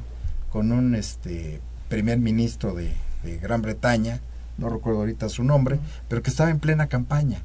con 0.49 0.71
un 0.71 0.95
este 0.95 1.61
primer 1.89 2.19
ministro 2.19 2.73
de, 2.73 2.93
de 3.23 3.37
Gran 3.37 3.61
Bretaña, 3.61 4.19
no 4.57 4.69
recuerdo 4.69 4.99
ahorita 4.99 5.29
su 5.29 5.43
nombre, 5.43 5.79
pero 6.07 6.21
que 6.21 6.29
estaba 6.29 6.51
en 6.51 6.59
plena 6.59 6.87
campaña 6.87 7.41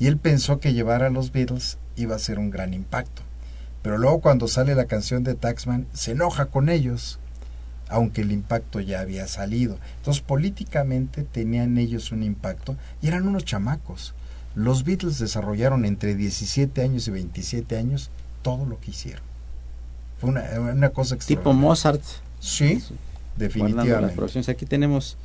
y 0.00 0.06
él 0.08 0.16
pensó 0.16 0.58
que 0.58 0.72
llevar 0.72 1.04
a 1.04 1.10
los 1.10 1.30
Beatles 1.30 1.78
iba 1.94 2.16
a 2.16 2.18
ser 2.18 2.38
un 2.40 2.50
gran 2.50 2.74
impacto. 2.74 3.22
Pero 3.82 3.98
luego 3.98 4.20
cuando 4.20 4.48
sale 4.48 4.74
la 4.74 4.86
canción 4.86 5.22
de 5.22 5.34
Taxman, 5.34 5.86
se 5.92 6.12
enoja 6.12 6.46
con 6.46 6.68
ellos, 6.68 7.18
aunque 7.88 8.22
el 8.22 8.32
impacto 8.32 8.80
ya 8.80 9.00
había 9.00 9.26
salido. 9.28 9.78
Entonces 9.98 10.22
políticamente 10.22 11.22
tenían 11.22 11.78
ellos 11.78 12.12
un 12.12 12.22
impacto 12.22 12.76
y 13.00 13.08
eran 13.08 13.28
unos 13.28 13.44
chamacos. 13.44 14.14
Los 14.54 14.84
Beatles 14.84 15.18
desarrollaron 15.18 15.84
entre 15.84 16.14
17 16.16 16.82
años 16.82 17.06
y 17.06 17.10
27 17.12 17.76
años 17.76 18.10
todo 18.42 18.66
lo 18.66 18.80
que 18.80 18.90
hicieron. 18.90 19.22
Fue 20.18 20.30
una, 20.30 20.42
una 20.60 20.90
cosa 20.90 21.16
Tipo 21.16 21.32
extraordinaria. 21.50 21.68
Mozart. 21.68 22.02
Sí, 22.40 22.74
las 22.74 22.92
definitivamente. 23.36 24.14
producciones. 24.16 24.48
Aquí 24.48 24.66
tenemos 24.66 25.16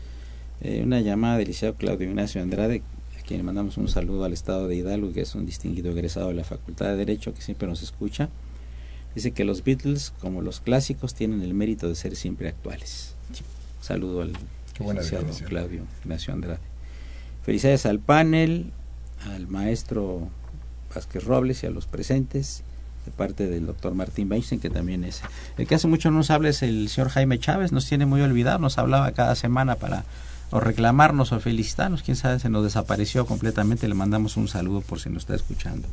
eh, 0.61 0.81
una 0.83 0.99
llamada 1.01 1.37
del 1.37 1.47
liceo 1.47 1.75
Claudio 1.75 2.07
Ignacio 2.07 2.41
Andrade, 2.41 2.81
quien 3.25 3.39
le 3.39 3.43
mandamos 3.43 3.77
un 3.77 3.87
saludo 3.87 4.23
al 4.23 4.33
estado 4.33 4.67
de 4.67 4.75
Hidalgo, 4.75 5.11
que 5.11 5.21
es 5.21 5.35
un 5.35 5.45
distinguido 5.45 5.91
egresado 5.91 6.27
de 6.27 6.35
la 6.35 6.43
Facultad 6.43 6.87
de 6.87 6.95
Derecho, 6.95 7.33
que 7.33 7.41
siempre 7.41 7.67
nos 7.67 7.81
escucha. 7.81 8.29
Dice 9.15 9.31
que 9.31 9.45
los 9.45 9.63
Beatles, 9.63 10.13
como 10.19 10.41
los 10.41 10.59
clásicos, 10.59 11.13
tienen 11.13 11.41
el 11.41 11.53
mérito 11.53 11.87
de 11.87 11.95
ser 11.95 12.15
siempre 12.15 12.49
actuales. 12.49 13.15
Saludo 13.81 14.21
al 14.21 14.33
licenciado. 14.79 15.27
Claudio 15.47 15.83
Ignacio 16.03 16.33
Andrade. 16.33 16.59
Felicidades 17.43 17.85
al 17.85 17.99
panel, 17.99 18.71
al 19.25 19.47
maestro 19.47 20.27
Vázquez 20.93 21.23
Robles 21.23 21.63
y 21.63 21.67
a 21.67 21.69
los 21.69 21.85
presentes, 21.85 22.63
de 23.05 23.11
parte 23.11 23.47
del 23.47 23.67
doctor 23.67 23.93
Martín 23.93 24.31
Weinstein, 24.31 24.59
que 24.59 24.69
también 24.69 25.03
es. 25.03 25.21
El 25.57 25.67
que 25.67 25.75
hace 25.75 25.87
mucho 25.87 26.11
no 26.11 26.17
nos 26.17 26.31
habla 26.31 26.49
es 26.49 26.63
el 26.63 26.89
señor 26.89 27.09
Jaime 27.09 27.39
Chávez, 27.39 27.71
nos 27.71 27.87
tiene 27.87 28.05
muy 28.05 28.21
olvidado, 28.21 28.59
nos 28.59 28.77
hablaba 28.77 29.11
cada 29.11 29.35
semana 29.35 29.75
para 29.75 30.05
o 30.51 30.59
reclamarnos 30.59 31.31
o 31.31 31.39
felicitarnos, 31.39 32.03
quién 32.03 32.15
sabe, 32.17 32.39
se 32.39 32.49
nos 32.49 32.63
desapareció 32.63 33.25
completamente, 33.25 33.87
le 33.87 33.93
mandamos 33.95 34.37
un 34.37 34.47
saludo 34.47 34.81
por 34.81 34.99
si 34.99 35.09
nos 35.09 35.23
está 35.23 35.35
escuchando. 35.35 35.87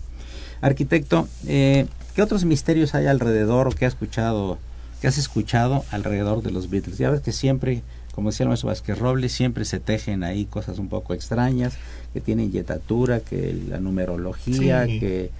Arquitecto, 0.61 1.29
eh, 1.47 1.87
¿qué 2.15 2.23
otros 2.23 2.45
misterios 2.45 2.95
hay 2.95 3.07
alrededor 3.07 3.69
o 3.69 3.71
qué 3.73 3.87
has 3.87 3.95
escuchado, 3.95 4.59
qué 5.01 5.09
has 5.09 5.19
escuchado 5.19 5.85
alrededor 5.91 6.43
de 6.43 6.51
los 6.53 6.71
Beatles? 6.71 6.99
Ya 6.99 7.11
ves 7.11 7.21
que 7.21 7.33
siempre, 7.33 7.83
como 8.15 8.31
decía 8.31 8.45
el 8.45 8.49
maestro 8.49 8.69
Vázquez 8.69 8.99
Robles, 8.99 9.33
siempre 9.33 9.65
se 9.65 9.81
tejen 9.81 10.23
ahí 10.23 10.45
cosas 10.45 10.79
un 10.79 10.89
poco 10.89 11.15
extrañas, 11.15 11.75
que 12.13 12.21
tienen 12.21 12.53
yetatura, 12.53 13.21
que 13.21 13.59
la 13.69 13.81
numerología, 13.81 14.87
Sí. 14.87 15.01
que 15.01 15.31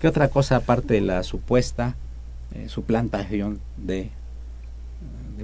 ¿qué 0.00 0.06
otra 0.06 0.28
cosa 0.28 0.56
aparte 0.56 0.94
de 0.94 1.00
la 1.00 1.22
supuesta 1.24 1.96
eh, 2.54 2.68
suplantación 2.68 3.58
de, 3.76 4.10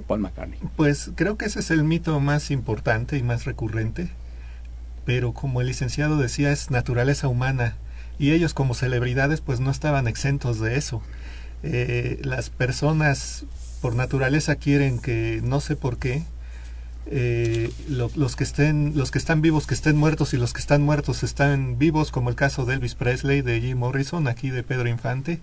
Paul 0.03 0.19
McCartney? 0.21 0.59
Pues 0.75 1.11
creo 1.15 1.37
que 1.37 1.45
ese 1.45 1.59
es 1.59 1.71
el 1.71 1.83
mito 1.83 2.19
más 2.19 2.51
importante 2.51 3.17
y 3.17 3.23
más 3.23 3.45
recurrente, 3.45 4.09
pero 5.05 5.33
como 5.33 5.61
el 5.61 5.67
licenciado 5.67 6.17
decía, 6.17 6.51
es 6.51 6.71
naturaleza 6.71 7.27
humana 7.27 7.75
y 8.17 8.31
ellos 8.31 8.53
como 8.53 8.73
celebridades 8.73 9.41
pues 9.41 9.59
no 9.59 9.71
estaban 9.71 10.07
exentos 10.07 10.59
de 10.59 10.77
eso. 10.77 11.01
Eh, 11.63 12.19
las 12.23 12.49
personas 12.49 13.45
por 13.81 13.95
naturaleza 13.95 14.55
quieren 14.55 14.99
que, 14.99 15.41
no 15.43 15.59
sé 15.61 15.75
por 15.75 15.97
qué, 15.97 16.23
eh, 17.07 17.69
lo- 17.87 18.09
los 18.15 18.35
que 18.35 18.43
estén 18.43 18.93
los 18.95 19.11
que 19.11 19.19
están 19.19 19.41
vivos 19.43 19.67
que 19.67 19.75
estén 19.75 19.95
muertos 19.95 20.33
y 20.33 20.37
los 20.37 20.53
que 20.53 20.59
están 20.59 20.81
muertos 20.81 21.21
están 21.23 21.77
vivos 21.77 22.11
como 22.11 22.29
el 22.31 22.35
caso 22.35 22.65
de 22.65 22.73
Elvis 22.73 22.95
Presley 22.95 23.41
de 23.43 23.61
Jim 23.61 23.77
Morrison 23.77 24.27
aquí 24.27 24.49
de 24.49 24.63
Pedro 24.63 24.89
Infante 24.89 25.39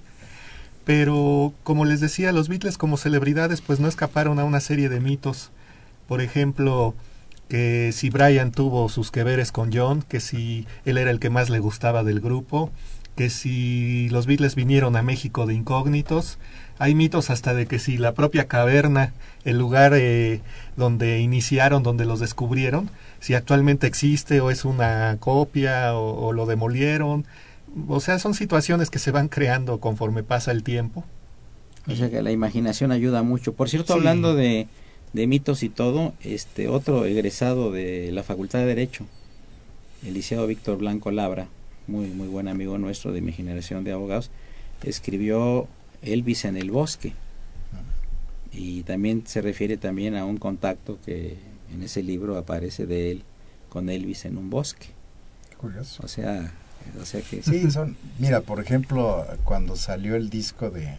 pero 0.84 1.52
como 1.62 1.84
les 1.84 2.00
decía 2.00 2.32
los 2.32 2.48
Beatles 2.48 2.78
como 2.78 2.96
celebridades 2.96 3.60
pues 3.60 3.80
no 3.80 3.88
escaparon 3.88 4.38
a 4.38 4.44
una 4.44 4.60
serie 4.60 4.88
de 4.88 5.00
mitos 5.00 5.50
por 6.08 6.20
ejemplo 6.20 6.94
que 7.48 7.92
si 7.92 8.10
Brian 8.10 8.52
tuvo 8.52 8.88
sus 8.88 9.10
que 9.10 9.24
veres 9.24 9.52
con 9.52 9.72
John 9.72 10.02
que 10.02 10.20
si 10.20 10.66
él 10.84 10.98
era 10.98 11.10
el 11.10 11.20
que 11.20 11.30
más 11.30 11.50
le 11.50 11.58
gustaba 11.58 12.04
del 12.04 12.20
grupo 12.20 12.70
que 13.16 13.30
si 13.30 14.08
los 14.08 14.26
Beatles 14.26 14.54
vinieron 14.54 14.96
a 14.96 15.02
México 15.02 15.46
de 15.46 15.54
incógnitos 15.54 16.38
hay 16.82 16.96
mitos 16.96 17.30
hasta 17.30 17.54
de 17.54 17.66
que 17.66 17.78
si 17.78 17.96
la 17.96 18.12
propia 18.12 18.48
caverna, 18.48 19.12
el 19.44 19.56
lugar 19.56 19.92
eh, 19.94 20.40
donde 20.76 21.20
iniciaron, 21.20 21.84
donde 21.84 22.04
los 22.04 22.18
descubrieron, 22.18 22.90
si 23.20 23.34
actualmente 23.34 23.86
existe 23.86 24.40
o 24.40 24.50
es 24.50 24.64
una 24.64 25.16
copia 25.20 25.94
o, 25.94 26.26
o 26.26 26.32
lo 26.32 26.44
demolieron. 26.44 27.24
O 27.88 28.00
sea, 28.00 28.18
son 28.18 28.34
situaciones 28.34 28.90
que 28.90 28.98
se 28.98 29.10
van 29.10 29.28
creando 29.28 29.80
conforme 29.80 30.22
pasa 30.22 30.50
el 30.52 30.62
tiempo. 30.62 31.04
O 31.88 31.94
sea 31.96 32.10
que 32.10 32.22
la 32.22 32.30
imaginación 32.30 32.92
ayuda 32.92 33.22
mucho. 33.22 33.54
Por 33.54 33.68
cierto, 33.68 33.92
Sí. 33.94 33.98
hablando 33.98 34.34
de, 34.34 34.68
de 35.12 35.26
mitos 35.26 35.62
y 35.62 35.68
todo, 35.68 36.12
este 36.22 36.68
otro 36.68 37.04
egresado 37.06 37.72
de 37.72 38.10
la 38.12 38.22
Facultad 38.22 38.60
de 38.60 38.66
Derecho, 38.66 39.04
el 40.02 40.14
licenciado 40.14 40.46
Víctor 40.46 40.78
Blanco 40.78 41.10
Labra, 41.10 41.48
muy 41.86 42.06
muy 42.08 42.28
buen 42.28 42.46
amigo 42.48 42.78
nuestro 42.78 43.10
de 43.12 43.20
mi 43.20 43.32
generación 43.32 43.82
de 43.84 43.92
abogados, 43.92 44.30
escribió 44.84 45.66
Elvis 46.02 46.44
en 46.44 46.56
el 46.56 46.70
bosque. 46.70 47.14
Y 48.52 48.82
también 48.82 49.22
se 49.26 49.40
refiere 49.40 49.76
también 49.78 50.14
a 50.14 50.24
un 50.26 50.36
contacto 50.36 50.98
que 51.04 51.38
en 51.72 51.82
ese 51.82 52.02
libro 52.02 52.36
aparece 52.36 52.86
de 52.86 53.10
él 53.10 53.22
con 53.70 53.88
Elvis 53.88 54.26
en 54.26 54.36
un 54.36 54.50
bosque. 54.50 54.88
Curioso. 55.56 56.02
O 56.04 56.08
sea, 56.08 56.52
o 57.00 57.04
sea 57.06 57.20
que 57.22 57.42
Sí, 57.42 57.70
son, 57.70 57.96
mira, 58.18 58.40
por 58.40 58.60
ejemplo, 58.60 59.26
cuando 59.44 59.76
salió 59.76 60.16
el 60.16 60.30
disco 60.30 60.70
de, 60.70 60.98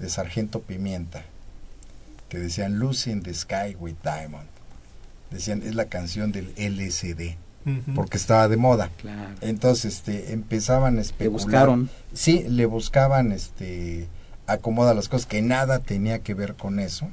de 0.00 0.08
Sargento 0.08 0.60
Pimienta, 0.60 1.24
que 2.28 2.38
decían 2.38 2.78
Lucy 2.78 3.10
in 3.10 3.22
the 3.22 3.32
Sky 3.34 3.76
with 3.78 3.94
Diamond, 4.02 4.48
decían, 5.30 5.62
es 5.62 5.74
la 5.74 5.86
canción 5.86 6.32
del 6.32 6.52
LSD, 6.56 7.36
porque 7.94 8.16
estaba 8.16 8.46
de 8.48 8.56
moda. 8.56 8.90
claro. 9.00 9.34
Entonces, 9.40 9.96
este, 9.96 10.32
empezaban 10.32 10.94
a 10.94 10.96
Le 10.96 11.02
especular. 11.02 11.32
buscaron 11.32 11.90
Sí, 12.14 12.44
le 12.48 12.64
buscaban, 12.66 13.32
este, 13.32 14.06
acomoda 14.46 14.94
las 14.94 15.08
cosas, 15.08 15.26
que 15.26 15.42
nada 15.42 15.80
tenía 15.80 16.20
que 16.20 16.34
ver 16.34 16.54
con 16.54 16.78
eso. 16.78 17.08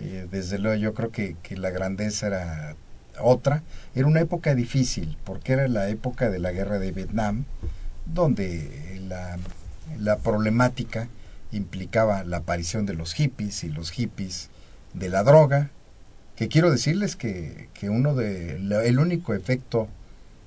Eh, 0.00 0.26
desde 0.30 0.58
luego, 0.58 0.76
yo 0.76 0.94
creo 0.94 1.10
que, 1.10 1.36
que 1.42 1.56
la 1.56 1.70
grandeza 1.70 2.26
era 2.26 2.76
otra. 3.22 3.62
Era 3.94 4.06
una 4.06 4.20
época 4.20 4.54
difícil, 4.54 5.16
porque 5.24 5.52
era 5.52 5.68
la 5.68 5.88
época 5.88 6.30
de 6.30 6.38
la 6.38 6.52
guerra 6.52 6.78
de 6.78 6.92
Vietnam, 6.92 7.44
donde 8.06 9.00
la, 9.98 10.16
problemática 10.18 11.08
implicaba 11.52 12.24
la 12.24 12.38
aparición 12.38 12.86
de 12.86 12.94
los 12.94 13.14
hippies 13.14 13.64
y 13.64 13.68
los 13.68 13.90
hippies 13.90 14.50
de 14.94 15.08
la 15.08 15.22
droga, 15.22 15.70
que 16.36 16.48
quiero 16.48 16.70
decirles 16.70 17.16
que, 17.16 17.68
que 17.74 17.90
uno 17.90 18.14
de 18.14 18.56
el 18.84 18.98
único 18.98 19.34
efecto 19.34 19.88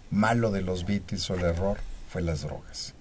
malo 0.09 0.51
de 0.51 0.61
los 0.61 0.85
Beatles 0.85 1.29
o 1.29 1.35
el 1.35 1.43
error 1.43 1.77
fue 2.09 2.21
las 2.21 2.41
drogas. 2.41 2.93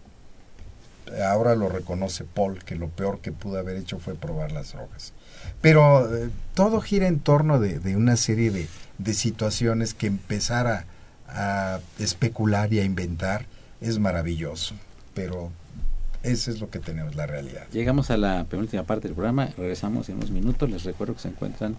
Ahora 1.27 1.55
lo 1.55 1.69
reconoce 1.69 2.25
Paul, 2.25 2.63
que 2.65 2.77
lo 2.77 2.89
peor 2.89 3.21
que 3.21 3.33
pudo 3.33 3.59
haber 3.59 3.77
hecho 3.77 3.99
fue 3.99 4.15
probar 4.15 4.53
las 4.53 4.73
drogas. 4.73 5.13
Pero 5.61 6.15
eh, 6.15 6.31
todo 6.55 6.81
gira 6.81 7.07
en 7.09 7.21
torno 7.21 7.59
de, 7.59 7.97
una 7.97 8.17
serie 8.17 8.51
de, 8.51 9.15
situaciones 9.15 9.95
que 9.95 10.07
empezar 10.07 10.67
a, 10.67 10.85
a 11.29 11.81
especular 11.99 12.73
y 12.73 12.81
a 12.81 12.85
inventar 12.85 13.47
es 13.81 13.99
maravilloso. 13.99 14.75
Pero 15.15 15.51
eso 16.23 16.51
es 16.51 16.61
lo 16.61 16.71
que 16.71 16.79
tenemos, 16.79 17.17
la 17.17 17.27
realidad. 17.27 17.67
Llegamos 17.73 18.11
a 18.11 18.17
la 18.17 18.45
penúltima 18.45 18.85
parte 18.85 19.09
del 19.09 19.15
programa, 19.15 19.49
regresamos 19.57 20.09
en 20.09 20.17
unos 20.17 20.31
minutos. 20.31 20.71
Les 20.71 20.85
recuerdo 20.85 21.15
que 21.15 21.21
se 21.21 21.29
encuentran 21.29 21.77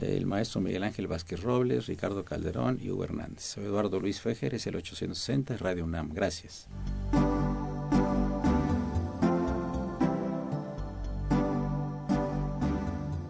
eh, 0.00 0.16
el 0.16 0.26
maestro 0.26 0.60
Miguel 0.60 0.82
Ángel 0.82 1.06
Vázquez 1.06 1.42
Robles, 1.42 1.86
Ricardo 1.86 2.24
Calderón 2.24 2.78
y 2.82 2.90
Hugo 2.90 3.04
Hernández. 3.04 3.42
Soy 3.42 3.64
Eduardo 3.64 4.00
Luis 4.00 4.20
Fejer, 4.20 4.54
es 4.54 4.66
el 4.66 4.76
860 4.76 5.56
Radio 5.58 5.84
UNAM. 5.84 6.10
Gracias. 6.12 6.66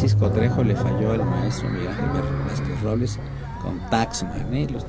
Francisco 0.00 0.30
Trejo 0.30 0.64
le 0.64 0.74
falló 0.76 1.12
al 1.12 1.26
maestro 1.26 1.68
Miguel 1.68 1.88
Ángel 1.88 2.22
Vázquez 2.48 2.80
Robles 2.80 3.18
con 3.60 3.78
Taxman. 3.90 4.54
¿eh? 4.54 4.66
Los- 4.72 4.86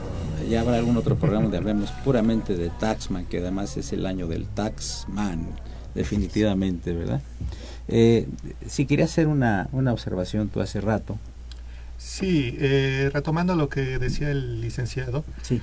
ya 0.49 0.61
habrá 0.61 0.77
algún 0.77 0.95
otro 0.95 1.17
programa 1.17 1.43
donde 1.43 1.57
hablemos 1.57 1.91
puramente 2.05 2.55
de 2.55 2.69
Taxman, 2.69 3.25
que 3.25 3.39
además 3.39 3.75
es 3.75 3.91
el 3.91 4.05
año 4.05 4.27
del 4.27 4.45
Taxman, 4.47 5.47
definitivamente, 5.95 6.93
¿verdad? 6.93 7.21
Eh, 7.89 8.29
si 8.69 8.85
quería 8.85 9.03
hacer 9.03 9.27
una, 9.27 9.67
una 9.73 9.91
observación 9.91 10.47
tú 10.47 10.61
hace 10.61 10.79
rato. 10.79 11.17
Sí, 11.97 12.55
eh, 12.61 13.09
retomando 13.13 13.57
lo 13.57 13.67
que 13.67 13.99
decía 13.99 14.31
el 14.31 14.61
licenciado, 14.61 15.25
Sí. 15.41 15.61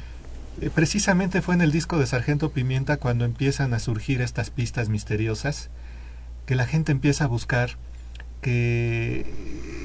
eh, 0.61 0.69
precisamente 0.75 1.41
fue 1.41 1.55
en 1.55 1.63
el 1.63 1.73
disco 1.73 1.99
de 1.99 2.05
Sargento 2.07 2.51
Pimienta 2.51 2.99
cuando 2.99 3.25
empiezan 3.25 3.73
a 3.73 3.79
surgir 3.79 4.21
estas 4.21 4.51
pistas 4.51 4.91
misteriosas, 4.91 5.71
que 6.45 6.55
la 6.55 6.67
gente 6.67 6.93
empieza 6.93 7.25
a 7.25 7.29
buscar 7.29 7.71
que 8.41 9.25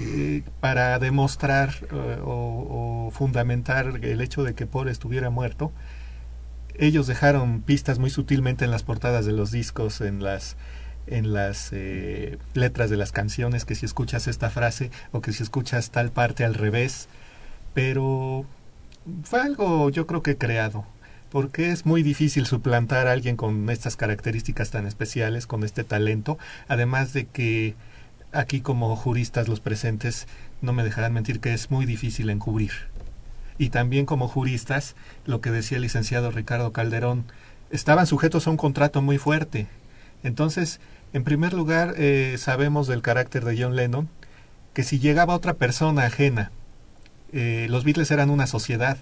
eh, 0.05 0.43
para 0.59 0.99
demostrar 0.99 1.73
eh, 1.91 2.19
o, 2.23 3.11
fundamentar 3.13 3.99
el 4.01 4.21
hecho 4.21 4.43
de 4.43 4.55
que 4.55 4.65
Paul 4.65 4.89
estuviera 4.89 5.29
muerto, 5.29 5.71
ellos 6.75 7.07
dejaron 7.07 7.61
pistas 7.61 7.99
muy 7.99 8.09
sutilmente 8.09 8.65
en 8.65 8.71
las 8.71 8.83
portadas 8.83 9.25
de 9.25 9.33
los 9.33 9.51
discos, 9.51 10.01
en 10.01 10.23
las 10.23 10.57
en 11.05 11.33
las 11.33 11.69
eh, 11.73 12.37
letras 12.53 12.89
de 12.89 12.95
las 12.97 13.11
canciones, 13.11 13.65
que 13.65 13.75
si 13.75 13.85
escuchas 13.85 14.27
esta 14.27 14.49
frase 14.49 14.89
o 15.11 15.21
que 15.21 15.33
si 15.33 15.43
escuchas 15.43 15.91
tal 15.91 16.11
parte 16.11 16.45
al 16.45 16.53
revés, 16.53 17.09
pero 17.73 18.45
fue 19.23 19.41
algo 19.41 19.89
yo 19.89 20.07
creo 20.07 20.23
que 20.23 20.37
creado, 20.37 20.85
porque 21.29 21.71
es 21.71 21.85
muy 21.85 22.03
difícil 22.03 22.45
suplantar 22.45 23.07
a 23.07 23.11
alguien 23.11 23.35
con 23.35 23.69
estas 23.69 23.97
características 23.97 24.71
tan 24.71 24.87
especiales, 24.87 25.45
con 25.45 25.63
este 25.63 25.83
talento, 25.83 26.37
además 26.67 27.11
de 27.13 27.25
que 27.25 27.75
aquí 28.33 28.61
como 28.61 28.95
juristas 28.95 29.47
los 29.47 29.59
presentes 29.59 30.27
no 30.61 30.73
me 30.73 30.83
dejarán 30.83 31.13
mentir 31.13 31.39
que 31.39 31.53
es 31.53 31.71
muy 31.71 31.85
difícil 31.85 32.29
encubrir. 32.29 32.71
Y 33.57 33.69
también 33.69 34.05
como 34.05 34.27
juristas, 34.27 34.95
lo 35.25 35.41
que 35.41 35.51
decía 35.51 35.77
el 35.77 35.83
licenciado 35.83 36.31
Ricardo 36.31 36.71
Calderón, 36.71 37.25
estaban 37.69 38.07
sujetos 38.07 38.47
a 38.47 38.51
un 38.51 38.57
contrato 38.57 39.01
muy 39.01 39.17
fuerte. 39.17 39.67
Entonces, 40.23 40.79
en 41.13 41.23
primer 41.23 41.53
lugar, 41.53 41.93
eh, 41.97 42.35
sabemos 42.37 42.87
del 42.87 43.01
carácter 43.01 43.45
de 43.45 43.61
John 43.61 43.75
Lennon, 43.75 44.09
que 44.73 44.83
si 44.83 44.99
llegaba 44.99 45.35
otra 45.35 45.53
persona 45.53 46.05
ajena, 46.05 46.51
eh, 47.31 47.67
los 47.69 47.83
Beatles 47.83 48.11
eran 48.11 48.29
una 48.29 48.47
sociedad. 48.47 48.97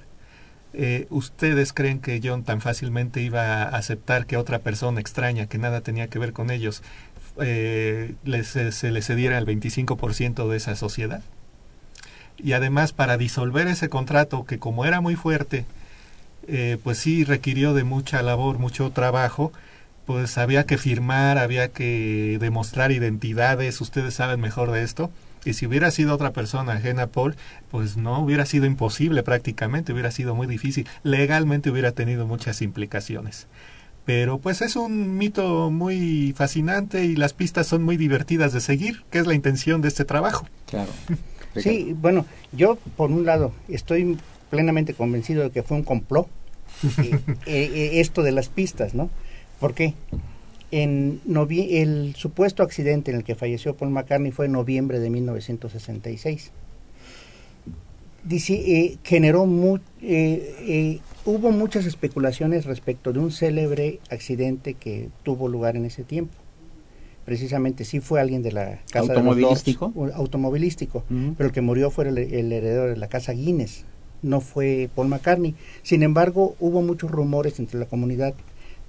Eh, 0.73 1.07
¿Ustedes 1.09 1.73
creen 1.73 1.99
que 1.99 2.21
John 2.23 2.43
tan 2.43 2.61
fácilmente 2.61 3.21
iba 3.21 3.63
a 3.63 3.63
aceptar 3.63 4.25
que 4.25 4.37
otra 4.37 4.59
persona 4.59 5.01
extraña, 5.01 5.47
que 5.47 5.57
nada 5.57 5.81
tenía 5.81 6.07
que 6.07 6.19
ver 6.19 6.33
con 6.33 6.49
ellos, 6.49 6.81
eh, 7.39 8.15
les, 8.23 8.47
se 8.47 8.91
le 8.91 9.01
cediera 9.01 9.37
el 9.37 9.45
25% 9.45 10.47
de 10.49 10.57
esa 10.57 10.75
sociedad? 10.75 11.21
Y 12.37 12.53
además, 12.53 12.93
para 12.93 13.17
disolver 13.17 13.67
ese 13.67 13.89
contrato, 13.89 14.45
que 14.45 14.57
como 14.59 14.85
era 14.85 15.01
muy 15.01 15.15
fuerte, 15.15 15.65
eh, 16.47 16.77
pues 16.83 16.97
sí 16.97 17.23
requirió 17.23 17.73
de 17.73 17.83
mucha 17.83 18.21
labor, 18.23 18.57
mucho 18.57 18.89
trabajo, 18.91 19.51
pues 20.05 20.37
había 20.37 20.65
que 20.65 20.77
firmar, 20.77 21.37
había 21.37 21.69
que 21.69 22.37
demostrar 22.39 22.91
identidades, 22.91 23.79
ustedes 23.81 24.15
saben 24.15 24.41
mejor 24.41 24.71
de 24.71 24.83
esto. 24.83 25.11
Y 25.45 25.53
si 25.53 25.65
hubiera 25.65 25.89
sido 25.91 26.13
otra 26.13 26.31
persona 26.31 26.73
ajena 26.73 27.03
a 27.03 27.07
Paul, 27.07 27.35
pues 27.71 27.97
no 27.97 28.19
hubiera 28.19 28.45
sido 28.45 28.65
imposible 28.65 29.23
prácticamente, 29.23 29.93
hubiera 29.93 30.11
sido 30.11 30.35
muy 30.35 30.47
difícil. 30.47 30.87
Legalmente 31.03 31.71
hubiera 31.71 31.91
tenido 31.93 32.27
muchas 32.27 32.61
implicaciones. 32.61 33.47
Pero 34.05 34.39
pues 34.39 34.61
es 34.61 34.75
un 34.75 35.17
mito 35.17 35.69
muy 35.69 36.33
fascinante 36.35 37.05
y 37.05 37.15
las 37.15 37.33
pistas 37.33 37.67
son 37.67 37.83
muy 37.83 37.97
divertidas 37.97 38.51
de 38.51 38.59
seguir, 38.61 39.03
que 39.11 39.19
es 39.19 39.27
la 39.27 39.35
intención 39.35 39.81
de 39.81 39.87
este 39.89 40.05
trabajo. 40.05 40.47
Claro. 40.69 40.91
Sí, 41.53 41.93
bueno, 41.93 42.25
yo 42.53 42.77
por 42.95 43.11
un 43.11 43.25
lado 43.25 43.51
estoy 43.67 44.17
plenamente 44.49 44.93
convencido 44.93 45.43
de 45.43 45.49
que 45.49 45.63
fue 45.63 45.75
un 45.75 45.83
complot 45.83 46.25
eh, 47.01 47.19
eh, 47.45 47.89
esto 47.99 48.23
de 48.23 48.31
las 48.31 48.47
pistas, 48.47 48.93
¿no? 48.93 49.09
¿Por 49.59 49.73
qué? 49.73 49.93
En 50.71 51.19
novie- 51.27 51.81
el 51.81 52.15
supuesto 52.15 52.63
accidente 52.63 53.11
en 53.11 53.17
el 53.17 53.25
que 53.25 53.35
falleció 53.35 53.75
Paul 53.75 53.91
McCartney 53.91 54.31
fue 54.31 54.45
en 54.45 54.53
noviembre 54.53 55.01
de 55.01 55.09
1966. 55.09 56.51
Dice, 58.23 58.53
eh, 58.53 58.97
generó 59.03 59.45
mu- 59.45 59.79
eh, 60.01 60.55
eh, 60.61 60.99
hubo 61.25 61.51
muchas 61.51 61.85
especulaciones 61.85 62.65
respecto 62.65 63.13
de 63.13 63.19
un 63.19 63.31
célebre 63.31 63.99
accidente 64.09 64.73
que 64.73 65.09
tuvo 65.23 65.47
lugar 65.47 65.75
en 65.75 65.85
ese 65.85 66.03
tiempo. 66.03 66.33
Precisamente 67.25 67.85
sí 67.85 67.99
fue 67.99 68.19
alguien 68.19 68.41
de 68.41 68.51
la 68.51 68.79
casa 68.91 69.13
de 69.13 69.19
¿Automovilístico? 69.19 69.91
Un 69.93 70.11
automovilístico, 70.11 71.03
pero 71.37 71.47
el 71.47 71.53
que 71.53 71.61
murió 71.61 71.91
fue 71.91 72.07
el, 72.07 72.17
el 72.17 72.51
heredero 72.51 72.87
de 72.87 72.97
la 72.97 73.07
casa 73.07 73.33
Guinness, 73.33 73.85
no 74.23 74.41
fue 74.41 74.89
Paul 74.95 75.07
McCartney. 75.07 75.55
Sin 75.83 76.03
embargo, 76.03 76.55
hubo 76.59 76.81
muchos 76.81 77.11
rumores 77.11 77.59
entre 77.59 77.79
la 77.79 77.85
comunidad, 77.85 78.33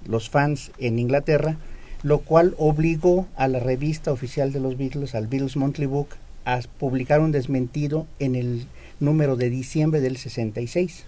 los 0.07 0.29
fans 0.29 0.71
en 0.79 0.99
Inglaterra, 0.99 1.57
lo 2.01 2.19
cual 2.19 2.55
obligó 2.57 3.27
a 3.35 3.47
la 3.47 3.59
revista 3.59 4.11
oficial 4.11 4.51
de 4.51 4.59
los 4.59 4.77
Beatles, 4.77 5.15
al 5.15 5.27
Beatles 5.27 5.55
Monthly 5.55 5.85
Book, 5.85 6.09
a 6.45 6.59
publicar 6.79 7.21
un 7.21 7.31
desmentido 7.31 8.07
en 8.19 8.35
el 8.35 8.65
número 8.99 9.35
de 9.35 9.49
diciembre 9.49 10.01
del 10.01 10.17
66. 10.17 11.05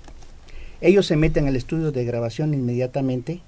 Ellos 0.82 1.06
se 1.06 1.16
meten 1.16 1.48
al 1.48 1.56
estudio 1.56 1.92
de 1.92 2.06
grabación 2.06 2.54
inmediatamente 2.54 3.42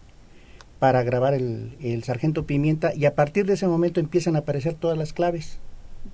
para 0.80 1.04
grabar 1.04 1.34
el, 1.34 1.76
el 1.82 2.04
Sargento 2.04 2.46
Pimienta 2.46 2.94
y 2.94 3.06
a 3.06 3.16
partir 3.16 3.46
de 3.46 3.54
ese 3.54 3.68
momento 3.68 4.00
empiezan 4.00 4.36
a 4.36 4.40
aparecer 4.40 4.76
todas 4.76 4.98
las 4.98 5.14
claves 5.14 5.60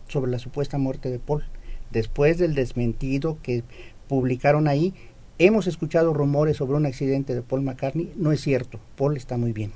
sobre 0.08 0.32
la 0.32 0.40
supuesta 0.40 0.78
muerte 0.78 1.10
de 1.10 1.20
Paul. 1.20 1.44
Después 1.92 2.38
del 2.38 2.56
desmentido 2.56 3.38
que 3.44 3.64
publicaron 4.08 4.68
ahí, 4.68 4.94
hemos 5.38 5.68
escuchado 5.68 6.14
rumores 6.14 6.58
sobre 6.58 6.78
un 6.78 6.86
accidente 6.86 7.36
de 7.36 7.42
Paul 7.42 7.62
McCartney. 7.62 8.12
No 8.16 8.32
es 8.32 8.42
cierto, 8.42 8.80
Paul 8.96 9.18
está 9.18 9.38
muy 9.38 9.52
bien. 9.52 9.72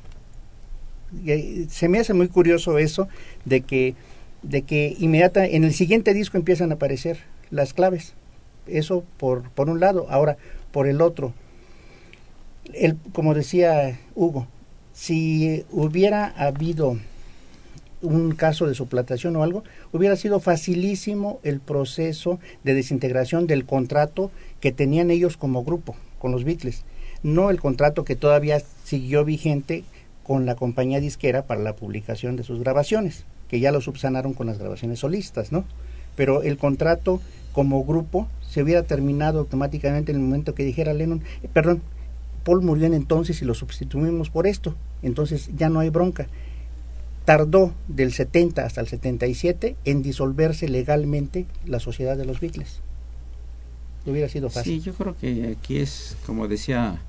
Eh, 1.26 1.68
se 1.70 1.88
me 1.88 2.00
hace 2.00 2.14
muy 2.14 2.28
curioso 2.28 2.78
eso 2.78 3.08
de 3.46 3.62
que 3.62 3.96
de 4.44 4.62
que 4.62 4.96
inmediata 5.00 5.46
en 5.46 5.64
el 5.64 5.74
siguiente 5.74 6.14
disco 6.14 6.38
empiezan 6.38 6.72
a 6.72 6.76
aparecer 6.76 7.20
las 7.50 7.74
claves. 7.74 8.14
Eso 8.68 9.04
por 9.18 9.50
por 9.52 9.70
un 9.70 9.80
lado, 9.80 10.08
ahora 10.10 10.38
por 10.78 10.88
el 10.88 11.02
otro. 11.02 11.34
El, 12.72 12.98
como 13.12 13.34
decía 13.34 14.00
Hugo, 14.14 14.46
si 14.94 15.66
hubiera 15.72 16.28
habido 16.38 17.00
un 18.04 18.36
caso 18.36 18.68
de 18.68 18.76
suplantación 18.76 19.36
o 19.38 19.42
algo, 19.42 19.64
hubiera 19.92 20.16
sido 20.16 20.40
facilísimo 20.40 21.40
el 21.42 21.62
proceso 21.62 22.40
de 22.64 22.76
desintegración 22.76 23.48
del 23.48 23.66
contrato 23.66 24.30
que 24.60 24.72
tenían 24.72 25.10
ellos 25.10 25.36
como 25.36 25.64
grupo 25.64 25.96
con 26.20 26.32
los 26.32 26.44
Beatles, 26.44 26.84
no 27.24 27.50
el 27.50 27.60
contrato 27.60 28.06
que 28.06 28.16
todavía 28.16 28.62
siguió 28.84 29.26
vigente 29.26 29.84
con 30.22 30.46
la 30.46 30.54
compañía 30.54 31.00
disquera 31.00 31.48
para 31.48 31.62
la 31.62 31.76
publicación 31.76 32.36
de 32.36 32.44
sus 32.44 32.60
grabaciones, 32.60 33.26
que 33.48 33.60
ya 33.60 33.72
lo 33.72 33.82
subsanaron 33.82 34.36
con 34.36 34.46
las 34.46 34.60
grabaciones 34.60 35.00
solistas, 35.00 35.52
¿no? 35.52 35.66
Pero 36.16 36.44
el 36.44 36.60
contrato 36.60 37.20
como 37.52 37.84
grupo 37.84 38.28
se 38.58 38.64
hubiera 38.64 38.82
terminado 38.82 39.38
automáticamente 39.38 40.12
en 40.12 40.18
el 40.18 40.24
momento 40.24 40.56
que 40.56 40.64
dijera 40.64 40.92
Lennon, 40.92 41.22
eh, 41.44 41.48
perdón, 41.54 41.84
Paul 42.44 42.64
murió 42.64 42.88
en 42.88 42.96
entonces 42.96 43.40
y 43.44 43.46
lo 43.46 43.54
sustituimos 43.54 44.32
por 44.32 44.48
esto, 44.48 44.74
entonces 45.04 45.52
ya 45.56 45.70
no 45.70 45.80
hay 45.80 45.92
bronca 45.92 46.28
tardó 47.24 47.76
del 47.88 48.14
70 48.14 48.66
hasta 48.66 48.82
el 48.82 48.88
77 48.88 49.76
en 49.86 50.02
disolverse 50.02 50.68
legalmente 50.70 51.46
la 51.68 51.80
sociedad 51.80 52.18
de 52.18 52.26
los 52.26 52.40
Beatles. 52.40 52.80
Hubiera 54.08 54.28
sido 54.28 54.50
fácil. 54.50 54.80
Sí, 54.80 54.82
yo 54.82 54.94
creo 54.94 55.16
que 55.16 55.56
aquí 55.56 55.78
es, 55.78 56.18
como 56.26 56.48
decía 56.48 57.00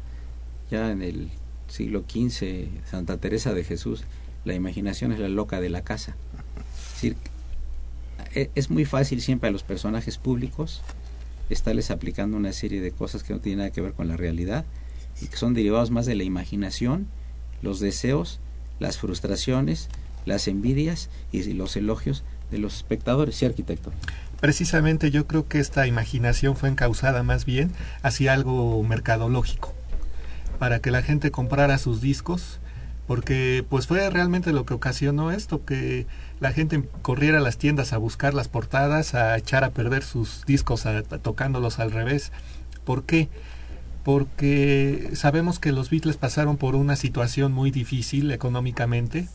ya 0.70 0.90
en 0.90 1.00
el 1.00 1.30
siglo 1.68 2.04
XV 2.06 2.66
Santa 2.90 3.16
Teresa 3.16 3.54
de 3.54 3.64
Jesús, 3.64 4.04
la 4.44 4.52
imaginación 4.52 5.12
es 5.12 5.18
la 5.18 5.30
loca 5.30 5.62
de 5.62 5.70
la 5.70 5.80
casa. 5.80 6.14
Es 7.00 7.14
e- 8.34 8.50
es 8.54 8.70
muy 8.70 8.84
fácil 8.84 9.20
siempre 9.22 9.48
a 9.48 9.52
los 9.52 9.62
personajes 9.62 10.18
públicos 10.18 10.82
estarles 11.50 11.90
aplicando 11.90 12.36
una 12.36 12.52
serie 12.52 12.80
de 12.80 12.92
cosas 12.92 13.22
que 13.22 13.32
no 13.32 13.40
tienen 13.40 13.58
nada 13.58 13.70
que 13.70 13.80
ver 13.80 13.92
con 13.92 14.08
la 14.08 14.16
realidad 14.16 14.64
y 15.20 15.26
que 15.26 15.36
son 15.36 15.54
derivados 15.54 15.90
más 15.90 16.06
de 16.06 16.14
la 16.14 16.24
imaginación, 16.24 17.06
los 17.62 17.80
deseos, 17.80 18.40
las 18.78 18.98
frustraciones, 18.98 19.88
las 20.24 20.48
envidias 20.48 21.08
y 21.32 21.42
los 21.54 21.76
elogios 21.76 22.22
de 22.50 22.58
los 22.58 22.76
espectadores. 22.76 23.36
Sí, 23.36 23.46
arquitecto. 23.46 23.92
Precisamente 24.40 25.10
yo 25.10 25.26
creo 25.26 25.48
que 25.48 25.58
esta 25.58 25.86
imaginación 25.86 26.56
fue 26.56 26.68
encausada 26.68 27.22
más 27.22 27.44
bien 27.44 27.72
hacia 28.02 28.32
algo 28.32 28.82
mercadológico, 28.84 29.74
para 30.58 30.78
que 30.80 30.92
la 30.92 31.02
gente 31.02 31.30
comprara 31.30 31.78
sus 31.78 32.00
discos, 32.00 32.60
porque 33.08 33.64
pues 33.68 33.88
fue 33.88 34.08
realmente 34.10 34.52
lo 34.52 34.64
que 34.66 34.74
ocasionó 34.74 35.32
esto, 35.32 35.64
que 35.64 36.06
la 36.40 36.52
gente 36.52 36.84
corriera 37.02 37.38
a 37.38 37.40
las 37.40 37.56
tiendas 37.56 37.92
a 37.92 37.98
buscar 37.98 38.34
las 38.34 38.48
portadas, 38.48 39.14
a 39.14 39.36
echar 39.36 39.64
a 39.64 39.70
perder 39.70 40.04
sus 40.04 40.44
discos 40.46 40.86
a- 40.86 41.02
tocándolos 41.02 41.80
al 41.80 41.90
revés. 41.90 42.30
¿Por 42.84 43.04
qué? 43.04 43.28
Porque 44.04 45.10
sabemos 45.14 45.58
que 45.58 45.72
los 45.72 45.90
Beatles 45.90 46.18
pasaron 46.18 46.58
por 46.58 46.76
una 46.76 46.96
situación 46.96 47.52
muy 47.52 47.70
difícil 47.70 48.30
económicamente, 48.30 49.26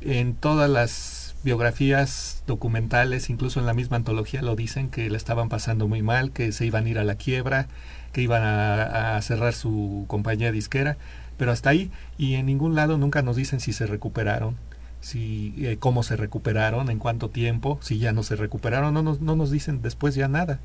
en 0.00 0.34
todas 0.34 0.68
las 0.68 1.34
biografías 1.44 2.42
documentales, 2.46 3.30
incluso 3.30 3.60
en 3.60 3.66
la 3.66 3.74
misma 3.74 3.96
antología 3.96 4.42
lo 4.42 4.56
dicen, 4.56 4.90
que 4.90 5.08
le 5.08 5.16
estaban 5.16 5.48
pasando 5.48 5.88
muy 5.88 6.02
mal, 6.02 6.32
que 6.32 6.52
se 6.52 6.66
iban 6.66 6.86
a 6.86 6.88
ir 6.88 6.98
a 6.98 7.04
la 7.04 7.14
quiebra, 7.16 7.68
que 8.12 8.22
iban 8.22 8.42
a, 8.42 9.16
a 9.16 9.22
cerrar 9.22 9.52
su 9.54 10.04
compañía 10.08 10.52
disquera, 10.52 10.96
pero 11.36 11.52
hasta 11.52 11.70
ahí 11.70 11.90
y 12.18 12.34
en 12.34 12.46
ningún 12.46 12.74
lado 12.74 12.98
nunca 12.98 13.22
nos 13.22 13.36
dicen 13.36 13.60
si 13.60 13.72
se 13.72 13.86
recuperaron, 13.86 14.56
si 15.00 15.54
eh, 15.58 15.76
cómo 15.78 16.02
se 16.02 16.16
recuperaron, 16.16 16.90
en 16.90 16.98
cuánto 16.98 17.30
tiempo, 17.30 17.78
si 17.82 17.98
ya 17.98 18.12
no 18.12 18.22
se 18.22 18.36
recuperaron, 18.36 18.94
no 18.94 19.02
nos, 19.02 19.20
no 19.20 19.36
nos 19.36 19.50
dicen 19.50 19.82
después 19.82 20.14
ya 20.14 20.28
nada. 20.28 20.60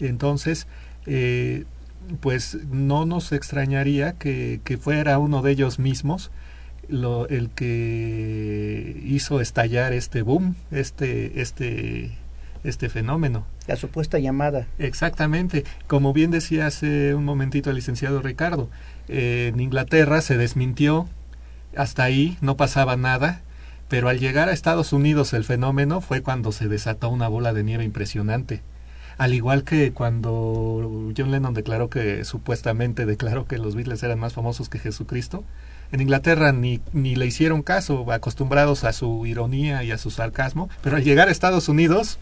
Entonces, 0.00 0.66
eh, 1.06 1.64
pues 2.20 2.58
no 2.70 3.06
nos 3.06 3.32
extrañaría 3.32 4.12
que, 4.12 4.60
que 4.64 4.76
fuera 4.76 5.18
uno 5.18 5.42
de 5.42 5.52
ellos 5.52 5.78
mismos 5.78 6.30
lo, 6.88 7.28
el 7.28 7.50
que 7.50 9.00
hizo 9.04 9.40
estallar 9.40 9.92
este 9.92 10.22
boom, 10.22 10.56
este, 10.70 11.40
este, 11.40 12.12
este 12.64 12.88
fenómeno. 12.88 13.46
La 13.66 13.76
supuesta 13.76 14.18
llamada. 14.18 14.66
Exactamente. 14.78 15.64
Como 15.86 16.12
bien 16.12 16.30
decía 16.30 16.66
hace 16.66 17.14
un 17.14 17.24
momentito 17.24 17.70
el 17.70 17.76
licenciado 17.76 18.22
Ricardo, 18.22 18.70
en 19.08 19.58
Inglaterra 19.60 20.20
se 20.20 20.36
desmintió, 20.36 21.08
hasta 21.76 22.04
ahí 22.04 22.38
no 22.40 22.56
pasaba 22.56 22.96
nada, 22.96 23.42
pero 23.88 24.08
al 24.08 24.18
llegar 24.18 24.48
a 24.48 24.52
Estados 24.52 24.92
Unidos 24.92 25.32
el 25.32 25.44
fenómeno 25.44 26.00
fue 26.00 26.22
cuando 26.22 26.52
se 26.52 26.68
desató 26.68 27.08
una 27.08 27.28
bola 27.28 27.52
de 27.52 27.64
nieve 27.64 27.84
impresionante. 27.84 28.62
Al 29.16 29.34
igual 29.34 29.64
que 29.64 29.92
cuando 29.92 31.12
John 31.16 31.32
Lennon 31.32 31.52
declaró 31.52 31.90
que 31.90 32.24
supuestamente 32.24 33.04
declaró 33.04 33.46
que 33.46 33.58
los 33.58 33.74
Beatles 33.74 34.02
eran 34.04 34.20
más 34.20 34.34
famosos 34.34 34.68
que 34.68 34.78
Jesucristo, 34.78 35.42
en 35.90 36.00
Inglaterra 36.00 36.52
ni, 36.52 36.80
ni 36.92 37.16
le 37.16 37.26
hicieron 37.26 37.62
caso, 37.62 38.12
acostumbrados 38.12 38.84
a 38.84 38.92
su 38.92 39.26
ironía 39.26 39.82
y 39.82 39.90
a 39.90 39.98
su 39.98 40.10
sarcasmo, 40.10 40.68
pero 40.82 40.96
al 40.96 41.04
llegar 41.04 41.28
a 41.28 41.32
Estados 41.32 41.68
Unidos 41.68 42.20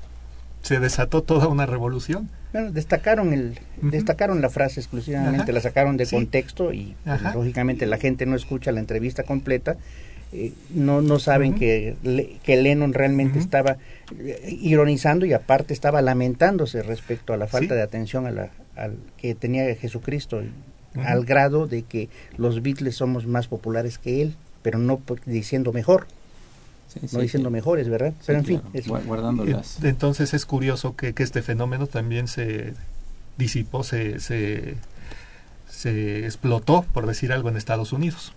se 0.67 0.81
desató 0.81 1.23
toda 1.23 1.47
una 1.47 1.65
revolución. 1.65 2.29
Bueno, 2.53 2.73
destacaron 2.73 3.33
el, 3.33 3.59
destacaron 3.83 4.41
la 4.41 4.51
frase 4.51 4.81
exclusivamente, 4.81 5.43
Ajá. 5.43 5.53
la 5.53 5.61
sacaron 5.61 5.97
de 5.97 6.07
Sí. 6.07 6.17
contexto 6.17 6.73
y 6.73 6.97
pues, 7.05 7.23
lógicamente 7.35 7.87
la 7.87 7.99
gente 7.99 8.27
no 8.27 8.35
escucha 8.35 8.73
la 8.73 8.81
entrevista 8.81 9.23
completa, 9.23 9.77
eh, 10.33 10.53
no, 10.75 11.03
no 11.03 11.21
saben 11.21 11.55
que, 11.55 11.95
Le- 12.03 12.39
que 12.43 12.57
Lennon 12.57 12.95
realmente 12.95 13.39
estaba 13.39 13.77
eh, 14.19 14.57
ironizando 14.61 15.25
y 15.25 15.33
aparte 15.33 15.73
estaba 15.73 16.03
lamentándose 16.03 16.83
respecto 16.83 17.33
a 17.33 17.37
la 17.37 17.47
falta 17.47 17.75
Sí. 17.75 17.77
de 17.77 17.83
atención 17.83 18.27
a 18.27 18.33
la, 18.33 18.51
al 18.75 18.97
que 19.19 19.37
tenía 19.37 19.73
Jesucristo, 19.77 20.43
al 20.97 21.25
grado 21.27 21.69
de 21.69 21.83
que 21.83 22.09
los 22.39 22.61
Beatles 22.63 22.97
somos 22.97 23.27
más 23.29 23.47
populares 23.47 23.99
que 23.99 24.21
él, 24.23 24.35
pero 24.63 24.79
no 24.81 25.01
diciendo 25.27 25.73
mejor, 25.73 26.09
Sí, 26.89 27.01
no 27.03 27.09
sí, 27.09 27.19
diciendo 27.21 27.49
sí. 27.49 27.53
mejores, 27.53 27.89
¿verdad? 27.89 28.13
Sí, 28.21 28.25
pero 28.27 28.39
en 28.39 28.45
claro. 28.45 28.63
fin, 28.63 28.71
es- 28.81 28.87
Gua- 28.89 29.05
guardando 29.05 29.45
Eh, 29.45 29.51
las 29.53 29.83
Entonces 29.85 30.33
es 30.35 30.47
curioso 30.47 30.97
que, 30.97 31.13
que 31.15 31.23
este 31.23 31.43
fenómeno 31.43 31.87
también 31.87 32.29
se 32.29 32.75
disipó, 33.37 33.83
se, 33.85 34.19
se, 34.21 34.77
se 35.69 36.25
explotó, 36.25 36.83
por 36.93 37.07
decir 37.07 37.33
algo, 37.33 37.49
en 37.49 37.57
Estados 37.57 37.93
Unidos. 37.93 38.33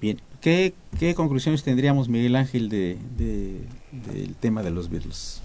Bien, 0.00 0.20
¿qué, 0.40 0.74
qué 0.98 1.14
conclusiones 1.14 1.62
tendríamos, 1.62 2.08
Miguel 2.08 2.36
Ángel, 2.36 2.68
de, 2.68 2.96
de- 3.18 3.60
del 4.10 4.34
tema 4.36 4.62
de 4.62 4.70
los 4.70 4.88
Beatles? 4.90 5.40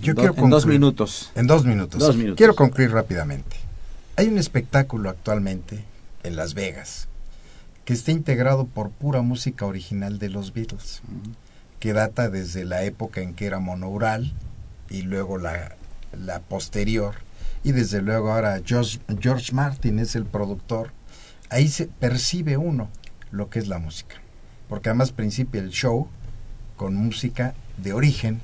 Yo 0.00 0.10
En 0.12 0.16
do- 0.16 0.22
quiero 0.22 0.34
en 0.44 0.50
dos 0.50 0.64
concluir- 0.64 0.78
minutos. 0.78 1.30
En 1.34 1.46
dos 1.46 1.64
minutos. 1.64 2.00
Dos 2.00 2.16
minutos. 2.16 2.36
Quiero 2.36 2.54
concluir 2.54 2.90
rápidamente. 2.90 3.56
Hay 4.16 4.28
un 4.28 4.38
espectáculo 4.38 5.10
actualmente 5.10 5.84
en 6.22 6.36
Las 6.36 6.54
Vegas 6.54 7.06
que 7.90 7.94
está 7.94 8.12
integrado 8.12 8.66
por 8.68 8.90
pura 8.90 9.20
música 9.20 9.66
original 9.66 10.20
de 10.20 10.28
los 10.28 10.52
Beatles, 10.52 11.02
que 11.80 11.92
data 11.92 12.30
desde 12.30 12.64
la 12.64 12.84
época 12.84 13.20
en 13.20 13.34
que 13.34 13.46
era 13.46 13.58
monoural 13.58 14.32
y 14.88 15.02
luego 15.02 15.38
la, 15.38 15.74
la 16.16 16.38
posterior. 16.38 17.16
Y 17.64 17.72
desde 17.72 18.00
luego 18.00 18.30
ahora 18.30 18.62
George, 18.64 19.00
George 19.18 19.52
Martin 19.52 19.98
es 19.98 20.14
el 20.14 20.24
productor. 20.24 20.92
Ahí 21.48 21.66
se 21.66 21.86
percibe 21.86 22.56
uno 22.56 22.90
lo 23.32 23.50
que 23.50 23.58
es 23.58 23.66
la 23.66 23.80
música. 23.80 24.14
Porque 24.68 24.90
además 24.90 25.10
principia 25.10 25.60
el 25.60 25.70
show 25.70 26.06
con 26.76 26.94
música 26.94 27.54
de 27.76 27.92
origen 27.92 28.40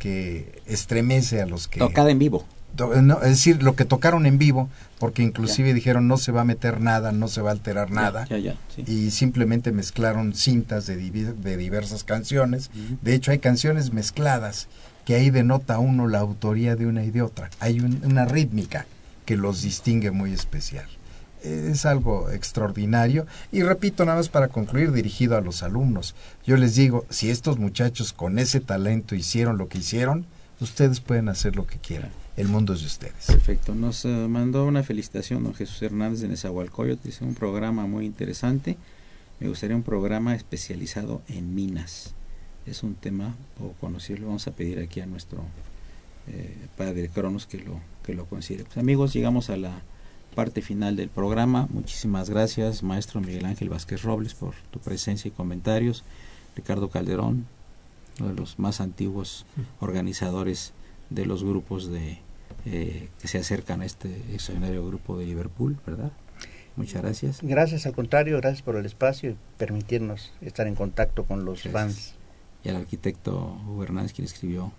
que 0.00 0.60
estremece 0.66 1.40
a 1.40 1.46
los 1.46 1.66
que... 1.66 1.78
Tocada 1.78 2.10
en 2.10 2.18
vivo. 2.18 2.44
To- 2.76 3.00
no, 3.02 3.16
es 3.22 3.28
decir, 3.30 3.62
lo 3.62 3.76
que 3.76 3.84
tocaron 3.84 4.24
en 4.26 4.38
vivo, 4.38 4.68
porque 4.98 5.22
inclusive 5.22 5.74
dijeron 5.74 6.08
no 6.08 6.16
se 6.16 6.32
va 6.32 6.40
a 6.42 6.44
meter 6.44 6.80
nada, 6.80 7.12
no 7.12 7.28
se 7.28 7.42
va 7.42 7.50
a 7.50 7.52
alterar 7.52 7.90
nada, 7.90 8.24
Ya, 8.30 8.38
ya, 8.38 8.56
sí. 8.74 8.82
y 8.86 9.10
simplemente 9.10 9.72
mezclaron 9.72 10.34
cintas 10.34 10.86
de, 10.86 10.96
de 10.96 11.56
diversas 11.56 12.04
canciones. 12.04 12.70
De 13.02 13.14
hecho, 13.14 13.30
hay 13.30 13.38
canciones 13.40 13.92
mezcladas 13.92 14.68
que 15.04 15.14
ahí 15.16 15.30
denota 15.30 15.78
uno 15.78 16.06
la 16.08 16.20
autoría 16.20 16.76
de 16.76 16.86
una 16.86 17.04
y 17.04 17.10
de 17.10 17.22
otra. 17.22 17.50
Hay 17.60 17.80
un- 17.80 18.00
una 18.04 18.24
rítmica 18.24 18.86
que 19.26 19.36
los 19.36 19.62
distingue 19.62 20.10
muy 20.10 20.32
especial. 20.32 20.86
Es 21.42 21.86
algo 21.86 22.30
extraordinario. 22.30 23.26
Y 23.50 23.62
repito, 23.64 24.04
nada 24.04 24.18
más 24.18 24.28
para 24.28 24.46
concluir, 24.48 24.92
dirigido 24.92 25.36
a 25.36 25.40
los 25.40 25.64
alumnos. 25.64 26.14
Yo 26.46 26.56
les 26.56 26.76
digo, 26.76 27.04
si 27.10 27.30
estos 27.30 27.58
muchachos 27.58 28.12
con 28.12 28.38
ese 28.38 28.60
talento 28.60 29.16
hicieron 29.16 29.58
lo 29.58 29.68
que 29.68 29.78
hicieron, 29.78 30.24
ustedes 30.60 31.00
pueden 31.00 31.28
hacer 31.28 31.56
lo 31.56 31.66
que 31.66 31.78
quieran. 31.78 32.10
El 32.36 32.48
mundo 32.48 32.72
es 32.72 32.80
de 32.80 32.86
ustedes. 32.86 33.26
Perfecto. 33.26 33.74
Nos 33.74 34.04
eh, 34.04 34.08
mandó 34.08 34.64
una 34.64 34.82
felicitación 34.82 35.44
don 35.44 35.54
Jesús 35.54 35.82
Hernández 35.82 36.20
de 36.20 36.28
Nezahualcóyotl. 36.28 37.06
Dice 37.06 37.24
un 37.24 37.34
programa 37.34 37.86
muy 37.86 38.06
interesante. 38.06 38.78
Me 39.38 39.48
gustaría 39.48 39.76
un 39.76 39.82
programa 39.82 40.34
especializado 40.34 41.20
en 41.28 41.54
minas. 41.54 42.14
Es 42.64 42.82
un 42.82 42.94
tema 42.94 43.34
poco 43.58 43.74
conocido. 43.80 44.26
Vamos 44.26 44.46
a 44.46 44.52
pedir 44.52 44.78
aquí 44.78 45.00
a 45.00 45.06
nuestro 45.06 45.44
eh, 46.28 46.56
padre 46.76 47.08
Cronos 47.08 47.46
que 47.46 47.58
lo, 47.58 47.80
que 48.02 48.14
lo 48.14 48.24
considere. 48.26 48.64
Pues, 48.64 48.78
amigos, 48.78 49.12
llegamos 49.12 49.50
a 49.50 49.56
la 49.56 49.82
parte 50.34 50.62
final 50.62 50.96
del 50.96 51.10
programa. 51.10 51.68
Muchísimas 51.70 52.30
gracias, 52.30 52.82
maestro 52.82 53.20
Miguel 53.20 53.44
Ángel 53.44 53.68
Vázquez 53.68 54.02
Robles, 54.02 54.32
por 54.34 54.54
tu 54.70 54.78
presencia 54.78 55.28
y 55.28 55.32
comentarios. 55.32 56.04
Ricardo 56.56 56.88
Calderón, 56.88 57.46
uno 58.20 58.28
de 58.30 58.34
los 58.36 58.58
más 58.58 58.80
antiguos 58.80 59.44
organizadores 59.80 60.72
de 61.14 61.26
los 61.26 61.44
grupos 61.44 61.90
de 61.90 62.18
eh, 62.64 63.08
que 63.20 63.28
se 63.28 63.38
acercan 63.38 63.80
a 63.80 63.86
este 63.86 64.08
extraordinario 64.32 64.86
grupo 64.86 65.18
de 65.18 65.26
Liverpool, 65.26 65.76
¿verdad? 65.86 66.12
Muchas 66.76 67.02
gracias. 67.02 67.38
Gracias, 67.42 67.86
al 67.86 67.92
contrario, 67.92 68.36
gracias 68.38 68.62
por 68.62 68.76
el 68.76 68.86
espacio 68.86 69.30
y 69.30 69.36
permitirnos 69.58 70.32
estar 70.40 70.66
en 70.66 70.74
contacto 70.74 71.24
con 71.24 71.44
los 71.44 71.64
Gracias. 71.64 71.72
fans. 71.72 72.14
Y 72.64 72.68
al 72.68 72.76
arquitecto 72.76 73.58
Hugo 73.66 73.82
Hernández, 73.82 74.12
quien 74.12 74.26
escribió 74.26 74.72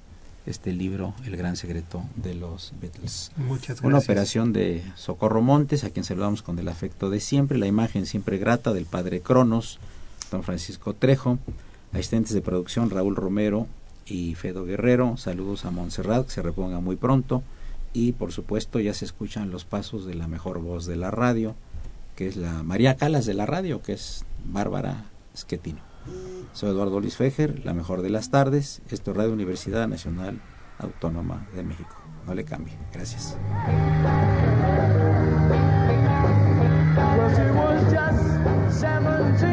este 0.46 0.74
libro, 0.74 1.14
El 1.26 1.38
gran 1.38 1.56
secreto 1.56 2.04
de 2.16 2.34
los 2.34 2.74
Beatles. 2.82 3.32
Muchas 3.38 3.68
gracias. 3.68 3.86
Una 3.86 4.00
operación 4.00 4.54
de 4.54 4.84
Socorro 4.96 5.42
Montes, 5.42 5.84
a 5.84 5.90
quien 5.90 6.04
saludamos 6.04 6.42
con 6.42 6.58
el 6.60 6.68
afecto 6.68 7.10
de 7.10 7.20
siempre, 7.20 7.58
la 7.58 7.68
imagen 7.68 8.06
siempre 8.06 8.38
grata 8.38 8.74
del 8.74 8.86
padre 8.86 9.22
Cronos, 9.22 9.80
don 10.32 10.44
Francisco 10.44 10.94
Trejo, 10.94 11.38
asistentes 11.92 12.34
de 12.34 12.42
producción 12.42 12.90
Raúl 12.90 13.16
Romero 13.16 13.68
y 14.06 14.36
Fedo 14.36 14.66
Guerrero, 14.66 15.18
saludos 15.18 15.66
a 15.66 15.72
Montserrat, 15.72 16.26
que 16.26 16.32
se 16.32 16.42
reponga 16.42 16.80
muy 16.80 16.96
pronto, 16.96 17.44
y 17.94 18.14
por 18.14 18.32
supuesto 18.32 18.80
ya 18.80 18.94
se 18.94 19.06
escuchan 19.06 19.52
los 19.52 19.66
pasos 19.66 20.06
de 20.06 20.16
la 20.16 20.28
mejor 20.28 20.60
voz 20.60 20.86
de 20.86 20.96
la 20.96 21.12
radio, 21.12 21.56
que 22.16 22.28
es 22.28 22.36
la 22.36 22.64
María 22.64 22.96
Calas 22.96 23.26
de 23.26 23.34
la 23.34 23.46
radio, 23.46 23.82
que 23.82 23.94
es 23.94 24.26
Bárbara 24.46 25.06
Schettino. 25.36 25.82
Soy 26.54 26.70
Eduardo 26.72 27.00
Luis 27.00 27.16
Fejer, 27.16 27.64
la 27.66 27.74
mejor 27.74 28.02
de 28.02 28.10
las 28.10 28.30
tardes, 28.30 28.82
esto 28.90 29.12
es 29.12 29.18
Radio 29.18 29.34
Universidad 29.34 29.88
Nacional 29.88 30.42
Autónoma 30.80 31.48
de 31.56 31.64
México. 31.64 31.96
No 32.28 32.34
le 32.34 32.44
cambie, 32.44 32.74
gracias. 32.92 33.38
Well, 36.96 37.30
she 37.36 37.52
was 37.52 37.92
just 37.92 38.80
17. 38.80 39.53